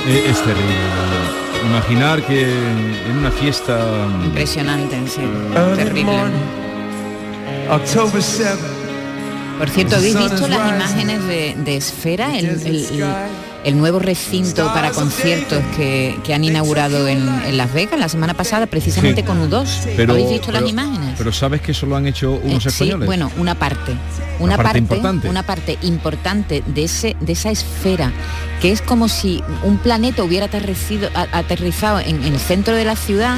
Eh, 0.08 0.26
Es 0.30 0.38
terrible. 0.44 0.76
Imaginar 1.70 2.22
que 2.24 2.42
en 2.42 3.18
una 3.20 3.30
fiesta 3.32 3.78
Impresionante, 4.26 4.96
sí. 5.08 5.22
Early 5.56 5.76
Terrible. 5.84 6.04
morning, 6.06 7.70
October 7.70 8.22
7 8.22 8.56
Por 9.60 9.70
cierto, 9.70 9.96
¿habéis 9.98 10.18
visto 10.18 10.48
las 10.48 10.70
imágenes 10.70 11.24
de, 11.28 11.56
de 11.64 11.78
Esfera, 11.78 12.36
el, 12.36 12.46
el- 12.46 12.66
el- 12.68 13.04
el 13.64 13.78
nuevo 13.78 14.00
recinto 14.00 14.66
para 14.74 14.92
conciertos 14.92 15.60
que, 15.78 16.18
que 16.24 16.34
han 16.34 16.44
inaugurado 16.44 17.08
en, 17.08 17.28
en 17.46 17.58
Las 17.58 17.74
Vegas 17.74 18.00
la 18.00 18.10
semana 18.10 18.34
pasada, 18.34 18.66
precisamente 18.68 19.22
Sí. 19.22 19.28
con 19.28 19.50
U2? 19.50 19.68
Pero, 19.96 20.14
¿Habéis 20.14 20.30
visto 20.30 20.48
pero- 20.48 20.62
las 20.62 20.70
imágenes? 20.70 21.16
Pero 21.18 21.32
sabes 21.32 21.62
que 21.62 21.72
eso 21.72 21.86
lo 21.86 21.96
han 21.96 22.08
hecho 22.08 22.32
unos 22.44 22.66
Eh, 22.66 22.70
sí, 22.70 22.84
españoles. 22.84 23.06
bueno, 23.06 23.32
una 23.38 23.56
parte. 23.56 23.94
Una 24.40 24.56
parte 24.58 24.64
parte, 24.64 24.80
importante. 24.80 25.30
una 25.30 25.44
parte 25.44 25.78
importante 25.84 26.64
de 26.66 26.84
ese 26.86 27.16
de 27.20 27.34
esa 27.34 27.52
esfera 27.52 28.12
que 28.60 28.72
es 28.72 28.82
como 28.82 29.08
si 29.08 29.44
un 29.64 29.78
planeta 29.78 30.24
hubiera 30.24 30.46
a- 30.48 31.38
aterrizado 31.38 32.00
en, 32.00 32.24
en 32.24 32.34
el 32.34 32.40
centro 32.40 32.76
de 32.76 32.86
la 32.86 32.96
ciudad 32.96 33.38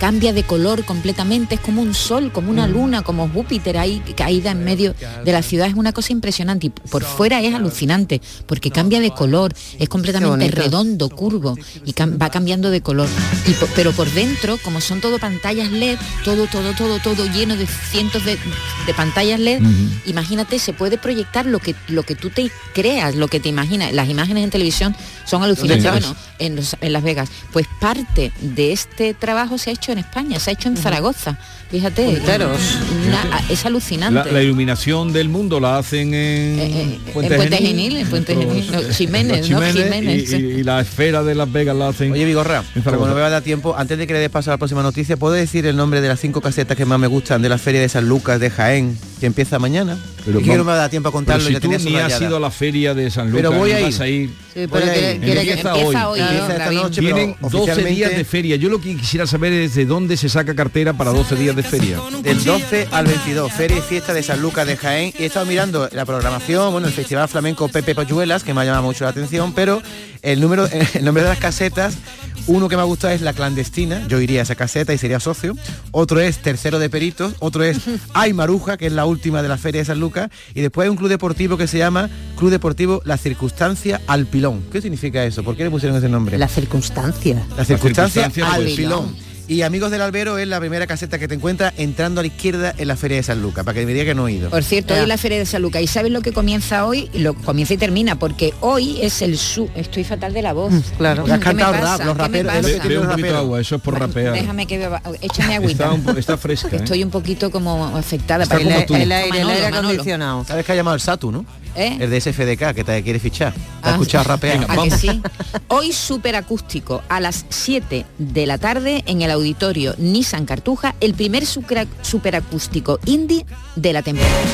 cambia 0.00 0.32
de 0.32 0.42
color 0.42 0.84
completamente, 0.84 1.54
es 1.56 1.60
como 1.60 1.82
un 1.82 1.94
sol, 1.94 2.30
como 2.32 2.48
Mm. 2.48 2.50
una 2.50 2.66
luna, 2.68 3.02
como 3.02 3.28
Júpiter 3.28 3.78
ahí 3.78 4.02
caída 4.16 4.50
en 4.50 4.62
medio 4.64 4.94
de 5.24 5.32
la 5.32 5.42
ciudad, 5.42 5.66
es 5.68 5.74
una 5.74 5.92
cosa 5.92 6.12
impresionante 6.12 6.66
y 6.66 6.70
por 6.70 7.02
fuera 7.02 7.40
es 7.40 7.54
alucinante 7.54 8.20
porque 8.46 8.70
cambia 8.70 9.00
de 9.00 9.10
color, 9.10 9.54
es 9.78 9.88
completamente 9.88 10.48
redondo, 10.50 11.08
curvo 11.08 11.56
y 11.84 11.92
cam- 11.92 12.20
va 12.20 12.30
cambiando 12.30 12.70
de 12.70 12.80
color. 12.80 13.08
Y 13.46 13.52
po- 13.52 13.68
pero 13.74 13.92
por 13.92 14.10
dentro, 14.12 14.58
como 14.62 14.80
son 14.80 15.00
todo 15.00 15.18
pantallas 15.18 15.70
LED, 15.70 15.98
todo, 16.24 16.46
todo, 16.46 16.72
todo, 16.74 16.98
todo 17.00 17.24
lleno 17.32 17.56
de 17.56 17.66
cientos 17.66 18.24
de, 18.24 18.38
de 18.86 18.94
pantallas 18.94 19.40
LED, 19.40 19.62
imagínate, 20.06 20.58
se 20.58 20.72
puede 20.72 20.98
proyectar 20.98 21.46
lo 21.46 21.58
que, 21.58 21.74
lo 21.88 22.02
que 22.02 22.14
tú 22.14 22.30
te 22.30 22.50
creas, 22.74 23.14
lo 23.14 23.28
que 23.28 23.40
te 23.40 23.48
imaginas. 23.48 23.92
Las 23.92 24.08
imágenes 24.08 24.44
en 24.44 24.50
televisión 24.50 24.94
son 25.24 25.42
alucinantes. 25.42 25.90
Bueno, 25.90 26.14
en, 26.38 26.56
los- 26.56 26.76
en 26.80 26.92
Las 26.92 27.02
Vegas. 27.02 27.28
Pues 27.52 27.66
parte 27.80 28.32
de 28.40 28.72
este 28.72 29.14
trabajo 29.14 29.58
se 29.58 29.70
ha 29.70 29.72
hecho 29.72 29.85
en 29.92 29.98
España, 29.98 30.38
se 30.40 30.50
ha 30.50 30.52
hecho 30.52 30.68
en 30.68 30.76
Zaragoza. 30.76 31.36
Fíjate, 31.70 32.04
Punteros. 32.04 32.60
una- 33.08 33.42
es 33.48 33.66
alucinante. 33.66 34.14
La, 34.30 34.32
la 34.32 34.42
iluminación 34.42 35.12
del 35.12 35.28
mundo 35.28 35.58
la 35.58 35.78
hacen 35.78 36.08
en 36.14 36.14
Eh, 36.14 36.58
eh, 36.62 36.98
en 37.06 37.12
Puente 37.12 37.56
Genil, 37.58 37.96
en 37.96 38.06
Puente 38.08 38.36
Genil, 38.36 38.70
no, 38.70 38.80
Ximénez, 38.92 39.50
Los 39.50 39.60
¿no? 39.60 39.72
Ximénez, 39.72 40.22
y, 40.22 40.26
sí. 40.28 40.36
y- 40.36 40.60
y 40.60 40.62
la 40.62 40.80
esfera 40.80 41.24
de 41.24 41.34
Las 41.34 41.50
Vegas 41.50 41.74
la 41.76 41.88
hacen. 41.88 42.12
Oye, 42.12 42.24
Vigorra, 42.24 42.62
como 42.84 43.06
no 43.06 43.14
me 43.14 43.20
va 43.20 43.26
a 43.26 43.30
dar 43.30 43.42
tiempo, 43.42 43.74
antes 43.76 43.98
de 43.98 44.06
que 44.06 44.12
le 44.12 44.20
dé 44.20 44.30
paso 44.30 44.50
a 44.50 44.54
la 44.54 44.58
próxima 44.58 44.82
noticia, 44.84 45.16
¿puedo 45.16 45.34
decir 45.34 45.66
el 45.66 45.76
nombre 45.76 46.00
de 46.00 46.08
las 46.08 46.20
cinco 46.20 46.40
casetas 46.40 46.76
que 46.76 46.84
más 46.84 47.00
me 47.00 47.08
gustan 47.08 47.42
de 47.42 47.48
la 47.48 47.58
Feria 47.58 47.80
de 47.80 47.88
San 47.88 48.08
Lucas 48.08 48.38
de 48.38 48.48
Jaén, 48.50 48.96
que 49.18 49.26
empieza 49.26 49.58
mañana? 49.58 49.98
Pero 50.24 50.40
que 50.40 50.46
no 50.56 50.64
me 50.64 50.70
va 50.70 50.74
a 50.74 50.76
dar 50.76 50.90
tiempo 50.90 51.08
a 51.08 51.10
Pero 51.12 51.18
contarlo, 51.18 51.46
si 51.46 51.52
ya 51.52 51.60
tú 51.60 51.68
ni 51.68 51.74
has 51.76 51.82
subrayada. 51.82 52.24
ido 52.26 52.36
a 52.36 52.40
la 52.40 52.50
feria 52.50 52.94
de 52.94 53.10
San 53.10 53.30
Lucas, 53.30 53.42
Pero 53.48 53.58
voy 53.60 53.72
a 53.72 53.80
vas 53.80 53.94
ir. 53.96 54.02
a 54.02 54.08
ir. 54.08 54.30
pero 54.54 54.68
Voy 54.68 54.82
a 54.82 54.84
ir. 55.12 55.20
quiere 55.20 55.42
que- 55.44 55.50
Empieza 55.52 55.68
empieza 55.70 56.08
hoy. 56.08 56.20
hoy, 56.20 56.20
¿no, 56.20 56.26
Empieza 56.26 56.52
esta 56.52 56.70
noche, 56.72 57.00
Tienen 57.00 57.34
pero 57.40 57.48
12 57.50 57.84
días 57.84 58.16
de 58.16 58.24
feria. 58.24 58.56
Yo 58.56 58.68
lo 58.68 58.80
que 58.80 58.96
quisiera 58.96 59.26
saber 59.26 59.52
es 59.52 59.75
de 59.76 59.84
dónde 59.84 60.16
se 60.16 60.30
saca 60.30 60.54
cartera 60.54 60.94
para 60.94 61.10
12 61.10 61.36
días 61.36 61.54
de 61.54 61.62
feria. 61.62 62.00
Del 62.22 62.42
12 62.42 62.88
al 62.90 63.06
22, 63.06 63.52
Feria 63.52 63.76
y 63.76 63.80
Fiesta 63.82 64.14
de 64.14 64.22
San 64.22 64.40
Lucas 64.40 64.66
de 64.66 64.76
Jaén. 64.76 65.12
Y 65.18 65.24
he 65.24 65.26
estado 65.26 65.44
mirando 65.44 65.88
la 65.92 66.06
programación, 66.06 66.72
bueno, 66.72 66.86
el 66.86 66.94
Festival 66.94 67.28
Flamenco 67.28 67.68
Pepe 67.68 67.94
Pochuelas, 67.94 68.42
que 68.42 68.54
me 68.54 68.62
ha 68.62 68.64
llamado 68.64 68.84
mucho 68.84 69.04
la 69.04 69.10
atención, 69.10 69.52
pero 69.52 69.82
el 70.22 70.40
número, 70.40 70.66
el 70.94 71.04
nombre 71.04 71.22
de 71.22 71.28
las 71.28 71.38
casetas, 71.38 71.98
uno 72.46 72.68
que 72.68 72.76
me 72.76 72.82
ha 72.82 72.86
gustado 72.86 73.12
es 73.12 73.20
La 73.20 73.32
Clandestina, 73.32 74.06
yo 74.08 74.20
iría 74.20 74.40
a 74.40 74.42
esa 74.44 74.54
caseta 74.54 74.94
y 74.94 74.98
sería 74.98 75.20
socio. 75.20 75.54
Otro 75.90 76.20
es 76.20 76.38
Tercero 76.38 76.78
de 76.78 76.88
Peritos, 76.88 77.34
otro 77.40 77.62
es 77.62 77.78
Ay 78.14 78.32
Maruja, 78.32 78.76
que 78.76 78.86
es 78.86 78.92
la 78.92 79.04
última 79.04 79.42
de 79.42 79.48
la 79.48 79.58
Feria 79.58 79.82
de 79.82 79.84
San 79.84 80.00
Lucas. 80.00 80.30
Y 80.54 80.62
después 80.62 80.86
hay 80.86 80.90
un 80.90 80.96
club 80.96 81.10
deportivo 81.10 81.56
que 81.56 81.66
se 81.66 81.78
llama 81.78 82.08
Club 82.36 82.50
Deportivo 82.50 83.02
La 83.04 83.18
Circunstancia 83.18 84.00
al 84.06 84.26
Pilón. 84.26 84.62
¿Qué 84.72 84.80
significa 84.80 85.24
eso? 85.24 85.42
¿Por 85.42 85.56
qué 85.56 85.64
le 85.64 85.70
pusieron 85.70 85.98
ese 85.98 86.08
nombre? 86.08 86.38
La 86.38 86.48
circunstancia. 86.48 87.44
La 87.56 87.64
circunstancia, 87.64 88.30
circunstancia 88.30 88.52
al 88.52 88.64
pilón. 88.64 89.25
Y 89.48 89.62
Amigos 89.62 89.92
del 89.92 90.02
Albero 90.02 90.38
es 90.38 90.48
la 90.48 90.58
primera 90.58 90.88
caseta 90.88 91.20
que 91.20 91.28
te 91.28 91.34
encuentras 91.36 91.72
entrando 91.76 92.18
a 92.20 92.24
la 92.24 92.26
izquierda 92.26 92.74
en 92.76 92.88
la 92.88 92.96
Feria 92.96 93.18
de 93.18 93.22
San 93.22 93.40
Lucas, 93.40 93.64
para 93.64 93.78
que 93.78 93.86
me 93.86 93.92
diga 93.92 94.04
que 94.04 94.12
no 94.14 94.26
he 94.26 94.32
ido. 94.32 94.50
Por 94.50 94.64
cierto, 94.64 94.92
hoy 94.94 95.00
es 95.00 95.06
la 95.06 95.16
Feria 95.18 95.38
de 95.38 95.46
San 95.46 95.62
Lucas. 95.62 95.82
¿Y 95.82 95.86
sabes 95.86 96.10
lo 96.10 96.20
que 96.20 96.32
comienza 96.32 96.84
hoy? 96.84 97.08
Lo 97.14 97.32
comienza 97.34 97.74
y 97.74 97.76
termina, 97.76 98.18
porque 98.18 98.52
hoy 98.60 98.98
es 99.02 99.22
el 99.22 99.38
su... 99.38 99.70
Estoy 99.76 100.02
fatal 100.02 100.32
de 100.34 100.42
la 100.42 100.52
voz. 100.52 100.72
claro. 100.98 101.22
Porque 101.22 101.34
has 101.34 101.38
¿Qué 101.38 101.54
me 101.54 101.62
cantado 101.62 101.72
pasa? 101.74 101.96
rap, 101.98 102.06
los 102.06 102.16
¿Qué 102.16 102.28
me 102.28 102.42
raperos, 102.42 102.82
Bebe 102.82 102.98
un 102.98 103.06
poquito 103.08 103.28
de 103.28 103.36
agua, 103.36 103.60
eso 103.60 103.76
es 103.76 103.82
por 103.82 104.00
rapear. 104.00 104.32
Déjame 104.32 104.66
que 104.66 104.78
beba... 104.78 105.00
Échame 105.20 105.54
agüita. 105.54 105.84
Está, 105.84 105.92
un 105.94 106.02
po- 106.02 106.10
está 106.18 106.36
fresca. 106.36 106.68
¿eh? 106.72 106.76
Estoy 106.82 107.04
un 107.04 107.10
poquito 107.10 107.52
como 107.52 107.84
afectada. 107.96 108.42
Está 108.42 108.56
para 108.56 108.64
como 108.66 108.78
el, 108.80 108.86
tú. 108.86 108.94
El 108.96 109.12
aire, 109.12 109.26
el 109.28 109.44
Manolo, 109.44 109.50
aire 109.52 109.62
Manolo. 109.70 109.88
acondicionado. 109.90 110.44
¿Sabes 110.44 110.66
que 110.66 110.72
ha 110.72 110.74
llamado 110.74 110.96
el 110.96 111.00
Satu, 111.00 111.30
no? 111.30 111.46
¿Eh? 111.76 111.98
El 112.00 112.10
de 112.10 112.20
SFDK, 112.20 112.74
que 112.74 112.82
te 112.84 113.02
quiere 113.04 113.20
fichar. 113.20 113.52
¿Te 113.52 113.60
Ah, 113.82 113.88
has 113.90 113.92
escuchado 113.92 114.24
rapear? 114.24 114.58
Venga, 114.66 114.72
¿A 114.72 114.82
que 114.84 114.90
sí? 114.90 115.22
Hoy 115.68 115.92
superacústico 115.92 117.02
a 117.08 117.20
las 117.20 117.44
7 117.50 118.06
de 118.18 118.46
la 118.46 118.58
tarde 118.58 119.04
en 119.06 119.20
el 119.22 119.30
auditorio 119.36 119.94
Nissan 119.98 120.44
Cartuja, 120.46 120.94
el 121.00 121.14
primer 121.14 121.44
supera- 121.46 121.86
superacústico 122.02 122.98
indie 123.06 123.46
de 123.76 123.92
la 123.92 124.02
temporada. 124.02 124.44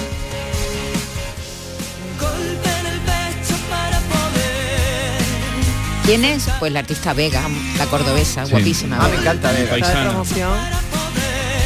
¿Quién 6.05 6.25
es? 6.25 6.49
Pues 6.59 6.73
la 6.73 6.81
artista 6.81 7.13
Vega, 7.15 7.43
la 7.79 7.87
cordobesa, 7.87 8.45
Sí. 8.45 8.51
guapísima. 8.53 8.99
Ah, 9.01 9.09
me 9.09 9.17
encanta, 9.17 9.53
Vega. 9.53 9.77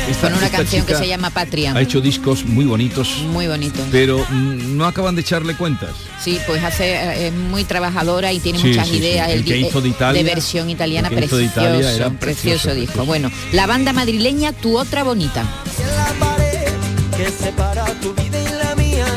Esta- 0.09 0.29
Con 0.29 0.39
una 0.39 0.49
canción 0.51 0.87
que 0.87 0.95
se 0.95 1.09
llama 1.09 1.31
Patria. 1.31 1.73
Ha 1.75 1.81
hecho 1.81 2.01
discos 2.01 2.45
muy 2.45 2.65
bonitos, 2.65 3.19
Muy 3.33 3.49
bonito. 3.49 3.81
pero 3.91 4.19
mm, 4.31 4.77
no 4.77 4.87
acaban 4.87 5.17
de 5.17 5.23
echarle 5.23 5.57
cuentas. 5.57 5.91
Sí, 6.23 6.39
pues 6.47 6.63
hace 6.63 6.93
eh, 6.95 7.27
es 7.29 7.33
muy 7.33 7.65
trabajadora 7.65 8.33
y 8.33 8.39
tiene 8.39 8.61
Sí, 8.61 8.69
muchas 8.69 8.87
sí, 8.87 8.93
sí. 8.95 8.99
ideas. 8.99 9.31
El 9.31 9.43
di- 9.45 9.51
que 9.51 9.57
hizo 9.59 9.81
de 9.81 9.89
Italia- 9.89 10.23
versión 10.23 10.71
italiana 10.71 11.09
el 11.09 11.15
que 11.19 11.25
hizo 11.25 11.37
precioso, 11.37 11.59
de 11.59 11.65
Italia 11.69 11.93
era 11.93 12.11
precioso, 12.11 12.19
precioso, 12.21 12.69
disco. 12.75 12.85
precioso. 12.93 13.07
Bueno, 13.07 13.31
la 13.53 13.67
banda 13.67 13.93
madrileña 13.93 14.53
Tu 14.53 14.79
Otra 14.79 15.03
Bonita. 15.03 15.45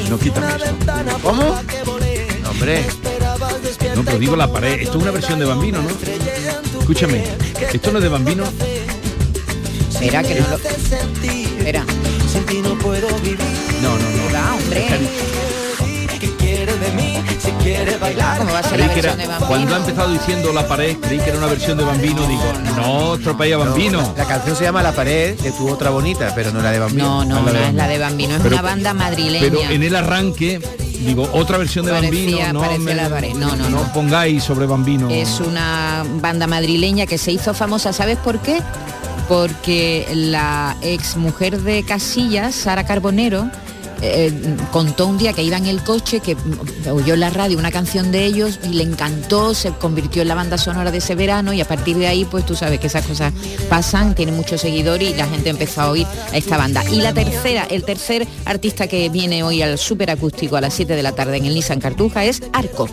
No 0.09 0.17
quitan 0.17 0.43
Una 0.43 0.55
esto. 0.55 1.19
¿Cómo? 1.21 1.43
No, 2.43 2.49
hombre. 2.49 2.83
No, 3.95 4.03
pero 4.03 4.17
digo 4.17 4.35
la 4.35 4.51
pared. 4.51 4.79
Esto 4.81 4.97
es 4.97 5.03
una 5.03 5.11
versión 5.11 5.37
de 5.37 5.45
Bambino, 5.45 5.81
¿no? 5.83 5.89
Escúchame, 6.79 7.23
esto 7.71 7.91
no 7.91 7.99
es 7.99 8.03
de 8.03 8.09
Bambino. 8.09 8.43
Espera, 10.01 10.23
que 10.23 10.35
no 10.35 10.47
lo... 10.47 10.55
Espera. 10.55 11.85
Sin 12.31 12.45
ti 12.45 12.61
no 12.61 12.75
puedo 12.75 13.07
vivir. 13.19 13.39
No, 13.81 13.89
no, 13.97 14.09
no. 14.09 14.33
Va, 14.33 14.55
hombre. 14.55 14.87
¿Qué 16.19 16.35
quiere 16.35 16.73
de 16.77 16.91
mí? 16.91 17.15
Si 17.39 17.51
quiere 17.63 17.97
bailar. 17.97 18.37
¿Cómo 18.39 18.51
va 18.53 18.59
a 18.59 18.63
ser 18.63 18.79
la 18.79 18.93
que 18.93 18.99
era- 18.99 19.15
de 19.15 19.25
cuando 19.47 19.73
ha 19.75 19.77
empezado 19.77 20.11
diciendo 20.11 20.51
la 20.53 20.67
pared, 20.67 20.97
creí 21.01 21.17
que 21.19 21.29
era 21.29 21.37
una 21.37 21.47
versión 21.47 21.77
de 21.77 21.83
Bambino. 21.85 22.25
Digo, 22.27 22.43
no, 22.77 23.15
estropea 23.15 23.57
Bambino. 23.57 24.13
La 24.17 24.25
canción 24.25 24.55
se 24.55 24.63
llama 24.65 24.81
La 24.83 24.91
pared 24.93 25.37
de 25.39 25.51
tu 25.51 25.69
otra 25.69 25.89
bonita, 25.89 26.31
pero 26.35 26.51
no 26.51 26.61
la 26.61 26.71
de 26.71 26.79
Bambino. 26.79 27.23
No, 27.25 27.41
no, 27.41 27.41
no 27.41 27.59
es 27.59 27.73
la 27.73 27.87
de 27.87 27.97
Bambino, 27.97 28.35
es 28.35 28.41
Pero- 28.41 28.55
una 28.55 28.61
banda 28.61 28.93
madrileña. 28.93 29.47
Pero 29.49 29.61
en 29.69 29.83
el 29.83 29.95
arranque, 29.95 30.59
digo, 31.05 31.29
otra 31.33 31.57
versión 31.57 31.85
de 31.85 31.91
Parecía- 31.93 32.45
Bambino. 32.47 32.63
No, 32.63 32.79
me- 32.79 32.95
la 32.95 33.09
pared. 33.09 33.33
No, 33.35 33.55
no, 33.55 33.69
no. 33.69 33.93
pongáis 33.93 34.43
sobre 34.43 34.65
Bambino. 34.65 35.09
Es 35.09 35.39
una 35.39 36.03
banda 36.21 36.47
madrileña 36.47 37.05
que 37.05 37.17
se 37.17 37.31
hizo 37.31 37.53
famosa, 37.53 37.91
¿sabes 37.93 38.17
por 38.17 38.39
qué? 38.39 38.61
Porque 39.29 40.05
la 40.13 40.75
ex 40.81 41.15
mujer 41.15 41.61
de 41.61 41.83
Casillas, 41.83 42.53
Sara 42.53 42.85
Carbonero, 42.85 43.49
eh, 44.01 44.31
contó 44.71 45.07
un 45.07 45.17
día 45.17 45.33
que 45.33 45.43
iba 45.43 45.57
en 45.57 45.65
el 45.65 45.83
coche, 45.83 46.21
que 46.21 46.37
oyó 46.89 47.15
en 47.15 47.19
la 47.19 47.29
radio 47.29 47.57
una 47.57 47.71
canción 47.71 48.11
de 48.11 48.25
ellos 48.25 48.59
y 48.63 48.69
le 48.69 48.83
encantó, 48.83 49.53
se 49.53 49.71
convirtió 49.71 50.21
en 50.21 50.29
la 50.29 50.35
banda 50.35 50.57
sonora 50.57 50.89
de 50.89 50.99
ese 50.99 51.15
verano 51.15 51.51
y 51.51 51.59
a 51.59 51.65
partir 51.67 51.97
de 51.97 52.07
ahí, 52.07 52.23
pues 52.25 52.45
tú 52.45 52.55
sabes 52.55 52.79
que 52.79 52.87
esas 52.87 53.05
cosas 53.05 53.33
pasan, 53.69 54.15
tiene 54.15 54.31
muchos 54.31 54.61
seguidores 54.61 55.09
y 55.09 55.15
la 55.15 55.27
gente 55.27 55.49
empezó 55.49 55.81
a 55.81 55.89
oír 55.89 56.07
a 56.31 56.37
esta 56.37 56.57
banda. 56.57 56.83
Y 56.89 57.01
la 57.01 57.13
tercera, 57.13 57.67
el 57.69 57.83
tercer 57.83 58.25
artista 58.45 58.87
que 58.87 59.09
viene 59.09 59.43
hoy 59.43 59.61
al 59.61 59.77
superacústico 59.77 60.55
a 60.55 60.61
las 60.61 60.73
7 60.73 60.95
de 60.95 61.03
la 61.03 61.11
tarde 61.11 61.37
en 61.37 61.45
el 61.45 61.53
Nissan 61.53 61.81
Cartuja 61.81 62.23
es 62.23 62.41
Arco. 62.53 62.87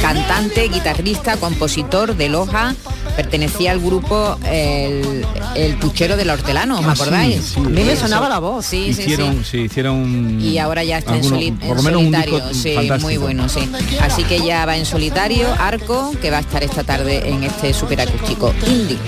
Cantante, 0.00 0.68
guitarrista, 0.68 1.36
compositor 1.36 2.16
de 2.16 2.28
Loja, 2.28 2.74
pertenecía 3.16 3.70
al 3.72 3.80
grupo 3.80 4.38
El, 4.44 5.24
el 5.54 5.76
Puchero 5.76 6.16
del 6.16 6.30
Hortelano, 6.30 6.78
¿os 6.80 6.86
Ah, 6.86 6.92
acordáis? 6.92 7.36
sí, 7.36 7.52
sí. 7.54 7.60
A 7.60 7.68
mí 7.68 7.82
me 7.84 7.96
sonaba 7.96 8.28
la 8.28 8.38
voz. 8.38 8.66
Sí, 8.66 8.92
sí, 8.94 9.02
hicieron, 9.02 9.36
sí. 9.44 9.50
sí, 9.50 9.58
hicieron. 9.62 10.40
Y 10.40 10.58
ahora 10.58 10.84
ya 10.84 10.98
está 10.98 11.16
en, 11.16 11.24
soli- 11.24 11.52
por 11.52 11.76
lo 11.76 11.82
menos 11.82 12.00
un 12.02 12.06
solitario, 12.12 12.34
disco 12.40 12.54
sí, 12.54 12.74
fantástico. 12.74 13.06
muy 13.08 13.16
bueno, 13.16 13.48
sí. 13.48 13.60
Así 14.00 14.24
que 14.24 14.40
ya 14.44 14.66
va 14.66 14.76
en 14.76 14.86
solitario, 14.86 15.48
Arco, 15.58 16.12
que 16.20 16.30
va 16.30 16.38
a 16.38 16.40
estar 16.40 16.62
esta 16.62 16.84
tarde 16.84 17.28
en 17.28 17.44
este 17.44 17.72
superacústico 17.72 18.52
indie. 18.66 18.98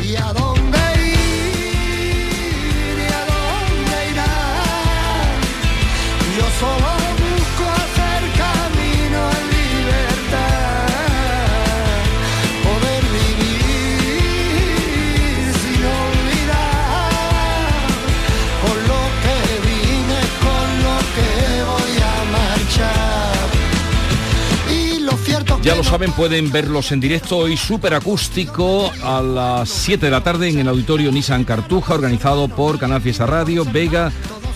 Ya 25.69 25.75
lo 25.75 25.85
saben, 25.85 26.13
pueden 26.13 26.51
verlos 26.51 26.93
en 26.93 27.01
directo 27.01 27.37
hoy 27.37 27.55
súper 27.59 27.93
acústico 27.93 28.91
a 29.03 29.21
las 29.21 29.69
7 29.69 30.07
de 30.07 30.11
la 30.11 30.23
tarde 30.23 30.49
en 30.49 30.61
el 30.61 30.69
auditorio 30.69 31.13
Nissan 31.13 31.45
Cartuja, 31.45 31.93
organizado 31.93 32.49
por 32.49 32.79
Canal 32.79 33.03
Fiesta 33.03 33.27
Radio, 33.27 33.67
Vega, 33.71 34.11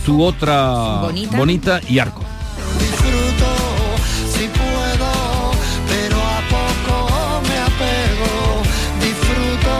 tu 0.06 0.22
otra 0.22 1.00
Bonita. 1.02 1.36
bonita 1.36 1.80
y 1.86 1.98
Arco. 1.98 2.22
disfruto 2.78 3.44
si 4.26 4.48
puedo, 4.48 5.52
pero 5.86 6.16
a 6.16 6.40
poco 6.48 7.42
me 7.46 7.58
apego, 7.58 8.62
disfruto 8.98 9.72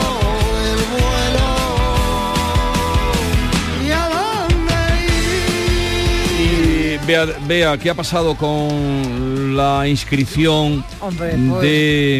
el 0.69 0.77
vuelo. 0.93 1.49
¿Y 3.87 3.89
a 3.91 4.07
dónde 4.07 4.75
ir? 6.43 7.01
Y 7.01 7.07
vea, 7.07 7.25
vea 7.47 7.75
qué 7.79 7.89
ha 7.89 7.95
pasado 7.95 8.35
con 8.37 9.22
la 9.53 9.87
inscripción 9.87 10.83
Hombre, 10.99 11.35
pues- 11.49 11.61
de... 11.61 12.17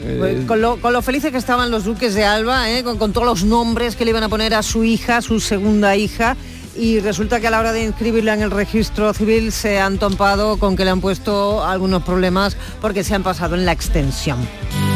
eh, 0.00 0.16
Pues 0.18 0.44
con, 0.46 0.60
lo, 0.60 0.76
con 0.80 0.92
lo 0.92 1.02
felices 1.02 1.32
que 1.32 1.38
estaban 1.38 1.70
los 1.70 1.84
duques 1.84 2.14
de 2.14 2.24
Alba, 2.24 2.70
¿eh? 2.70 2.84
con, 2.84 2.98
con 2.98 3.12
todos 3.12 3.26
los 3.26 3.44
nombres 3.44 3.96
que 3.96 4.04
le 4.04 4.10
iban 4.10 4.22
a 4.22 4.28
poner 4.28 4.54
a 4.54 4.62
su 4.62 4.84
hija, 4.84 5.20
su 5.22 5.40
segunda 5.40 5.96
hija, 5.96 6.36
y 6.76 7.00
resulta 7.00 7.40
que 7.40 7.48
a 7.48 7.50
la 7.50 7.58
hora 7.58 7.72
de 7.72 7.82
inscribirla 7.82 8.34
en 8.34 8.42
el 8.42 8.52
registro 8.52 9.12
civil 9.12 9.50
se 9.50 9.80
han 9.80 9.98
tompado 9.98 10.58
con 10.58 10.76
que 10.76 10.84
le 10.84 10.90
han 10.92 11.00
puesto 11.00 11.64
algunos 11.66 12.04
problemas 12.04 12.56
porque 12.80 13.02
se 13.02 13.16
han 13.16 13.24
pasado 13.24 13.56
en 13.56 13.66
la 13.66 13.72
extensión. 13.72 14.38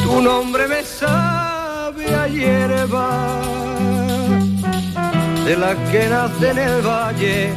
Tu 0.04 0.22
nombre 0.22 0.68
me 0.68 0.84
sabe 0.84 2.14
a 2.14 2.28
hierba 2.28 3.40
de 5.44 5.56
la 5.56 5.74
que 5.90 6.08
nace 6.08 6.50
en 6.50 6.58
el 6.58 6.82
valle 6.86 7.50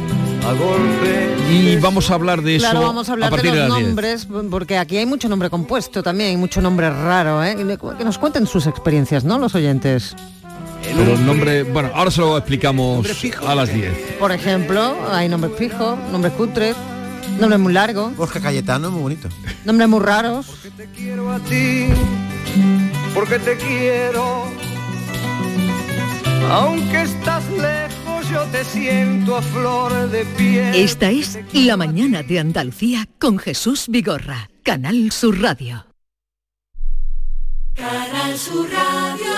a 0.48 0.52
golpe. 0.52 1.36
y 1.50 1.76
vamos 1.76 2.10
a 2.10 2.14
hablar 2.14 2.42
de 2.42 2.56
eso 2.56 2.64
Claro, 2.70 2.86
vamos 2.86 3.08
a 3.08 3.12
hablar 3.12 3.30
partir 3.30 3.50
de 3.52 3.56
de, 3.56 3.62
los 3.62 3.68
las 3.70 3.78
10. 3.78 3.88
nombres, 3.88 4.28
porque 4.50 4.78
aquí 4.78 4.96
hay 4.96 5.06
mucho 5.06 5.28
nombre 5.28 5.50
compuesto 5.50 6.02
también, 6.02 6.30
hay 6.30 6.36
mucho 6.36 6.60
nombre 6.60 6.88
raro, 6.90 7.42
¿eh? 7.44 7.56
que 7.56 8.04
nos 8.04 8.18
cuenten 8.18 8.46
sus 8.46 8.66
experiencias, 8.66 9.24
¿no? 9.24 9.38
Los 9.38 9.54
oyentes. 9.54 10.14
Pero 10.82 11.14
el 11.14 11.26
nombre, 11.26 11.64
bueno, 11.64 11.90
ahora 11.94 12.10
se 12.12 12.20
lo 12.20 12.36
explicamos 12.38 13.04
a 13.46 13.54
las 13.54 13.72
10. 13.72 13.92
Por 14.20 14.30
ejemplo, 14.30 14.94
hay 15.10 15.28
nombres 15.28 15.52
fijos, 15.58 15.98
nombres 16.12 16.32
cutres, 16.34 16.76
nombres 17.40 17.58
muy 17.60 17.72
largos, 17.72 18.16
Borja 18.16 18.38
Cayetano, 18.40 18.90
muy 18.92 19.02
bonito. 19.02 19.28
nombres 19.64 19.88
muy 19.88 20.00
raros. 20.00 20.46
Te 20.76 20.86
quiero 20.90 21.32
a 21.32 21.40
ti, 21.40 21.86
porque 23.14 23.38
te 23.40 23.56
quiero. 23.56 24.44
Aunque 26.50 27.02
estás 27.02 27.42
lejos, 27.50 28.05
yo 28.36 28.44
te 28.52 28.64
siento 28.64 29.36
a 29.36 29.40
flor 29.40 30.10
de 30.10 30.26
piel. 30.36 30.74
Esta 30.74 31.10
es 31.10 31.38
La 31.54 31.78
Mañana 31.78 32.22
de 32.22 32.38
Andalucía 32.38 33.08
con 33.18 33.38
Jesús 33.38 33.86
Vigorra, 33.88 34.50
Canal 34.62 35.10
Sur 35.10 35.40
Radio. 35.40 35.86
Canal 37.74 38.36
Sur 38.36 38.68
Radio. 38.70 39.32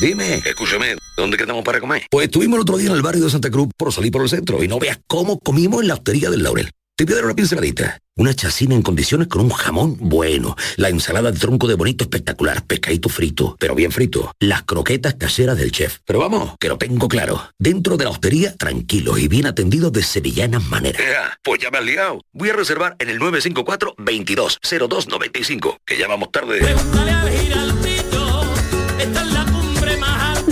Dime, 0.00 0.36
escúchame, 0.46 0.96
¿dónde 1.14 1.36
quedamos 1.36 1.62
para 1.62 1.78
comer? 1.78 2.06
Pues 2.10 2.24
estuvimos 2.24 2.56
el 2.56 2.62
otro 2.62 2.78
día 2.78 2.88
en 2.88 2.96
el 2.96 3.02
barrio 3.02 3.24
de 3.24 3.30
Santa 3.30 3.50
Cruz 3.50 3.68
por 3.76 3.92
salir 3.92 4.10
por 4.10 4.22
el 4.22 4.30
centro 4.30 4.64
y 4.64 4.68
no 4.68 4.78
veas 4.78 4.98
cómo 5.06 5.38
comimos 5.40 5.82
en 5.82 5.88
la 5.88 5.94
hostería 5.94 6.30
del 6.30 6.42
Laurel. 6.42 6.70
Te 7.00 7.06
voy 7.06 7.14
a 7.14 7.16
dar 7.16 7.24
una 7.24 7.34
pinceladita. 7.34 7.98
Una 8.14 8.34
chacina 8.34 8.74
en 8.74 8.82
condiciones 8.82 9.26
con 9.28 9.40
un 9.40 9.48
jamón 9.48 9.96
bueno. 9.98 10.54
La 10.76 10.90
ensalada 10.90 11.32
de 11.32 11.38
tronco 11.38 11.66
de 11.66 11.72
bonito 11.72 12.04
espectacular. 12.04 12.62
Pescadito 12.66 13.08
frito, 13.08 13.56
pero 13.58 13.74
bien 13.74 13.90
frito. 13.90 14.34
Las 14.38 14.64
croquetas 14.64 15.14
caseras 15.14 15.56
del 15.56 15.72
chef. 15.72 16.00
Pero 16.04 16.18
vamos, 16.18 16.56
que 16.60 16.68
lo 16.68 16.76
tengo 16.76 17.08
claro. 17.08 17.42
Dentro 17.58 17.96
de 17.96 18.04
la 18.04 18.10
hostería, 18.10 18.54
tranquilo 18.54 19.16
y 19.16 19.28
bien 19.28 19.46
atendido 19.46 19.90
de 19.90 20.02
sevillanas 20.02 20.62
maneras. 20.64 21.00
pues 21.42 21.62
ya 21.62 21.70
me 21.70 21.78
has 21.78 21.84
liado. 21.84 22.20
Voy 22.34 22.50
a 22.50 22.52
reservar 22.52 22.96
en 22.98 23.08
el 23.08 23.18
954 23.18 23.94
22 23.96 24.58
0295 24.62 25.78
que 25.86 25.96
ya 25.96 26.06
vamos 26.06 26.30
tarde. 26.30 26.60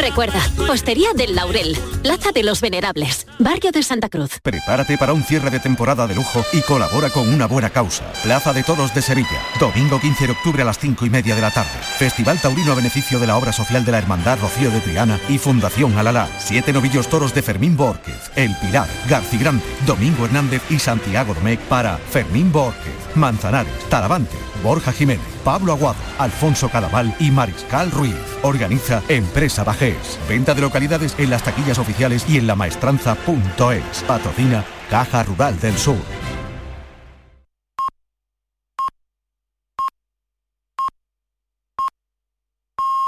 Recuerda, 0.09 0.41
Hostería 0.71 1.13
del 1.13 1.35
Laurel, 1.35 1.77
Plaza 2.03 2.33
de 2.33 2.43
los 2.43 2.63
Venerables, 2.63 3.27
Barrio 3.39 3.73
de 3.73 3.83
Santa 3.83 4.09
Cruz. 4.09 4.41
Prepárate 4.43 4.97
para 4.97 5.13
un 5.13 5.23
cierre 5.23 5.51
de 5.51 5.61
temporada 5.61 6.07
de 6.07 6.15
lujo 6.15 6.43
y 6.55 6.63
colabora 6.63 7.11
con 7.11 7.29
una 7.29 7.45
buena 7.45 7.69
causa. 7.69 8.11
Plaza 8.23 8.55
de 8.55 8.63
Toros 8.63 8.95
de 8.95 9.03
Sevilla, 9.03 9.39
domingo 9.61 10.01
15 10.01 10.25
de 10.25 10.33
octubre 10.33 10.63
a 10.63 10.65
las 10.65 10.79
5 10.79 11.05
y 11.05 11.11
media 11.11 11.35
de 11.35 11.43
la 11.43 11.51
tarde. 11.51 11.69
Festival 11.99 12.41
Taurino 12.41 12.73
a 12.73 12.77
beneficio 12.77 13.19
de 13.19 13.27
la 13.27 13.37
obra 13.37 13.53
social 13.53 13.85
de 13.85 13.93
la 13.93 13.99
Hermandad 13.99 14.39
Rocío 14.41 14.71
de 14.71 14.81
Triana 14.81 15.21
y 15.29 15.37
Fundación 15.37 15.99
Alalá. 15.99 16.27
Siete 16.39 16.73
novillos 16.73 17.09
toros 17.09 17.35
de 17.35 17.43
Fermín 17.43 17.77
Borquez, 17.77 18.31
El 18.35 18.57
Pilar, 18.63 18.89
Garcigrande, 19.11 19.63
Domingo 19.87 20.25
Hernández 20.25 20.63
y 20.71 20.79
Santiago 20.79 21.35
Domecq 21.35 21.61
para 21.69 21.99
Fermín 21.99 22.51
Borquez, 22.51 22.95
Manzanares, 23.15 23.75
Talavante, 23.91 24.39
Borja 24.63 24.93
Jiménez, 24.93 25.27
Pablo 25.45 25.73
Aguado, 25.73 25.99
Alfonso 26.19 26.69
Cadaval 26.69 27.15
y 27.19 27.31
Mariscal 27.31 27.91
Ruiz. 27.91 28.17
Organiza 28.43 29.03
Empresa 29.09 29.65
Bajés. 29.65 30.19
Venta 30.29 30.55
de 30.55 30.63
localidades 30.63 31.15
en 31.19 31.31
las 31.31 31.43
taquillas 31.43 31.79
oficiales 31.79 32.25
y 32.29 32.39
en 32.39 32.47
lamaestranza.es. 32.47 34.03
Patrocina 34.07 34.65
Caja 34.91 35.23
Rural 35.23 35.59
del 35.61 35.77
Sur. 35.77 35.99